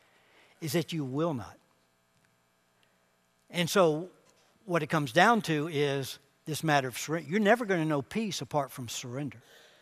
is 0.62 0.72
that 0.72 0.94
you 0.94 1.04
will 1.04 1.34
not. 1.34 1.58
And 3.50 3.70
so 3.70 4.10
what 4.70 4.84
it 4.84 4.88
comes 4.88 5.12
down 5.12 5.42
to 5.42 5.68
is 5.68 6.20
this 6.46 6.64
matter 6.64 6.88
of 6.88 6.96
surrender. 6.96 7.28
You're 7.28 7.40
never 7.40 7.66
going 7.66 7.82
to 7.82 7.88
know 7.88 8.04
peace 8.04 8.42
apart 8.42 8.72
from 8.72 8.88
surrender, 8.88 9.42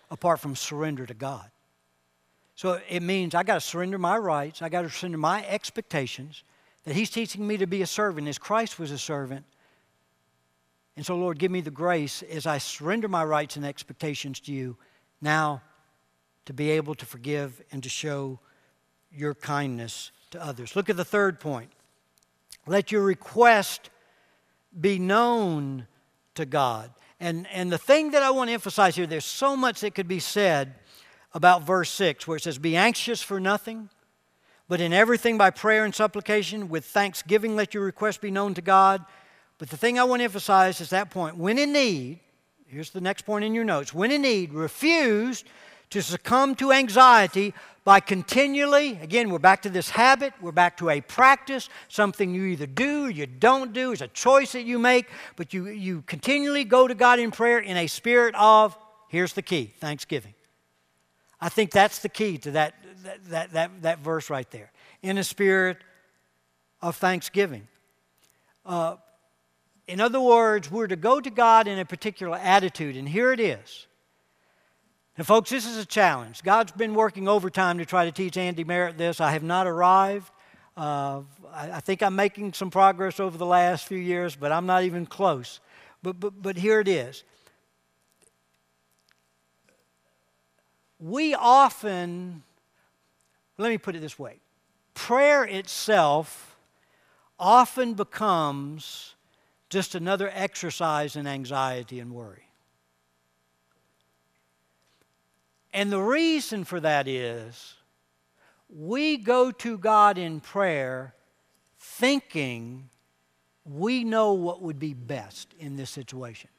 apart 0.09 0.39
from 0.39 0.55
surrender 0.55 1.05
to 1.05 1.13
God. 1.13 1.51
So 2.55 2.79
it 2.87 3.01
means 3.01 3.35
I 3.35 3.43
got 3.43 3.55
to 3.55 3.61
surrender 3.61 3.97
my 3.97 4.17
rights, 4.17 4.61
I 4.61 4.69
got 4.69 4.83
to 4.83 4.89
surrender 4.89 5.17
my 5.17 5.45
expectations 5.45 6.43
that 6.85 6.95
He's 6.95 7.09
teaching 7.09 7.45
me 7.45 7.57
to 7.57 7.67
be 7.67 7.81
a 7.81 7.85
servant 7.85 8.29
as 8.29 8.37
Christ 8.37 8.79
was 8.79 8.91
a 8.91 8.97
servant. 8.97 9.43
And 10.95 11.05
so, 11.05 11.17
Lord, 11.17 11.37
give 11.37 11.51
me 11.51 11.59
the 11.59 11.69
grace 11.69 12.23
as 12.23 12.47
I 12.47 12.57
surrender 12.57 13.09
my 13.09 13.25
rights 13.25 13.57
and 13.57 13.65
expectations 13.65 14.39
to 14.41 14.53
you 14.53 14.77
now 15.21 15.61
to 16.45 16.53
be 16.53 16.71
able 16.71 16.95
to 16.95 17.05
forgive 17.05 17.61
and 17.73 17.83
to 17.83 17.89
show 17.89 18.39
your 19.11 19.35
kindness 19.35 20.11
to 20.31 20.41
others. 20.41 20.77
Look 20.77 20.89
at 20.89 20.95
the 20.95 21.05
third 21.05 21.41
point. 21.41 21.71
Let 22.65 22.89
your 22.89 23.03
request 23.03 23.89
be 24.79 24.99
known 24.99 25.87
to 26.35 26.45
God. 26.45 26.91
And, 27.19 27.47
and 27.51 27.71
the 27.71 27.77
thing 27.77 28.11
that 28.11 28.23
I 28.23 28.29
want 28.29 28.49
to 28.49 28.53
emphasize 28.53 28.95
here, 28.95 29.07
there's 29.07 29.25
so 29.25 29.55
much 29.55 29.81
that 29.81 29.95
could 29.95 30.07
be 30.07 30.19
said 30.19 30.75
about 31.33 31.63
verse 31.63 31.89
6, 31.91 32.27
where 32.27 32.37
it 32.37 32.43
says, 32.43 32.57
Be 32.57 32.75
anxious 32.75 33.21
for 33.21 33.39
nothing, 33.39 33.89
But 34.69 34.81
in 34.81 34.91
everything 34.91 35.37
by 35.37 35.49
prayer 35.49 35.85
and 35.85 35.95
supplication, 35.95 36.67
with 36.67 36.85
thanksgiving, 36.85 37.55
let 37.55 37.73
your 37.73 37.83
requests 37.83 38.17
be 38.17 38.31
known 38.31 38.53
to 38.55 38.61
God. 38.61 39.05
But 39.57 39.69
the 39.69 39.77
thing 39.77 39.97
I 39.97 40.03
want 40.03 40.19
to 40.19 40.25
emphasize 40.25 40.81
is 40.81 40.89
that 40.89 41.09
point. 41.09 41.37
When 41.37 41.57
in 41.57 41.71
need, 41.71 42.19
here's 42.67 42.91
the 42.91 43.01
next 43.01 43.23
point 43.23 43.45
in 43.45 43.55
your 43.55 43.63
notes. 43.63 43.93
When 43.93 44.11
in 44.11 44.21
need, 44.21 44.53
refuse 44.53 45.43
to 45.89 46.01
succumb 46.01 46.55
to 46.55 46.71
anxiety 46.71 47.53
by 47.83 48.01
continually, 48.01 48.99
again, 49.01 49.29
we're 49.29 49.39
back 49.39 49.61
to 49.61 49.69
this 49.69 49.89
habit, 49.89 50.33
we're 50.41 50.51
back 50.51 50.75
to 50.75 50.89
a 50.89 50.99
practice, 50.99 51.69
something 51.87 52.35
you 52.35 52.43
either 52.43 52.65
do 52.65 53.05
or 53.05 53.09
you 53.09 53.25
don't 53.25 53.71
do, 53.71 53.93
it's 53.93 54.01
a 54.01 54.09
choice 54.09 54.51
that 54.51 54.63
you 54.63 54.77
make, 54.77 55.07
but 55.37 55.53
you, 55.53 55.67
you 55.67 56.01
continually 56.01 56.65
go 56.65 56.85
to 56.85 56.93
God 56.93 57.17
in 57.17 57.31
prayer 57.31 57.59
in 57.59 57.77
a 57.77 57.87
spirit 57.87 58.35
of, 58.35 58.77
here's 59.07 59.31
the 59.31 59.41
key, 59.41 59.73
thanksgiving. 59.79 60.33
I 61.39 61.47
think 61.47 61.71
that's 61.71 61.99
the 61.99 62.09
key 62.09 62.37
to 62.39 62.51
that, 62.51 62.75
that, 63.03 63.25
that, 63.29 63.51
that, 63.53 63.81
that 63.83 63.99
verse 63.99 64.29
right 64.29 64.51
there. 64.51 64.71
In 65.01 65.17
a 65.17 65.23
spirit 65.23 65.77
of 66.81 66.97
thanksgiving. 66.97 67.69
Uh, 68.65 68.97
in 69.87 70.01
other 70.01 70.19
words, 70.19 70.69
we're 70.69 70.87
to 70.87 70.97
go 70.97 71.21
to 71.21 71.29
God 71.29 71.67
in 71.67 71.79
a 71.79 71.85
particular 71.85 72.37
attitude, 72.37 72.97
and 72.97 73.07
here 73.07 73.31
it 73.31 73.39
is. 73.39 73.86
And, 75.17 75.25
folks, 75.25 75.49
this 75.49 75.65
is 75.65 75.77
a 75.77 75.85
challenge. 75.85 76.43
God's 76.43 76.71
been 76.71 76.93
working 76.93 77.27
overtime 77.27 77.79
to 77.79 77.85
try 77.85 78.05
to 78.05 78.11
teach 78.11 78.37
Andy 78.37 78.63
Merritt 78.63 78.97
this. 78.97 79.19
I 79.19 79.31
have 79.31 79.43
not 79.43 79.65
arrived. 79.67 80.31
Uh, 80.75 81.21
I, 81.51 81.71
I, 81.71 81.79
think 81.79 82.03
I'm 82.03 82.15
making 82.15 82.53
some 82.53 82.69
progress 82.69 83.19
over 83.19 83.35
the 83.35 83.45
last 83.45 83.87
few 83.87 83.97
years, 83.97 84.35
but 84.35 84.51
I'm 84.51 84.67
not 84.67 84.83
even 84.83 85.07
close. 85.07 85.59
But, 86.03 86.19
but, 86.19 86.39
but 86.39 86.55
here 86.55 86.79
it 86.79 86.87
is. 86.87 87.23
we 90.99 91.35
often, 91.35 92.43
let 93.57 93.69
me 93.69 93.77
put 93.77 93.95
it 93.95 93.99
this 93.99 94.17
way 94.17 94.39
prayer 94.93 95.43
itself 95.43 96.57
often 97.39 97.93
becomes 97.93 99.13
just 99.69 99.93
another 99.93 100.31
exercise 100.33 101.15
in 101.15 101.27
anxiety 101.27 101.99
and 101.99 102.11
worry. 102.11 102.46
And 105.73 105.91
the 105.91 106.01
reason 106.01 106.63
for 106.63 106.79
that 106.79 107.07
is 107.07 107.75
we 108.69 109.17
go 109.17 109.51
to 109.51 109.77
God 109.77 110.17
in 110.17 110.39
prayer 110.39 111.13
thinking 111.79 112.89
we 113.65 114.03
know 114.03 114.33
what 114.33 114.61
would 114.61 114.79
be 114.79 114.93
best 114.93 115.53
in 115.59 115.75
this 115.75 115.89
situation. 115.89 116.49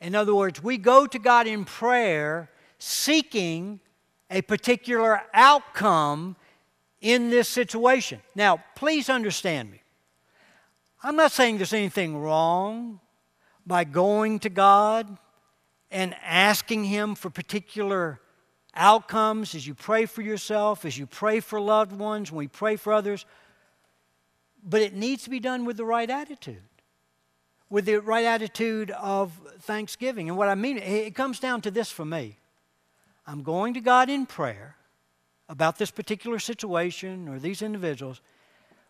In 0.00 0.14
other 0.14 0.34
words, 0.34 0.62
we 0.62 0.78
go 0.78 1.06
to 1.06 1.18
God 1.18 1.46
in 1.46 1.64
prayer 1.64 2.50
seeking 2.78 3.80
a 4.30 4.42
particular 4.42 5.22
outcome 5.32 6.36
in 7.00 7.30
this 7.30 7.48
situation. 7.48 8.20
Now, 8.34 8.62
please 8.74 9.08
understand 9.08 9.70
me. 9.70 9.82
I'm 11.02 11.16
not 11.16 11.32
saying 11.32 11.58
there's 11.58 11.74
anything 11.74 12.16
wrong 12.16 13.00
by 13.66 13.84
going 13.84 14.38
to 14.40 14.48
God 14.48 15.18
and 15.94 16.14
asking 16.24 16.84
Him 16.84 17.14
for 17.14 17.30
particular 17.30 18.20
outcomes 18.74 19.54
as 19.54 19.64
you 19.64 19.74
pray 19.74 20.06
for 20.06 20.22
yourself, 20.22 20.84
as 20.84 20.98
you 20.98 21.06
pray 21.06 21.38
for 21.38 21.60
loved 21.60 21.92
ones, 21.92 22.32
when 22.32 22.40
we 22.40 22.48
pray 22.48 22.74
for 22.74 22.92
others. 22.92 23.24
But 24.62 24.82
it 24.82 24.92
needs 24.92 25.22
to 25.24 25.30
be 25.30 25.38
done 25.38 25.64
with 25.64 25.76
the 25.76 25.84
right 25.84 26.10
attitude, 26.10 26.62
with 27.70 27.84
the 27.84 28.00
right 28.00 28.24
attitude 28.24 28.90
of 28.90 29.32
thanksgiving. 29.60 30.28
And 30.28 30.36
what 30.36 30.48
I 30.48 30.56
mean, 30.56 30.78
it 30.78 31.14
comes 31.14 31.38
down 31.38 31.60
to 31.62 31.70
this 31.70 31.90
for 31.90 32.04
me. 32.04 32.38
I'm 33.24 33.44
going 33.44 33.74
to 33.74 33.80
God 33.80 34.10
in 34.10 34.26
prayer 34.26 34.76
about 35.48 35.78
this 35.78 35.92
particular 35.92 36.40
situation 36.40 37.28
or 37.28 37.38
these 37.38 37.62
individuals, 37.62 38.20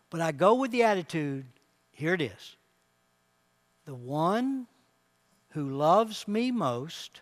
but 0.09 0.21
I 0.21 0.31
go 0.31 0.55
with 0.55 0.71
the 0.71 0.81
attitude 0.83 1.45
here 1.91 2.15
it 2.15 2.21
is. 2.21 2.55
The 3.85 3.95
one 3.95 4.65
who 5.55 5.69
loves 5.69 6.27
me 6.27 6.51
most 6.51 7.21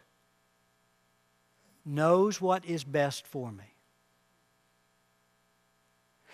knows 1.85 2.41
what 2.41 2.65
is 2.65 2.83
best 2.83 3.27
for 3.27 3.51
me. 3.51 3.75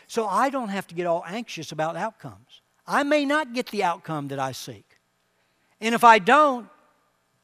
So 0.07 0.25
I 0.25 0.49
don't 0.49 0.69
have 0.69 0.87
to 0.87 0.95
get 0.95 1.05
all 1.05 1.23
anxious 1.27 1.73
about 1.73 1.97
outcomes. 1.97 2.61
I 2.87 3.03
may 3.03 3.25
not 3.25 3.53
get 3.53 3.67
the 3.67 3.83
outcome 3.83 4.29
that 4.29 4.39
I 4.39 4.53
seek. 4.53 4.85
And 5.81 5.93
if 5.93 6.05
I 6.05 6.19
don't, 6.19 6.69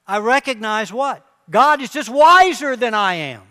I 0.07 0.19
recognize 0.19 0.91
what? 0.91 1.25
God 1.49 1.81
is 1.81 1.89
just 1.89 2.09
wiser 2.09 2.77
than 2.77 2.93
I 2.93 3.15
am. 3.15 3.43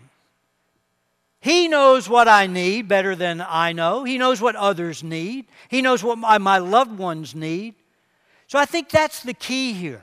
He 1.39 1.67
knows 1.67 2.09
what 2.09 2.27
I 2.27 2.47
need 2.47 2.87
better 2.87 3.15
than 3.15 3.45
I 3.47 3.73
know. 3.73 4.05
He 4.05 4.17
knows 4.17 4.41
what 4.41 4.55
others 4.55 5.03
need. 5.03 5.45
He 5.69 5.83
knows 5.83 6.03
what 6.03 6.17
my, 6.17 6.39
my 6.39 6.57
loved 6.57 6.97
ones 6.97 7.35
need. 7.35 7.75
So 8.47 8.57
I 8.57 8.65
think 8.65 8.89
that's 8.89 9.21
the 9.21 9.35
key 9.35 9.73
here. 9.73 10.01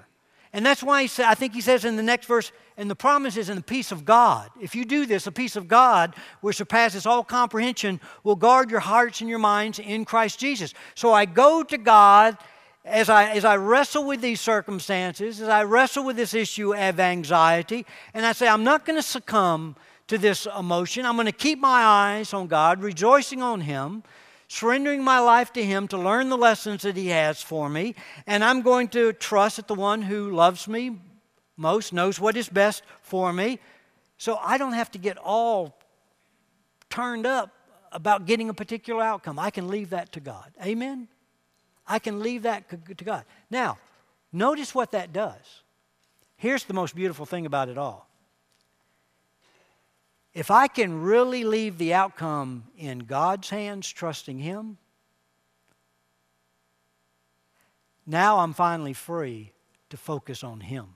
And 0.53 0.66
that's 0.66 0.82
why 0.82 1.03
he 1.03 1.09
sa- 1.09 1.28
I 1.28 1.34
think 1.34 1.55
he 1.55 1.61
says 1.61 1.84
in 1.84 1.96
the 1.96 2.03
next 2.03 2.26
verse, 2.26 2.53
and 2.76 2.90
the 2.90 2.96
promise 2.96 3.36
is 3.36 3.48
in 3.48 3.57
the 3.57 3.62
peace 3.62 3.90
of 3.90 4.05
God. 4.05 4.50
If 4.61 4.74
you 4.74 4.84
do 4.84 5.07
this, 5.07 5.24
the 5.24 5.32
peace 5.32 5.57
of 5.57 5.68
God, 5.68 6.14
which 6.40 6.57
surpasses 6.57 7.07
all 7.07 7.24
comprehension, 7.24 8.00
will 8.22 8.36
guard 8.36 8.70
your 8.70 8.80
hearts 8.80 9.20
and 9.20 9.30
your 9.30 9.38
minds 9.38 9.78
in 9.78 10.05
Christ 10.05 10.38
Jesus. 10.38 10.74
So 10.94 11.12
I 11.12 11.24
go 11.24 11.62
to 11.62 11.78
God 11.78 12.36
as 12.84 13.09
I, 13.09 13.30
as 13.30 13.44
I 13.44 13.57
wrestle 13.57 14.05
with 14.05 14.20
these 14.20 14.40
circumstances, 14.40 15.40
as 15.40 15.48
I 15.48 15.64
wrestle 15.64 16.05
with 16.05 16.16
this 16.16 16.34
issue 16.34 16.74
of 16.74 17.00
anxiety, 17.00 17.86
and 18.12 18.26
I 18.26 18.32
say, 18.32 18.48
I'm 18.48 18.64
not 18.64 18.84
going 18.84 18.98
to 18.98 19.03
succumb 19.03 19.76
to 20.09 20.18
this 20.18 20.46
emotion. 20.59 21.07
I'm 21.07 21.14
going 21.14 21.26
to 21.26 21.32
keep 21.32 21.59
my 21.59 21.82
eyes 21.82 22.34
on 22.34 22.46
God, 22.48 22.82
rejoicing 22.82 23.40
on 23.40 23.62
Him, 23.62 24.03
surrendering 24.53 25.03
my 25.03 25.18
life 25.18 25.50
to 25.55 25.64
Him 25.64 25.88
to 25.88 25.96
learn 25.96 26.28
the 26.28 26.36
lessons 26.36 26.82
that 26.82 26.94
He 26.94 27.09
has 27.09 27.40
for 27.40 27.70
me, 27.70 27.94
and 28.26 28.44
I'm 28.44 28.61
going 28.61 28.88
to 28.88 29.14
trust 29.14 29.57
that 29.57 29.66
the 29.66 29.74
one 29.74 30.03
who 30.03 30.30
loves 30.30 30.68
me 30.68 30.98
most 31.57 31.94
knows 31.94 32.20
what 32.20 32.36
is 32.36 32.50
best 32.50 32.82
for 33.00 33.32
me. 33.32 33.59
So 34.18 34.36
I 34.36 34.59
don't 34.59 34.74
have 34.74 34.90
to 34.90 34.98
get 34.98 35.16
all 35.16 35.78
turned 36.90 37.24
up 37.24 37.50
about 37.92 38.26
getting 38.26 38.50
a 38.50 38.55
particular 38.55 39.03
outcome. 39.03 39.38
I 39.38 39.48
can 39.48 39.68
leave 39.68 39.90
that 39.90 40.12
to 40.12 40.20
God. 40.20 40.53
Amen? 40.62 41.09
I 41.86 41.98
can 41.98 42.20
leave 42.20 42.42
that 42.42 42.68
to 42.98 43.05
God. 43.05 43.24
Now, 43.50 43.78
notice 44.32 44.74
what 44.74 44.92
that 44.92 45.14
does. 45.14 45.62
Here's 46.36 46.64
the 46.64 46.74
most 46.74 46.94
beautiful 46.94 47.24
thing 47.24 47.46
about 47.46 47.70
it 47.70 47.78
all. 47.78 48.07
If 50.34 50.50
I 50.50 50.66
can 50.66 51.02
really 51.02 51.44
leave 51.44 51.78
the 51.78 51.94
outcome 51.94 52.64
in 52.76 53.00
God's 53.00 53.50
hands, 53.50 53.90
trusting 53.90 54.38
Him, 54.38 54.78
now 58.06 58.38
I'm 58.38 58.54
finally 58.54 58.94
free 58.94 59.52
to 59.90 59.96
focus 59.96 60.42
on 60.42 60.60
Him. 60.60 60.86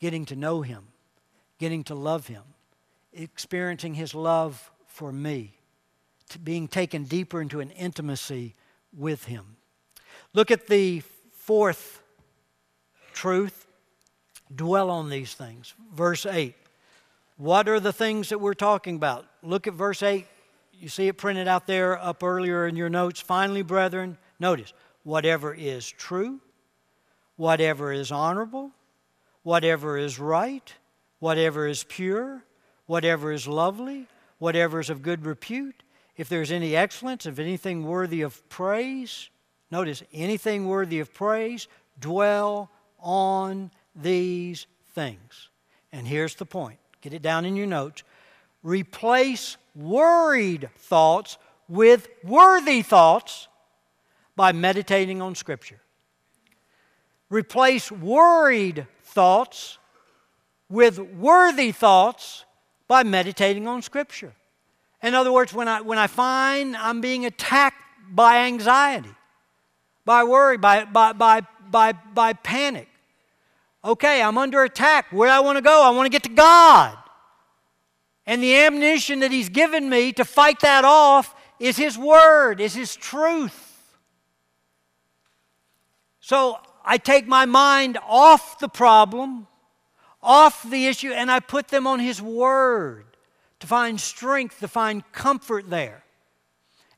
Getting 0.00 0.24
to 0.26 0.36
know 0.36 0.62
Him, 0.62 0.84
getting 1.58 1.84
to 1.84 1.94
love 1.94 2.26
Him, 2.26 2.42
experiencing 3.12 3.94
His 3.94 4.14
love 4.14 4.70
for 4.86 5.12
me 5.12 5.54
being 6.38 6.68
taken 6.68 7.04
deeper 7.04 7.40
into 7.40 7.60
an 7.60 7.70
intimacy 7.70 8.54
with 8.96 9.24
Him. 9.24 9.56
Look 10.32 10.50
at 10.50 10.66
the 10.66 11.02
fourth 11.32 12.02
truth. 13.12 13.66
Dwell 14.54 14.90
on 14.90 15.08
these 15.08 15.34
things. 15.34 15.74
Verse 15.94 16.26
8. 16.26 16.54
What 17.36 17.68
are 17.68 17.80
the 17.80 17.92
things 17.92 18.28
that 18.28 18.38
we're 18.38 18.54
talking 18.54 18.96
about? 18.96 19.26
Look 19.42 19.66
at 19.66 19.74
verse 19.74 20.02
8. 20.02 20.26
You 20.72 20.88
see 20.88 21.08
it 21.08 21.16
printed 21.16 21.48
out 21.48 21.66
there 21.66 21.98
up 21.98 22.22
earlier 22.22 22.66
in 22.66 22.76
your 22.76 22.88
notes. 22.88 23.20
Finally, 23.20 23.62
brethren, 23.62 24.18
notice 24.38 24.72
whatever 25.04 25.54
is 25.54 25.90
true, 25.90 26.40
whatever 27.36 27.92
is 27.92 28.12
honorable, 28.12 28.72
whatever 29.42 29.96
is 29.96 30.18
right, 30.18 30.72
whatever 31.18 31.66
is 31.66 31.84
pure, 31.84 32.44
whatever 32.86 33.32
is 33.32 33.46
lovely, 33.46 34.06
whatever 34.38 34.80
is 34.80 34.90
of 34.90 35.02
good 35.02 35.24
repute, 35.24 35.82
if 36.16 36.28
there's 36.28 36.52
any 36.52 36.76
excellence, 36.76 37.26
if 37.26 37.38
anything 37.38 37.84
worthy 37.84 38.22
of 38.22 38.48
praise, 38.48 39.30
notice 39.70 40.02
anything 40.12 40.66
worthy 40.66 41.00
of 41.00 41.14
praise, 41.14 41.68
dwell 41.98 42.70
on 42.98 43.70
these 43.94 44.66
things. 44.94 45.48
And 45.92 46.06
here's 46.06 46.34
the 46.34 46.46
point 46.46 46.78
get 47.02 47.12
it 47.12 47.20
down 47.20 47.44
in 47.44 47.56
your 47.56 47.66
notes. 47.66 48.02
Replace 48.62 49.56
worried 49.74 50.70
thoughts 50.76 51.36
with 51.68 52.08
worthy 52.24 52.82
thoughts 52.82 53.48
by 54.36 54.52
meditating 54.52 55.20
on 55.20 55.34
Scripture. 55.34 55.80
Replace 57.28 57.90
worried 57.90 58.86
thoughts 59.02 59.78
with 60.68 60.98
worthy 60.98 61.72
thoughts 61.72 62.44
by 62.88 63.02
meditating 63.02 63.66
on 63.66 63.82
Scripture. 63.82 64.32
In 65.02 65.14
other 65.14 65.32
words, 65.32 65.52
when 65.52 65.66
I, 65.66 65.80
when 65.80 65.98
I 65.98 66.06
find 66.06 66.76
I'm 66.76 67.00
being 67.00 67.26
attacked 67.26 67.82
by 68.10 68.44
anxiety, 68.44 69.14
by 70.04 70.24
worry, 70.24 70.58
by, 70.58 70.84
by, 70.84 71.12
by, 71.12 71.42
by, 71.70 71.92
by 71.92 72.32
panic, 72.34 72.88
okay, 73.84 74.22
I'm 74.22 74.38
under 74.38 74.62
attack. 74.62 75.06
Where 75.10 75.28
do 75.28 75.32
I 75.32 75.40
want 75.40 75.58
to 75.58 75.62
go? 75.62 75.82
I 75.82 75.90
want 75.90 76.06
to 76.06 76.10
get 76.10 76.22
to 76.24 76.28
God. 76.28 76.96
And 78.26 78.42
the 78.42 78.56
ammunition 78.56 79.20
that 79.20 79.30
He's 79.30 79.48
given 79.48 79.88
me 79.88 80.12
to 80.12 80.24
fight 80.24 80.60
that 80.60 80.84
off 80.84 81.34
is 81.58 81.76
His 81.76 81.98
Word, 81.98 82.60
is 82.60 82.74
His 82.74 82.94
truth. 82.94 83.96
So 86.20 86.58
I 86.84 86.98
take 86.98 87.26
my 87.26 87.46
mind 87.46 87.98
off 88.06 88.58
the 88.58 88.68
problem, 88.68 89.48
off 90.22 90.62
the 90.62 90.86
issue, 90.86 91.10
and 91.12 91.30
I 91.30 91.40
put 91.40 91.68
them 91.68 91.86
on 91.86 91.98
His 91.98 92.22
Word 92.22 93.06
to 93.60 93.66
find 93.66 94.00
strength, 94.00 94.60
to 94.60 94.68
find 94.68 95.02
comfort 95.12 95.68
there. 95.68 96.04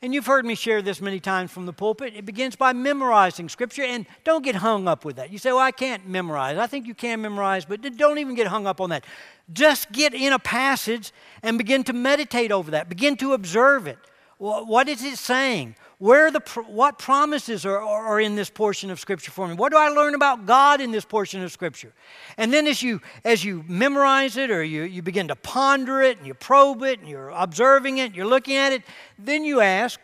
And 0.04 0.12
you've 0.12 0.26
heard 0.26 0.44
me 0.44 0.54
share 0.54 0.82
this 0.82 1.00
many 1.00 1.18
times 1.18 1.50
from 1.50 1.64
the 1.64 1.72
pulpit. 1.72 2.12
It 2.14 2.26
begins 2.26 2.56
by 2.56 2.74
memorizing 2.74 3.48
Scripture, 3.48 3.84
and 3.84 4.04
don't 4.22 4.44
get 4.44 4.56
hung 4.56 4.86
up 4.86 5.02
with 5.02 5.16
that. 5.16 5.32
You 5.32 5.38
say, 5.38 5.50
Well, 5.50 5.60
I 5.60 5.70
can't 5.70 6.06
memorize. 6.06 6.58
I 6.58 6.66
think 6.66 6.86
you 6.86 6.92
can 6.94 7.22
memorize, 7.22 7.64
but 7.64 7.80
don't 7.96 8.18
even 8.18 8.34
get 8.34 8.48
hung 8.48 8.66
up 8.66 8.82
on 8.82 8.90
that. 8.90 9.06
Just 9.50 9.90
get 9.92 10.12
in 10.12 10.34
a 10.34 10.38
passage 10.38 11.10
and 11.42 11.56
begin 11.56 11.84
to 11.84 11.94
meditate 11.94 12.52
over 12.52 12.70
that, 12.72 12.90
begin 12.90 13.16
to 13.16 13.32
observe 13.32 13.86
it. 13.86 13.96
What 14.36 14.90
is 14.90 15.02
it 15.02 15.16
saying? 15.16 15.74
Where 16.04 16.30
the 16.30 16.40
what 16.66 16.98
promises 16.98 17.64
are, 17.64 17.80
are 17.80 18.20
in 18.20 18.34
this 18.36 18.50
portion 18.50 18.90
of 18.90 19.00
Scripture 19.00 19.30
for 19.30 19.48
me? 19.48 19.54
What 19.54 19.72
do 19.72 19.78
I 19.78 19.88
learn 19.88 20.14
about 20.14 20.44
God 20.44 20.82
in 20.82 20.90
this 20.90 21.06
portion 21.06 21.42
of 21.42 21.50
Scripture? 21.50 21.94
And 22.36 22.52
then 22.52 22.66
as 22.66 22.82
you 22.82 23.00
as 23.24 23.42
you 23.42 23.64
memorize 23.68 24.36
it 24.36 24.50
or 24.50 24.62
you, 24.62 24.82
you 24.82 25.00
begin 25.00 25.28
to 25.28 25.34
ponder 25.34 26.02
it 26.02 26.18
and 26.18 26.26
you 26.26 26.34
probe 26.34 26.82
it 26.82 27.00
and 27.00 27.08
you're 27.08 27.30
observing 27.30 27.96
it, 27.96 28.14
you're 28.14 28.26
looking 28.26 28.56
at 28.56 28.70
it, 28.74 28.82
then 29.18 29.44
you 29.44 29.62
ask, 29.62 29.98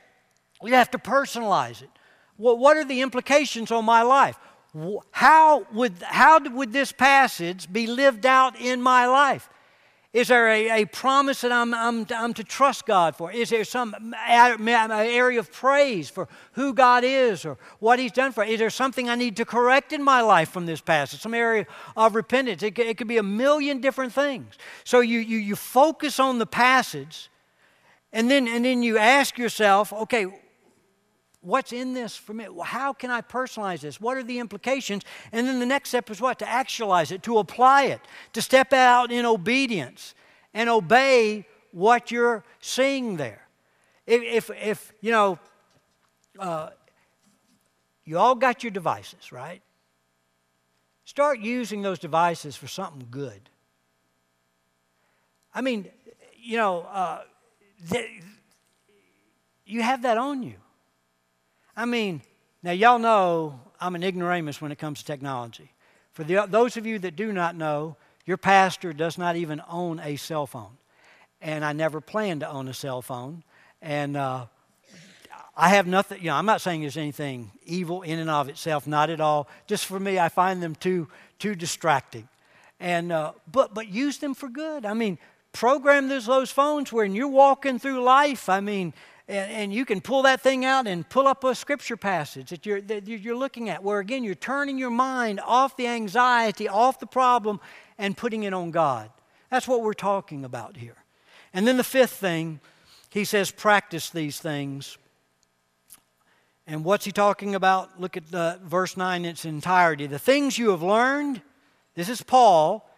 you 0.63 0.73
have 0.73 0.91
to 0.93 0.99
personalize 0.99 1.83
it. 1.83 1.91
Well, 2.39 2.57
what 2.57 2.79
are 2.79 2.85
the 2.87 3.03
implications 3.03 3.71
on 3.71 3.85
my 3.85 4.01
life? 4.01 4.39
How 5.11 5.67
would, 5.75 6.01
how 6.01 6.41
would 6.41 6.73
this 6.73 6.93
passage 6.93 7.71
be 7.71 7.87
lived 7.87 8.25
out 8.25 8.59
in 8.59 8.81
my 8.81 9.05
life? 9.05 9.51
Is 10.13 10.27
there 10.27 10.49
a, 10.49 10.83
a 10.83 10.85
promise 10.87 11.43
that 11.43 11.53
I'm, 11.53 11.73
I'm, 11.73 12.05
I'm 12.11 12.35
to 12.35 12.43
trust 12.43 12.85
God 12.85 13.15
for? 13.15 13.31
Is 13.31 13.51
there 13.51 13.63
some 13.63 14.15
area 14.29 15.39
of 15.39 15.53
praise 15.53 16.11
for 16.11 16.27
who 16.53 16.75
God 16.75 17.05
is 17.05 17.45
or 17.45 17.59
what 17.79 18.01
He's 18.01 18.11
done 18.11 18.33
for? 18.33 18.43
Is 18.43 18.59
there 18.59 18.71
something 18.71 19.09
I 19.09 19.15
need 19.15 19.37
to 19.37 19.45
correct 19.45 19.93
in 19.93 20.03
my 20.03 20.21
life 20.21 20.51
from 20.51 20.67
this 20.67 20.81
passage? 20.81 21.21
Some 21.21 21.33
area 21.35 21.65
of 21.97 22.17
repentance? 22.17 22.65
It, 22.65 22.77
it 22.77 22.97
could 22.97 23.07
be 23.07 23.19
a 23.19 23.23
million 23.23 23.81
different 23.81 24.13
things. 24.13 24.57
So 24.83 24.99
you, 24.99 25.21
you, 25.21 25.39
you 25.39 25.55
focus 25.55 26.19
on 26.19 26.39
the 26.39 26.47
passage 26.47 27.31
and 28.13 28.29
then, 28.29 28.49
and 28.49 28.65
then 28.65 28.83
you 28.83 28.99
ask 28.99 29.39
yourself, 29.39 29.93
okay, 29.93 30.27
What's 31.43 31.73
in 31.73 31.95
this 31.95 32.17
for 32.17 32.35
me? 32.35 32.47
How 32.63 32.93
can 32.93 33.11
I 33.11 33.23
personalize 33.23 33.81
this? 33.81 34.01
What 34.01 34.19
are 34.19 34.23
the 34.23 34.39
implications? 34.39 35.05
And 35.33 35.47
then 35.47 35.59
the 35.59 35.67
next 35.67 35.89
step 35.89 36.11
is 36.11 36.21
what? 36.21 36.39
To 36.41 36.49
actualize 36.49 37.11
it, 37.13 37.23
to 37.23 37.39
apply 37.39 37.85
it, 37.85 38.01
to 38.35 38.43
step 38.43 38.73
out 38.75 39.11
in 39.11 39.25
obedience 39.25 40.15
and 40.53 40.69
obey 40.69 41.47
what 41.73 42.11
you're 42.11 42.45
seeing 42.61 43.17
there. 43.17 43.47
If, 44.07 44.51
if, 44.51 44.51
if 44.63 44.93
you 45.01 45.13
know, 45.13 45.39
uh, 46.39 46.71
you 48.05 48.19
all 48.19 48.35
got 48.35 48.63
your 48.63 48.71
devices, 48.71 49.33
right? 49.33 49.63
Start 51.05 51.41
using 51.41 51.81
those 51.81 51.99
devices 51.99 52.55
for 52.55 52.69
something 52.69 53.07
good. 53.11 53.49
I 55.55 55.63
mean, 55.63 55.89
you 56.37 56.57
know, 56.59 56.83
uh, 56.83 57.23
you 59.65 59.83
have 59.83 60.03
that 60.03 60.19
on 60.19 60.43
you. 60.43 60.57
I 61.81 61.87
mean, 61.87 62.21
now 62.63 62.73
y'all 62.73 62.99
know 62.99 63.59
I'm 63.81 63.95
an 63.95 64.03
ignoramus 64.03 64.61
when 64.61 64.71
it 64.71 64.77
comes 64.77 64.99
to 64.99 65.05
technology. 65.07 65.73
For 66.13 66.25
the, 66.25 66.45
those 66.47 66.77
of 66.77 66.85
you 66.85 66.99
that 66.99 67.17
do 67.17 67.33
not 67.33 67.57
know, 67.57 67.97
your 68.27 68.37
pastor 68.37 68.93
does 68.93 69.17
not 69.17 69.35
even 69.37 69.63
own 69.67 69.99
a 69.99 70.17
cell 70.17 70.47
phone. 70.47 70.77
And 71.41 71.65
I 71.65 71.73
never 71.73 72.03
planned 72.03 72.41
to 72.41 72.51
own 72.51 72.69
a 72.69 72.75
cell 72.75 73.01
phone. 73.01 73.45
And 73.81 74.15
uh, 74.15 74.45
I 75.57 75.71
have 75.71 75.87
nothing, 75.87 76.19
you 76.21 76.27
know, 76.27 76.35
I'm 76.35 76.45
not 76.45 76.61
saying 76.61 76.83
there's 76.83 76.99
anything 76.99 77.51
evil 77.65 78.03
in 78.03 78.19
and 78.19 78.29
of 78.29 78.51
itself, 78.51 78.87
not 78.87 79.09
at 79.09 79.23
all. 79.23 79.49
Just 79.67 79.87
for 79.87 79.99
me, 79.99 80.19
I 80.19 80.29
find 80.29 80.63
them 80.63 80.75
too, 80.75 81.09
too 81.39 81.55
distracting. 81.55 82.29
And, 82.79 83.11
uh, 83.11 83.33
but, 83.51 83.73
but 83.73 83.89
use 83.89 84.19
them 84.19 84.35
for 84.35 84.51
good. 84.51 84.85
I 84.85 84.93
mean, 84.93 85.17
program 85.53 86.09
those, 86.09 86.27
those 86.27 86.51
phones 86.51 86.93
when 86.93 87.15
you're 87.15 87.27
walking 87.27 87.79
through 87.79 88.03
life. 88.03 88.51
I 88.51 88.61
mean, 88.61 88.93
and, 89.31 89.53
and, 89.53 89.73
you 89.73 89.85
can 89.85 90.01
pull 90.01 90.23
that 90.23 90.41
thing 90.41 90.65
out 90.65 90.89
and 90.89 91.09
pull 91.09 91.29
up 91.29 91.45
a 91.45 91.55
scripture 91.55 91.97
passage 91.97 92.51
that 92.51 92.67
you're, 92.67 92.81
that 92.81 93.07
you're 93.07 93.37
looking 93.37 93.69
at, 93.69 93.83
where 93.85 94.01
again, 94.01 94.25
you're 94.25 94.35
turning 94.35 94.77
your 94.77 94.91
mind 94.91 95.41
off 95.47 95.77
the 95.77 95.87
anxiety, 95.87 96.69
off 96.69 96.99
the 96.99 97.07
problem, 97.07 97.61
and 97.97 98.17
putting 98.17 98.43
it 98.43 98.53
on 98.53 98.73
God. 98.73 99.09
That's 99.49 99.69
what 99.69 99.83
we're 99.83 99.93
talking 99.93 100.45
about 100.45 100.77
here. 100.77 100.97
And 101.55 101.67
then 101.67 101.77
the 101.77 101.85
fifth 101.85 102.13
thing, 102.13 102.59
he 103.11 103.25
says, 103.25 103.53
practice 103.53 104.11
these 104.11 104.41
things. 104.41 104.99
And 106.67 106.85
what's 106.85 107.05
he 107.05 107.13
talking 107.13 107.55
about? 107.55 108.01
Look 108.01 108.17
at 108.17 108.31
the 108.33 108.59
verse 108.65 108.97
9 108.97 109.25
in 109.25 109.31
its 109.31 109.45
entirety. 109.45 110.09
The 110.09 110.19
things 110.19 110.59
you 110.59 110.71
have 110.71 110.83
learned, 110.83 111.41
this 111.95 112.09
is 112.09 112.21
Paul 112.21 112.89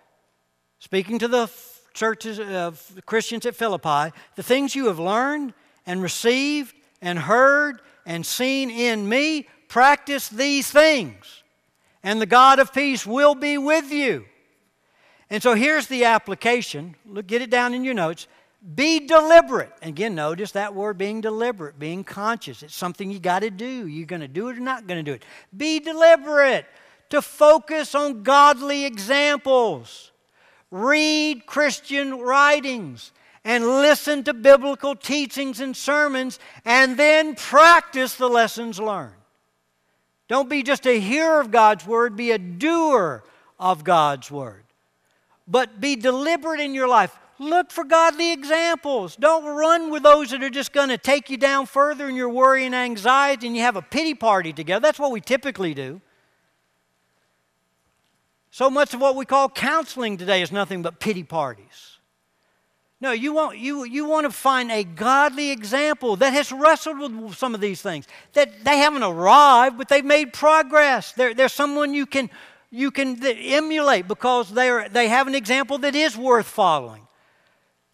speaking 0.78 1.18
to 1.18 1.28
the 1.28 1.50
churches 1.92 2.40
of 2.40 3.02
Christians 3.04 3.44
at 3.44 3.54
Philippi, 3.54 4.16
the 4.34 4.42
things 4.42 4.74
you 4.74 4.86
have 4.86 4.98
learned 4.98 5.52
and 5.86 6.02
received 6.02 6.74
and 7.00 7.18
heard 7.18 7.80
and 8.06 8.24
seen 8.24 8.70
in 8.70 9.08
me, 9.08 9.48
practice 9.68 10.28
these 10.28 10.70
things, 10.70 11.42
and 12.02 12.20
the 12.20 12.26
God 12.26 12.58
of 12.58 12.72
peace 12.72 13.06
will 13.06 13.34
be 13.34 13.58
with 13.58 13.90
you. 13.90 14.24
And 15.30 15.42
so 15.42 15.54
here's 15.54 15.86
the 15.86 16.04
application. 16.04 16.94
Look, 17.06 17.26
get 17.26 17.40
it 17.40 17.48
down 17.48 17.72
in 17.72 17.84
your 17.84 17.94
notes. 17.94 18.26
Be 18.74 19.06
deliberate. 19.06 19.72
Again, 19.80 20.14
notice 20.14 20.52
that 20.52 20.74
word 20.74 20.98
being 20.98 21.20
deliberate, 21.20 21.78
being 21.78 22.04
conscious. 22.04 22.62
It's 22.62 22.76
something 22.76 23.10
you 23.10 23.18
got 23.18 23.40
to 23.40 23.50
do. 23.50 23.86
You're 23.86 24.06
going 24.06 24.20
to 24.20 24.28
do 24.28 24.48
it 24.48 24.58
or 24.58 24.60
not 24.60 24.86
going 24.86 25.02
to 25.02 25.10
do 25.10 25.14
it. 25.14 25.24
Be 25.56 25.80
deliberate 25.80 26.66
to 27.10 27.22
focus 27.22 27.94
on 27.94 28.22
godly 28.22 28.84
examples. 28.84 30.12
Read 30.70 31.46
Christian 31.46 32.18
writings 32.18 33.12
and 33.44 33.66
listen 33.66 34.22
to 34.24 34.34
biblical 34.34 34.94
teachings 34.94 35.60
and 35.60 35.76
sermons 35.76 36.38
and 36.64 36.96
then 36.96 37.34
practice 37.34 38.14
the 38.14 38.28
lessons 38.28 38.78
learned. 38.78 39.14
Don't 40.28 40.48
be 40.48 40.62
just 40.62 40.86
a 40.86 40.98
hearer 40.98 41.40
of 41.40 41.50
God's 41.50 41.86
word, 41.86 42.16
be 42.16 42.30
a 42.30 42.38
doer 42.38 43.24
of 43.58 43.84
God's 43.84 44.30
word. 44.30 44.64
But 45.46 45.80
be 45.80 45.96
deliberate 45.96 46.60
in 46.60 46.74
your 46.74 46.88
life. 46.88 47.16
Look 47.38 47.72
for 47.72 47.82
godly 47.82 48.32
examples. 48.32 49.16
Don't 49.16 49.44
run 49.44 49.90
with 49.90 50.04
those 50.04 50.30
that 50.30 50.42
are 50.42 50.50
just 50.50 50.72
going 50.72 50.90
to 50.90 50.98
take 50.98 51.28
you 51.28 51.36
down 51.36 51.66
further 51.66 52.08
in 52.08 52.14
your 52.14 52.28
worry 52.28 52.64
and 52.64 52.74
anxiety 52.74 53.48
and 53.48 53.56
you 53.56 53.62
have 53.62 53.74
a 53.76 53.82
pity 53.82 54.14
party 54.14 54.52
together. 54.52 54.80
That's 54.80 54.98
what 54.98 55.10
we 55.10 55.20
typically 55.20 55.74
do. 55.74 56.00
So 58.50 58.70
much 58.70 58.94
of 58.94 59.00
what 59.00 59.16
we 59.16 59.24
call 59.24 59.48
counseling 59.48 60.18
today 60.18 60.42
is 60.42 60.52
nothing 60.52 60.82
but 60.82 61.00
pity 61.00 61.24
parties. 61.24 61.91
No, 63.02 63.10
you 63.10 63.32
want, 63.32 63.58
you, 63.58 63.82
you 63.82 64.04
want 64.04 64.26
to 64.26 64.30
find 64.30 64.70
a 64.70 64.84
godly 64.84 65.50
example 65.50 66.14
that 66.18 66.32
has 66.34 66.52
wrestled 66.52 67.00
with 67.00 67.36
some 67.36 67.52
of 67.52 67.60
these 67.60 67.82
things. 67.82 68.06
That 68.34 68.64
they 68.64 68.76
haven't 68.76 69.02
arrived, 69.02 69.76
but 69.76 69.88
they've 69.88 70.04
made 70.04 70.32
progress. 70.32 71.10
They're, 71.10 71.34
they're 71.34 71.48
someone 71.48 71.94
you 71.94 72.06
can, 72.06 72.30
you 72.70 72.92
can 72.92 73.20
emulate 73.26 74.06
because 74.06 74.52
they're, 74.52 74.88
they 74.88 75.08
have 75.08 75.26
an 75.26 75.34
example 75.34 75.78
that 75.78 75.96
is 75.96 76.16
worth 76.16 76.46
following. 76.46 77.08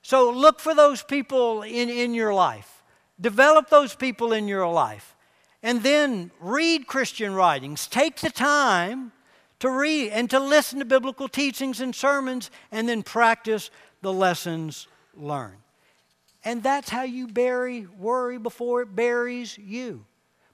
So 0.03 0.31
look 0.31 0.61
for 0.61 0.75
those 0.75 1.03
people 1.03 1.63
in, 1.63 1.89
in 1.89 2.13
your 2.13 2.35
life. 2.35 2.83
Develop 3.19 3.71
those 3.71 3.95
people 3.95 4.35
in 4.35 4.47
your 4.47 4.69
life. 4.69 5.17
And 5.63 5.83
then 5.83 6.33
read 6.39 6.87
Christian 6.87 7.33
writings. 7.33 7.87
Take 7.87 8.17
the 8.17 8.29
time 8.29 9.13
to 9.61 9.71
read 9.71 10.11
and 10.11 10.29
to 10.29 10.39
listen 10.39 10.81
to 10.81 10.85
biblical 10.85 11.29
teachings 11.29 11.81
and 11.81 11.95
sermons 11.95 12.51
and 12.71 12.87
then 12.87 13.03
practice 13.03 13.71
the 14.03 14.13
lessons 14.13 14.87
learn. 15.19 15.57
And 16.45 16.63
that's 16.63 16.89
how 16.89 17.03
you 17.03 17.27
bury 17.27 17.87
worry 17.99 18.39
before 18.39 18.83
it 18.83 18.95
buries 18.95 19.59
you. 19.59 20.05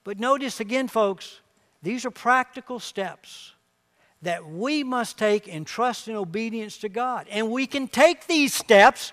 But 0.02 0.18
notice 0.18 0.60
again, 0.60 0.88
folks, 0.88 1.40
these 1.82 2.04
are 2.04 2.10
practical 2.10 2.78
steps 2.78 3.52
that 4.22 4.46
we 4.46 4.82
must 4.82 5.18
take 5.18 5.46
in 5.46 5.64
trust 5.64 6.08
and 6.08 6.16
obedience 6.16 6.78
to 6.78 6.88
God. 6.88 7.26
And 7.30 7.50
we 7.50 7.66
can 7.66 7.88
take 7.88 8.26
these 8.26 8.54
steps 8.54 9.12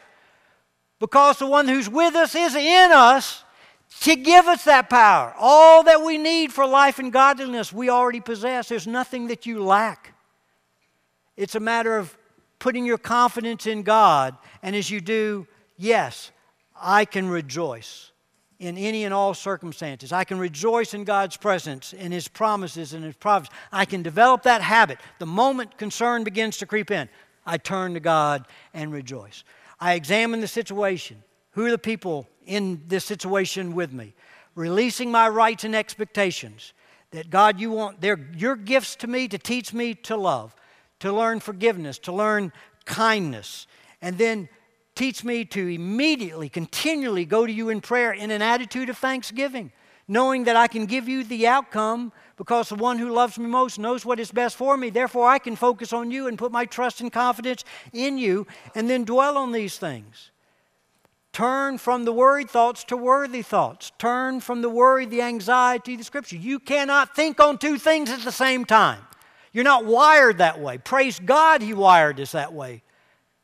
because 0.99 1.39
the 1.39 1.47
one 1.47 1.67
who's 1.67 1.89
with 1.89 2.15
us 2.15 2.33
is 2.35 2.55
in 2.55 2.91
us 2.91 3.43
to 4.01 4.15
give 4.15 4.47
us 4.47 4.63
that 4.63 4.89
power. 4.89 5.33
All 5.37 5.83
that 5.83 6.01
we 6.01 6.17
need 6.17 6.53
for 6.53 6.65
life 6.65 6.97
and 6.97 7.11
godliness, 7.11 7.73
we 7.73 7.89
already 7.89 8.21
possess. 8.21 8.69
There's 8.69 8.87
nothing 8.87 9.27
that 9.27 9.45
you 9.45 9.63
lack. 9.63 10.13
It's 11.35 11.55
a 11.55 11.59
matter 11.59 11.97
of 11.97 12.17
putting 12.62 12.86
your 12.86 12.99
confidence 12.99 13.66
in 13.66 13.82
God. 13.82 14.38
And 14.62 14.76
as 14.76 14.89
you 14.89 15.01
do, 15.01 15.47
yes, 15.78 16.32
I 16.80 17.05
can 17.05 17.28
rejoice 17.28 18.12
in 18.59 18.78
any 18.78 19.03
and 19.03 19.14
all 19.14 19.34
circumstances. 19.34 20.14
I 20.14 20.24
can 20.24 20.38
rejoice 20.38 20.93
in 20.93 21.03
God's 21.03 21.36
presence, 21.36 21.91
in 21.91 22.12
His 22.12 22.28
promises, 22.28 22.93
and 22.93 23.03
His 23.03 23.16
providence. 23.16 23.53
I 23.72 23.86
can 23.86 24.03
develop 24.03 24.43
that 24.43 24.62
habit. 24.62 24.99
The 25.18 25.26
moment 25.26 25.80
concern 25.80 26.24
begins 26.24 26.57
to 26.57 26.68
creep 26.68 26.91
in, 26.91 27.09
I 27.47 27.57
turn 27.57 27.95
to 27.95 27.99
God 27.99 28.45
and 28.76 28.93
rejoice. 28.93 29.43
I 29.80 29.95
examine 29.95 30.39
the 30.39 30.47
situation. 30.47 31.24
Who 31.53 31.66
are 31.66 31.72
the 31.72 31.80
people 31.80 32.30
in 32.45 32.84
this 32.88 33.03
situation 33.03 33.74
with 33.74 33.91
me? 33.91 34.14
Releasing 34.53 35.09
my 35.09 35.28
rights 35.28 35.64
and 35.64 35.76
expectations. 35.76 36.74
That 37.09 37.32
God, 37.32 37.59
you 37.59 37.72
want, 37.72 37.99
they're 37.99 38.30
your 38.38 38.55
gifts 38.55 38.95
to 38.97 39.07
me 39.07 39.28
to 39.30 39.39
teach 39.39 39.74
me 39.74 39.95
to 39.95 40.16
love, 40.16 40.55
to 41.01 41.11
learn 41.11 41.39
forgiveness, 41.39 41.99
to 41.99 42.11
learn 42.11 42.53
kindness. 42.85 43.67
And 44.01 44.17
then 44.17 44.49
teach 44.95 45.23
me 45.23 45.45
to 45.45 45.67
immediately, 45.67 46.49
continually 46.49 47.25
go 47.25 47.45
to 47.45 47.51
you 47.51 47.69
in 47.69 47.81
prayer 47.81 48.13
in 48.13 48.31
an 48.31 48.41
attitude 48.41 48.89
of 48.89 48.97
thanksgiving, 48.97 49.71
knowing 50.07 50.45
that 50.45 50.55
I 50.55 50.67
can 50.67 50.85
give 50.85 51.07
you 51.07 51.23
the 51.23 51.47
outcome 51.47 52.11
because 52.37 52.69
the 52.69 52.75
one 52.75 52.97
who 52.97 53.11
loves 53.11 53.37
me 53.37 53.47
most 53.47 53.77
knows 53.77 54.05
what 54.05 54.19
is 54.19 54.31
best 54.31 54.55
for 54.55 54.77
me. 54.77 54.89
Therefore, 54.89 55.27
I 55.27 55.39
can 55.39 55.55
focus 55.55 55.93
on 55.93 56.11
you 56.11 56.27
and 56.27 56.37
put 56.37 56.51
my 56.51 56.65
trust 56.65 57.01
and 57.01 57.11
confidence 57.11 57.63
in 57.93 58.17
you 58.17 58.47
and 58.75 58.89
then 58.89 59.03
dwell 59.03 59.37
on 59.37 59.51
these 59.51 59.77
things. 59.77 60.31
Turn 61.33 61.77
from 61.77 62.03
the 62.03 62.11
worried 62.11 62.49
thoughts 62.49 62.83
to 62.85 62.97
worthy 62.97 63.41
thoughts. 63.41 63.91
Turn 63.97 64.41
from 64.41 64.61
the 64.61 64.69
worry, 64.69 65.05
the 65.05 65.21
anxiety, 65.21 65.95
the 65.95 66.03
scripture. 66.03 66.35
You 66.35 66.59
cannot 66.59 67.15
think 67.15 67.39
on 67.39 67.57
two 67.57 67.77
things 67.77 68.09
at 68.09 68.21
the 68.21 68.31
same 68.31 68.65
time. 68.65 69.01
You're 69.51 69.63
not 69.63 69.85
wired 69.85 70.37
that 70.37 70.59
way. 70.59 70.77
Praise 70.77 71.19
God, 71.19 71.61
He 71.61 71.73
wired 71.73 72.19
us 72.19 72.31
that 72.31 72.53
way. 72.53 72.83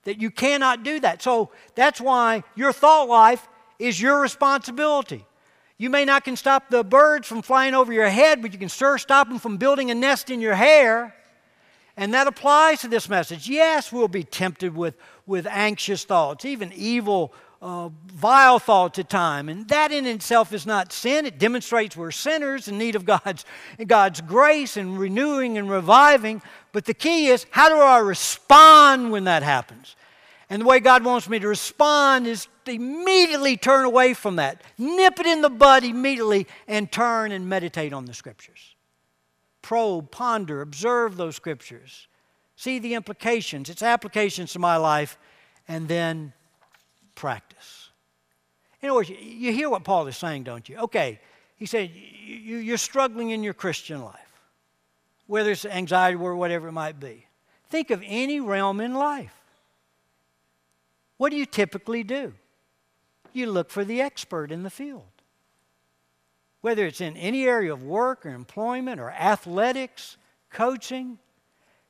That 0.03 0.21
you 0.21 0.31
cannot 0.31 0.83
do 0.83 0.99
that. 1.01 1.21
So 1.21 1.51
that's 1.75 1.99
why 1.99 2.43
your 2.55 2.71
thought 2.71 3.09
life 3.09 3.47
is 3.77 4.01
your 4.01 4.21
responsibility. 4.21 5.25
You 5.77 5.89
may 5.89 6.05
not 6.05 6.23
can 6.23 6.35
stop 6.35 6.69
the 6.69 6.83
birds 6.83 7.27
from 7.27 7.41
flying 7.41 7.75
over 7.75 7.93
your 7.93 8.09
head, 8.09 8.41
but 8.41 8.51
you 8.51 8.57
can 8.57 8.69
sure 8.69 8.97
stop 8.97 9.29
them 9.29 9.37
from 9.37 9.57
building 9.57 9.91
a 9.91 9.95
nest 9.95 10.29
in 10.29 10.41
your 10.41 10.55
hair. 10.55 11.13
And 11.95 12.13
that 12.13 12.27
applies 12.27 12.81
to 12.81 12.87
this 12.87 13.09
message. 13.09 13.49
Yes, 13.49 13.91
we'll 13.91 14.07
be 14.07 14.23
tempted 14.23 14.75
with, 14.75 14.95
with 15.25 15.45
anxious 15.47 16.03
thoughts, 16.03 16.45
even 16.45 16.71
evil, 16.73 17.33
uh, 17.61 17.89
vile 18.05 18.59
thoughts 18.59 18.99
at 18.99 19.09
time 19.09 19.49
And 19.49 19.67
that 19.69 19.91
in 19.91 20.05
itself 20.05 20.53
is 20.53 20.65
not 20.65 20.93
sin. 20.93 21.25
It 21.25 21.39
demonstrates 21.39 21.97
we're 21.97 22.11
sinners 22.11 22.67
in 22.67 22.77
need 22.77 22.95
of 22.95 23.05
God's, 23.05 23.45
God's 23.85 24.21
grace 24.21 24.77
and 24.77 24.97
renewing 24.97 25.57
and 25.57 25.69
reviving. 25.69 26.41
But 26.71 26.85
the 26.85 26.93
key 26.93 27.27
is 27.27 27.45
how 27.49 27.69
do 27.69 27.75
I 27.75 27.99
respond 27.99 29.11
when 29.11 29.23
that 29.23 29.43
happens? 29.43 29.95
And 30.49 30.61
the 30.61 30.65
way 30.65 30.79
God 30.79 31.03
wants 31.03 31.27
me 31.27 31.39
to 31.39 31.47
respond 31.47 32.25
is 32.25 32.47
to 32.65 32.71
immediately 32.71 33.57
turn 33.57 33.85
away 33.85 34.13
from 34.13 34.37
that. 34.37 34.61
Nip 34.77 35.19
it 35.19 35.25
in 35.25 35.41
the 35.41 35.49
bud 35.49 35.83
immediately 35.83 36.47
and 36.67 36.91
turn 36.91 37.31
and 37.31 37.49
meditate 37.49 37.91
on 37.91 38.05
the 38.05 38.13
Scriptures. 38.13 38.75
Probe, 39.61 40.09
ponder, 40.09 40.61
observe 40.61 41.17
those 41.17 41.35
Scriptures. 41.35 42.07
See 42.55 42.79
the 42.79 42.93
implications, 42.93 43.69
its 43.69 43.83
applications 43.83 44.53
to 44.53 44.59
my 44.59 44.77
life, 44.77 45.17
and 45.67 45.87
then 45.87 46.33
practice. 47.17 47.89
In 48.81 48.89
other 48.89 48.95
words, 48.95 49.09
you 49.09 49.51
hear 49.51 49.69
what 49.69 49.83
Paul 49.83 50.07
is 50.07 50.15
saying, 50.15 50.43
don't 50.43 50.69
you? 50.69 50.77
Okay, 50.77 51.19
he 51.57 51.65
said, 51.65 51.91
you're 51.91 52.77
struggling 52.77 53.31
in 53.31 53.43
your 53.43 53.53
Christian 53.53 54.01
life, 54.01 54.41
whether 55.25 55.51
it's 55.51 55.65
anxiety 55.65 56.15
or 56.15 56.35
whatever 56.35 56.69
it 56.69 56.73
might 56.73 56.99
be. 56.99 57.25
Think 57.69 57.89
of 57.89 58.01
any 58.05 58.39
realm 58.39 58.79
in 58.79 58.93
life. 58.93 59.33
What 61.17 61.31
do 61.31 61.35
you 61.35 61.45
typically 61.45 62.03
do? 62.03 62.33
You 63.33 63.51
look 63.51 63.71
for 63.71 63.83
the 63.83 63.99
expert 63.99 64.51
in 64.51 64.63
the 64.63 64.69
field. 64.69 65.03
Whether 66.61 66.85
it's 66.85 67.01
in 67.01 67.17
any 67.17 67.45
area 67.45 67.73
of 67.73 67.83
work 67.83 68.25
or 68.25 68.29
employment 68.29 68.99
or 69.01 69.11
athletics, 69.11 70.17
coaching, 70.51 71.17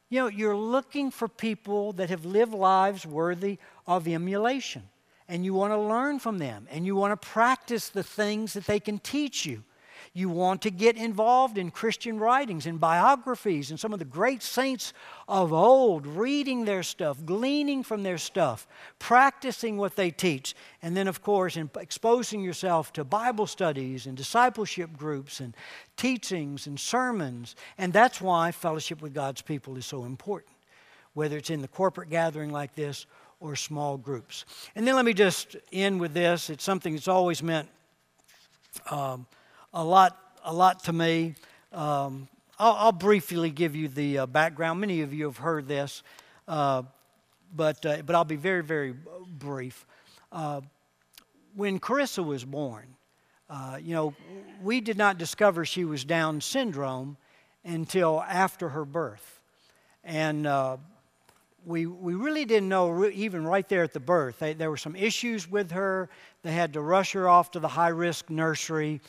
you 0.10 0.20
know, 0.20 0.28
you're 0.28 0.56
looking 0.56 1.12
for 1.12 1.28
people 1.28 1.92
that 1.94 2.10
have 2.10 2.26
lived 2.26 2.54
lives 2.54 3.06
worthy 3.06 3.58
of 3.86 4.08
emulation. 4.08 4.84
And 5.30 5.44
you 5.44 5.54
want 5.54 5.74
to 5.74 5.80
learn 5.80 6.20
from 6.20 6.38
them. 6.38 6.68
And 6.72 6.86
you 6.86 6.96
want 6.96 7.20
to 7.20 7.28
practice 7.28 7.90
the 7.90 8.04
things 8.04 8.54
that 8.54 8.66
they 8.66 8.80
can 8.80 9.00
teach 9.00 9.46
you. 9.46 9.64
You 10.14 10.30
want 10.30 10.64
to 10.64 10.72
get 10.72 10.98
involved 10.98 11.58
in 11.58 11.70
Christian 11.70 12.18
writings 12.18 12.66
and 12.66 12.80
biographies 12.80 13.70
and 13.70 13.80
some 13.80 13.94
of 13.94 14.00
the 14.00 14.06
great 14.06 14.42
saints 14.42 14.94
of 15.28 15.54
old, 15.54 16.08
reading 16.08 16.66
their 16.66 16.82
stuff, 16.82 17.24
gleaning 17.26 17.84
from 17.84 18.04
their 18.04 18.18
stuff, 18.18 18.68
practicing 19.00 19.78
what 19.78 19.96
they 19.96 20.10
teach. 20.10 20.56
And 20.82 20.98
then, 20.98 21.08
of 21.08 21.22
course, 21.22 21.56
in 21.56 21.70
exposing 21.80 22.42
yourself 22.42 22.94
to 22.94 23.04
Bible 23.04 23.48
studies 23.48 24.08
and 24.08 24.18
discipleship 24.18 24.98
groups 24.98 25.40
and 25.40 25.56
teachings 25.98 26.68
and 26.68 26.80
sermons. 26.80 27.56
And 27.78 27.94
that's 27.94 28.22
why 28.22 28.52
fellowship 28.52 29.02
with 29.02 29.14
God's 29.14 29.42
people 29.42 29.78
is 29.78 29.86
so 29.86 30.04
important, 30.06 30.56
whether 31.14 31.38
it's 31.38 31.50
in 31.50 31.62
the 31.62 31.68
corporate 31.68 32.10
gathering 32.10 32.52
like 32.52 32.74
this 32.76 33.06
or 33.40 33.56
small 33.56 33.98
groups. 33.98 34.46
And 34.76 34.88
then 34.88 34.96
let 34.96 35.06
me 35.06 35.14
just 35.14 35.56
end 35.72 36.00
with 36.00 36.14
this. 36.14 36.50
It's 36.50 36.64
something 36.64 36.94
that's 36.94 37.08
always 37.08 37.44
meant. 37.44 37.68
Um, 38.90 39.26
a 39.74 39.84
lot, 39.84 40.18
a 40.44 40.54
lot 40.54 40.84
to 40.86 40.94
me. 40.94 41.36
Um, 41.72 42.28
I'll, 42.60 42.74
I'll, 42.74 42.92
briefly 42.92 43.52
give 43.52 43.76
you 43.76 43.88
the 43.88 44.20
uh, 44.20 44.26
background. 44.26 44.80
Many 44.80 45.02
of 45.02 45.14
you 45.14 45.26
have 45.26 45.38
heard 45.38 45.68
this, 45.68 46.02
uh, 46.48 46.84
but, 47.56 47.86
uh, 47.86 47.98
but 48.06 48.16
I'll 48.16 48.26
be 48.26 48.36
very, 48.36 48.64
very 48.64 48.94
brief. 49.28 49.86
Uh, 50.32 50.62
when 51.56 51.80
Carissa 51.80 52.26
was 52.26 52.44
born, 52.46 52.86
uh, 53.50 53.78
you 53.82 53.94
know, 53.94 54.14
we 54.62 54.82
did 54.82 54.98
not 54.98 55.18
discover 55.18 55.66
she 55.66 55.86
was 55.86 56.04
Down 56.04 56.42
syndrome 56.42 57.18
until 57.64 58.22
after 58.22 58.70
her 58.70 58.86
birth. 58.86 59.42
And 60.04 60.48
uh, 60.48 60.78
we, 61.68 61.86
we 61.86 62.16
really 62.16 62.46
didn't 62.46 62.70
know, 62.70 63.06
even 63.08 63.46
right 63.46 63.68
there 63.68 63.84
at 63.84 63.92
the 63.92 64.00
birth. 64.00 64.40
They, 64.40 64.54
there 64.54 64.70
were 64.70 64.78
some 64.78 64.96
issues 64.96 65.52
with 65.52 65.72
her. 65.72 66.10
They 66.42 66.54
had 66.54 66.74
to 66.74 66.82
rush 66.82 67.12
her 67.12 67.28
off 67.28 67.52
to 67.52 67.60
the 67.60 67.68
high 67.68 67.90
risk 67.90 68.30
nursery. 68.30 69.02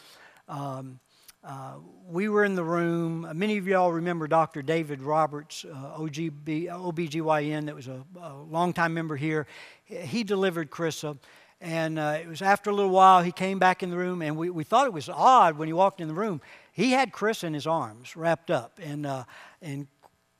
Um, 0.48 0.98
uh, 1.44 1.74
we 2.08 2.28
were 2.28 2.44
in 2.44 2.56
the 2.56 2.64
room. 2.64 3.30
Many 3.32 3.58
of 3.58 3.68
y'all 3.68 3.92
remember 3.92 4.26
Dr. 4.26 4.60
David 4.60 5.02
Roberts, 5.02 5.64
uh, 5.64 5.98
OGB, 5.98 6.66
OBGYN, 6.66 7.66
that 7.66 7.76
was 7.76 7.86
a, 7.86 8.04
a 8.20 8.34
longtime 8.34 8.92
member 8.92 9.14
here. 9.14 9.46
He 9.84 10.24
delivered 10.24 10.70
Carissa. 10.70 11.16
And 11.60 11.98
uh, 11.98 12.18
it 12.20 12.28
was 12.28 12.42
after 12.42 12.70
a 12.70 12.74
little 12.74 12.90
while, 12.90 13.22
he 13.22 13.32
came 13.32 13.58
back 13.60 13.82
in 13.82 13.90
the 13.90 13.96
room, 13.96 14.22
and 14.22 14.36
we, 14.36 14.50
we 14.50 14.64
thought 14.64 14.86
it 14.86 14.92
was 14.92 15.08
odd 15.08 15.58
when 15.58 15.68
he 15.68 15.72
walked 15.72 16.00
in 16.00 16.08
the 16.08 16.14
room. 16.14 16.40
He 16.72 16.90
had 16.90 17.12
Chris 17.12 17.44
in 17.44 17.54
his 17.54 17.66
arms, 17.66 18.16
wrapped 18.16 18.50
up. 18.50 18.80
And, 18.82 19.06
uh, 19.06 19.24
and 19.62 19.86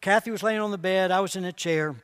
Kathy 0.01 0.31
was 0.31 0.43
laying 0.43 0.61
on 0.61 0.71
the 0.73 0.79
bed. 0.79 1.11
I 1.11 1.21
was 1.21 1.35
in 1.37 1.45
a 1.45 1.53
chair 1.53 1.97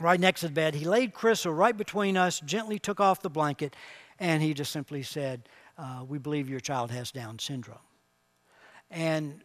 right 0.00 0.18
next 0.18 0.40
to 0.40 0.48
the 0.48 0.52
bed. 0.52 0.74
He 0.74 0.84
laid 0.84 1.14
Carissa 1.14 1.56
right 1.56 1.76
between 1.76 2.16
us, 2.16 2.40
gently 2.40 2.78
took 2.78 3.00
off 3.00 3.22
the 3.22 3.30
blanket, 3.30 3.76
and 4.18 4.42
he 4.42 4.54
just 4.54 4.72
simply 4.72 5.02
said, 5.02 5.48
uh, 5.78 6.04
we 6.06 6.18
believe 6.18 6.48
your 6.48 6.60
child 6.60 6.90
has 6.90 7.10
Down 7.10 7.38
syndrome. 7.38 7.78
And 8.90 9.42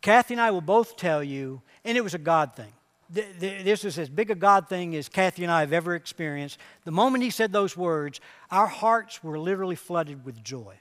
Kathy 0.00 0.34
and 0.34 0.40
I 0.40 0.50
will 0.50 0.60
both 0.60 0.96
tell 0.96 1.22
you, 1.22 1.62
and 1.84 1.96
it 1.96 2.04
was 2.04 2.14
a 2.14 2.18
God 2.18 2.54
thing. 2.54 2.72
This 3.08 3.84
is 3.84 3.98
as 3.98 4.08
big 4.08 4.32
a 4.32 4.34
God 4.34 4.68
thing 4.68 4.96
as 4.96 5.08
Kathy 5.08 5.44
and 5.44 5.52
I 5.52 5.60
have 5.60 5.72
ever 5.72 5.94
experienced. 5.94 6.58
The 6.84 6.90
moment 6.90 7.22
he 7.22 7.30
said 7.30 7.52
those 7.52 7.76
words, 7.76 8.20
our 8.50 8.66
hearts 8.66 9.22
were 9.22 9.38
literally 9.38 9.76
flooded 9.76 10.24
with 10.24 10.42
joy. 10.42 10.74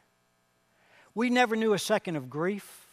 We 1.13 1.29
never 1.29 1.55
knew 1.55 1.73
a 1.73 1.79
second 1.79 2.15
of 2.15 2.29
grief 2.29 2.87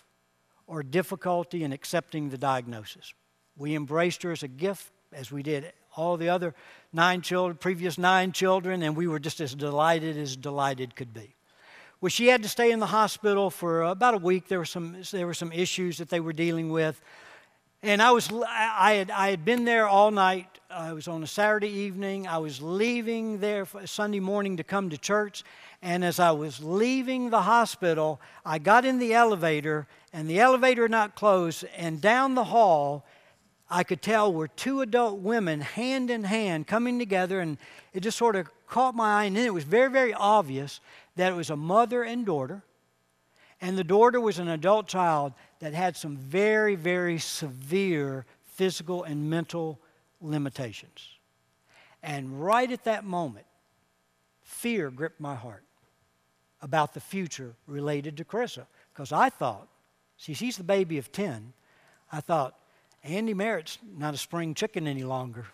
or 0.66 0.82
difficulty 0.82 1.64
in 1.64 1.72
accepting 1.72 2.28
the 2.28 2.36
diagnosis. 2.38 3.14
We 3.56 3.74
embraced 3.74 4.22
her 4.22 4.32
as 4.32 4.42
a 4.42 4.48
gift, 4.48 4.92
as 5.12 5.32
we 5.32 5.42
did 5.42 5.72
all 5.96 6.16
the 6.16 6.28
other 6.28 6.54
nine 6.92 7.22
children, 7.22 7.56
previous 7.56 7.98
nine 7.98 8.32
children, 8.32 8.82
and 8.82 8.96
we 8.96 9.06
were 9.06 9.18
just 9.18 9.40
as 9.40 9.54
delighted 9.54 10.16
as 10.16 10.36
delighted 10.36 10.94
could 10.94 11.14
be. 11.14 11.34
Well, 12.00 12.10
she 12.10 12.26
had 12.26 12.42
to 12.42 12.48
stay 12.48 12.72
in 12.72 12.80
the 12.80 12.86
hospital 12.86 13.48
for 13.48 13.82
about 13.82 14.14
a 14.14 14.18
week. 14.18 14.48
There 14.48 14.58
were 14.58 14.64
some, 14.64 14.96
there 15.12 15.26
were 15.26 15.34
some 15.34 15.52
issues 15.52 15.98
that 15.98 16.08
they 16.08 16.20
were 16.20 16.32
dealing 16.32 16.70
with. 16.70 17.00
And 17.84 18.00
I, 18.00 18.12
was, 18.12 18.30
I, 18.32 18.92
had, 18.92 19.10
I 19.10 19.30
had 19.30 19.44
been 19.44 19.64
there 19.64 19.88
all 19.88 20.10
night. 20.10 20.60
I 20.70 20.92
was 20.92 21.08
on 21.08 21.22
a 21.22 21.26
Saturday 21.26 21.68
evening. 21.68 22.28
I 22.28 22.38
was 22.38 22.62
leaving 22.62 23.38
there 23.38 23.66
Sunday 23.84 24.20
morning 24.20 24.56
to 24.58 24.64
come 24.64 24.90
to 24.90 24.98
church. 24.98 25.42
And 25.80 26.04
as 26.04 26.20
I 26.20 26.30
was 26.30 26.62
leaving 26.62 27.30
the 27.30 27.42
hospital, 27.42 28.20
I 28.44 28.58
got 28.58 28.84
in 28.84 28.98
the 28.98 29.14
elevator, 29.14 29.88
and 30.12 30.30
the 30.30 30.38
elevator 30.38 30.88
not 30.88 31.16
closed. 31.16 31.64
And 31.76 32.00
down 32.00 32.36
the 32.36 32.44
hall, 32.44 33.04
I 33.72 33.84
could 33.84 34.02
tell 34.02 34.30
were 34.30 34.48
two 34.48 34.82
adult 34.82 35.20
women 35.20 35.62
hand 35.62 36.10
in 36.10 36.24
hand 36.24 36.66
coming 36.66 36.98
together. 36.98 37.40
And 37.40 37.56
it 37.94 38.00
just 38.00 38.18
sort 38.18 38.36
of 38.36 38.50
caught 38.66 38.94
my 38.94 39.22
eye. 39.22 39.24
And 39.24 39.36
then 39.36 39.46
it 39.46 39.54
was 39.54 39.64
very, 39.64 39.90
very 39.90 40.12
obvious 40.12 40.80
that 41.16 41.32
it 41.32 41.34
was 41.34 41.48
a 41.48 41.56
mother 41.56 42.02
and 42.02 42.26
daughter, 42.26 42.62
and 43.60 43.78
the 43.78 43.84
daughter 43.84 44.20
was 44.20 44.38
an 44.38 44.48
adult 44.48 44.88
child 44.88 45.32
that 45.60 45.72
had 45.72 45.96
some 45.96 46.16
very, 46.16 46.74
very 46.74 47.18
severe 47.18 48.26
physical 48.44 49.04
and 49.04 49.30
mental 49.30 49.78
limitations. 50.20 51.08
And 52.02 52.42
right 52.42 52.70
at 52.70 52.84
that 52.84 53.04
moment, 53.04 53.46
fear 54.42 54.90
gripped 54.90 55.20
my 55.20 55.34
heart 55.34 55.64
about 56.60 56.92
the 56.92 57.00
future 57.00 57.54
related 57.66 58.16
to 58.16 58.24
Carissa. 58.24 58.66
Because 58.92 59.12
I 59.12 59.30
thought, 59.30 59.68
see, 60.16 60.34
she's 60.34 60.56
the 60.56 60.64
baby 60.64 60.98
of 60.98 61.12
10. 61.12 61.52
I 62.10 62.20
thought, 62.20 62.56
Andy 63.04 63.34
Merritt's 63.34 63.78
not 63.96 64.14
a 64.14 64.16
spring 64.16 64.54
chicken 64.54 64.86
any 64.86 65.02
longer. 65.02 65.46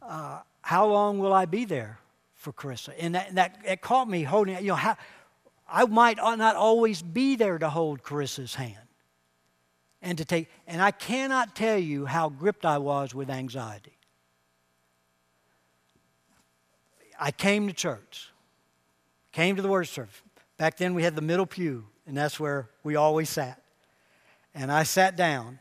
Uh, 0.00 0.40
how 0.62 0.86
long 0.86 1.18
will 1.18 1.32
I 1.32 1.46
be 1.46 1.64
there 1.64 1.98
for 2.34 2.52
Carissa? 2.52 2.94
And 2.98 3.14
that, 3.14 3.34
that 3.34 3.58
it 3.64 3.80
caught 3.80 4.08
me 4.08 4.22
holding, 4.22 4.56
you 4.58 4.68
know, 4.68 4.74
how, 4.74 4.96
I 5.68 5.86
might 5.86 6.18
not 6.18 6.56
always 6.56 7.02
be 7.02 7.36
there 7.36 7.58
to 7.58 7.68
hold 7.68 8.02
Carissa's 8.02 8.54
hand 8.54 8.76
and 10.02 10.18
to 10.18 10.24
take, 10.24 10.48
and 10.66 10.82
I 10.82 10.90
cannot 10.90 11.56
tell 11.56 11.78
you 11.78 12.06
how 12.06 12.28
gripped 12.28 12.66
I 12.66 12.78
was 12.78 13.14
with 13.14 13.30
anxiety. 13.30 13.96
I 17.18 17.30
came 17.30 17.68
to 17.68 17.72
church, 17.72 18.32
came 19.30 19.56
to 19.56 19.62
the 19.62 19.68
word 19.68 19.84
service. 19.84 20.20
Back 20.56 20.76
then 20.76 20.94
we 20.94 21.04
had 21.04 21.14
the 21.14 21.22
middle 21.22 21.46
pew, 21.46 21.86
and 22.06 22.16
that's 22.16 22.38
where 22.38 22.68
we 22.82 22.96
always 22.96 23.30
sat. 23.30 23.62
And 24.54 24.70
I 24.70 24.82
sat 24.82 25.16
down, 25.16 25.60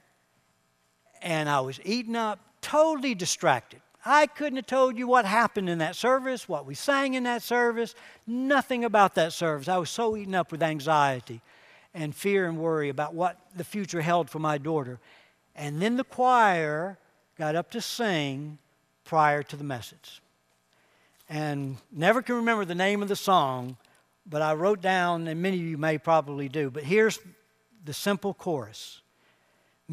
and 1.21 1.49
I 1.49 1.61
was 1.61 1.79
eaten 1.83 2.15
up, 2.15 2.39
totally 2.61 3.15
distracted. 3.15 3.81
I 4.03 4.25
couldn't 4.25 4.57
have 4.57 4.65
told 4.65 4.97
you 4.97 5.07
what 5.07 5.25
happened 5.25 5.69
in 5.69 5.77
that 5.77 5.95
service, 5.95 6.49
what 6.49 6.65
we 6.65 6.73
sang 6.73 7.13
in 7.13 7.23
that 7.23 7.43
service, 7.43 7.93
nothing 8.25 8.83
about 8.83 9.15
that 9.15 9.31
service. 9.31 9.67
I 9.67 9.77
was 9.77 9.91
so 9.91 10.17
eaten 10.17 10.33
up 10.33 10.51
with 10.51 10.63
anxiety 10.63 11.41
and 11.93 12.15
fear 12.15 12.47
and 12.47 12.57
worry 12.57 12.89
about 12.89 13.13
what 13.13 13.37
the 13.55 13.63
future 13.63 14.01
held 14.01 14.29
for 14.29 14.39
my 14.39 14.57
daughter. 14.57 14.99
And 15.55 15.81
then 15.81 15.97
the 15.97 16.03
choir 16.03 16.97
got 17.37 17.55
up 17.55 17.69
to 17.71 17.81
sing 17.81 18.57
prior 19.03 19.43
to 19.43 19.55
the 19.55 19.63
message. 19.63 20.21
And 21.29 21.77
never 21.91 22.21
can 22.21 22.35
remember 22.35 22.65
the 22.65 22.75
name 22.75 23.01
of 23.01 23.07
the 23.07 23.15
song, 23.15 23.77
but 24.25 24.41
I 24.41 24.53
wrote 24.53 24.81
down, 24.81 25.27
and 25.27 25.41
many 25.41 25.57
of 25.57 25.65
you 25.65 25.77
may 25.77 25.97
probably 25.97 26.49
do, 26.49 26.69
but 26.69 26.83
here's 26.83 27.19
the 27.85 27.93
simple 27.93 28.33
chorus 28.33 29.01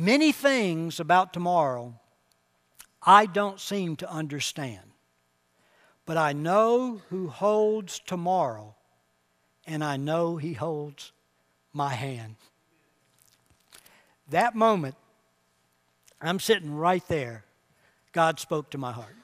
Many 0.01 0.31
things 0.31 1.01
about 1.01 1.33
tomorrow 1.33 1.93
I 3.03 3.27
don't 3.27 3.59
seem 3.59 3.97
to 3.97 4.09
understand. 4.09 4.93
But 6.07 6.17
I 6.17 6.33
know 6.33 7.03
who 7.11 7.27
holds 7.27 7.99
tomorrow, 7.99 8.77
and 9.67 9.83
I 9.83 9.97
know 9.97 10.37
he 10.37 10.53
holds 10.53 11.11
my 11.73 11.95
hand. 11.95 12.37
That 14.31 14.55
moment, 14.55 14.95
I'm 16.21 16.39
sitting 16.39 16.77
right 16.77 17.07
there. 17.09 17.43
God 18.13 18.39
spoke 18.39 18.71
to 18.71 18.79
my 18.79 18.93
heart. 18.93 19.17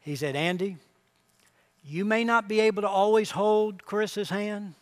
He 0.00 0.16
said, 0.16 0.34
Andy, 0.34 0.76
you 1.84 2.04
may 2.04 2.24
not 2.24 2.48
be 2.48 2.58
able 2.58 2.82
to 2.82 2.88
always 2.88 3.30
hold 3.30 3.84
Chris's 3.84 4.30
hand, 4.30 4.74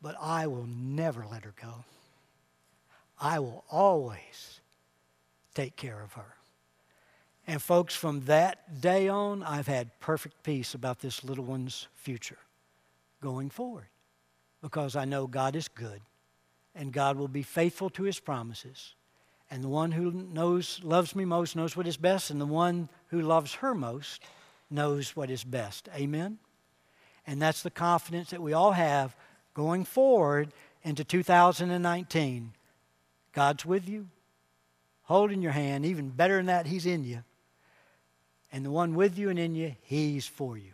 but 0.00 0.16
I 0.18 0.46
will 0.46 0.66
never 0.66 1.26
let 1.30 1.44
her 1.44 1.52
go. 1.60 1.84
I 3.18 3.38
will 3.38 3.64
always 3.70 4.60
take 5.54 5.76
care 5.76 6.00
of 6.02 6.12
her. 6.14 6.36
And, 7.46 7.62
folks, 7.62 7.94
from 7.94 8.22
that 8.22 8.80
day 8.80 9.08
on, 9.08 9.42
I've 9.42 9.68
had 9.68 9.98
perfect 10.00 10.42
peace 10.42 10.74
about 10.74 11.00
this 11.00 11.22
little 11.22 11.44
one's 11.44 11.86
future 11.94 12.38
going 13.20 13.50
forward 13.50 13.86
because 14.60 14.96
I 14.96 15.04
know 15.04 15.26
God 15.26 15.54
is 15.54 15.68
good 15.68 16.00
and 16.74 16.92
God 16.92 17.16
will 17.16 17.28
be 17.28 17.42
faithful 17.42 17.88
to 17.90 18.02
his 18.02 18.18
promises. 18.18 18.94
And 19.50 19.62
the 19.62 19.68
one 19.68 19.92
who 19.92 20.10
knows, 20.10 20.80
loves 20.82 21.14
me 21.14 21.24
most 21.24 21.54
knows 21.54 21.76
what 21.76 21.86
is 21.86 21.96
best, 21.96 22.30
and 22.30 22.40
the 22.40 22.46
one 22.46 22.88
who 23.08 23.20
loves 23.22 23.54
her 23.54 23.74
most 23.74 24.22
knows 24.70 25.14
what 25.14 25.30
is 25.30 25.44
best. 25.44 25.88
Amen? 25.94 26.38
And 27.26 27.40
that's 27.40 27.62
the 27.62 27.70
confidence 27.70 28.30
that 28.30 28.42
we 28.42 28.52
all 28.52 28.72
have 28.72 29.16
going 29.54 29.84
forward 29.84 30.52
into 30.82 31.04
2019. 31.04 32.52
God's 33.36 33.66
with 33.66 33.86
you 33.86 34.08
holding 35.02 35.42
your 35.42 35.52
hand. 35.52 35.84
Even 35.84 36.08
better 36.08 36.38
than 36.38 36.46
that, 36.46 36.66
He's 36.66 36.86
in 36.86 37.04
you. 37.04 37.22
And 38.50 38.64
the 38.64 38.70
one 38.70 38.94
with 38.94 39.18
you 39.18 39.28
and 39.28 39.38
in 39.38 39.54
you, 39.54 39.76
He's 39.82 40.26
for 40.26 40.56
you. 40.56 40.72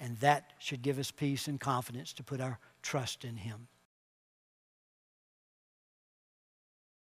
And 0.00 0.16
that 0.20 0.54
should 0.58 0.80
give 0.80 0.98
us 0.98 1.10
peace 1.10 1.48
and 1.48 1.60
confidence 1.60 2.14
to 2.14 2.22
put 2.22 2.40
our 2.40 2.58
trust 2.80 3.26
in 3.26 3.36
Him. 3.36 3.68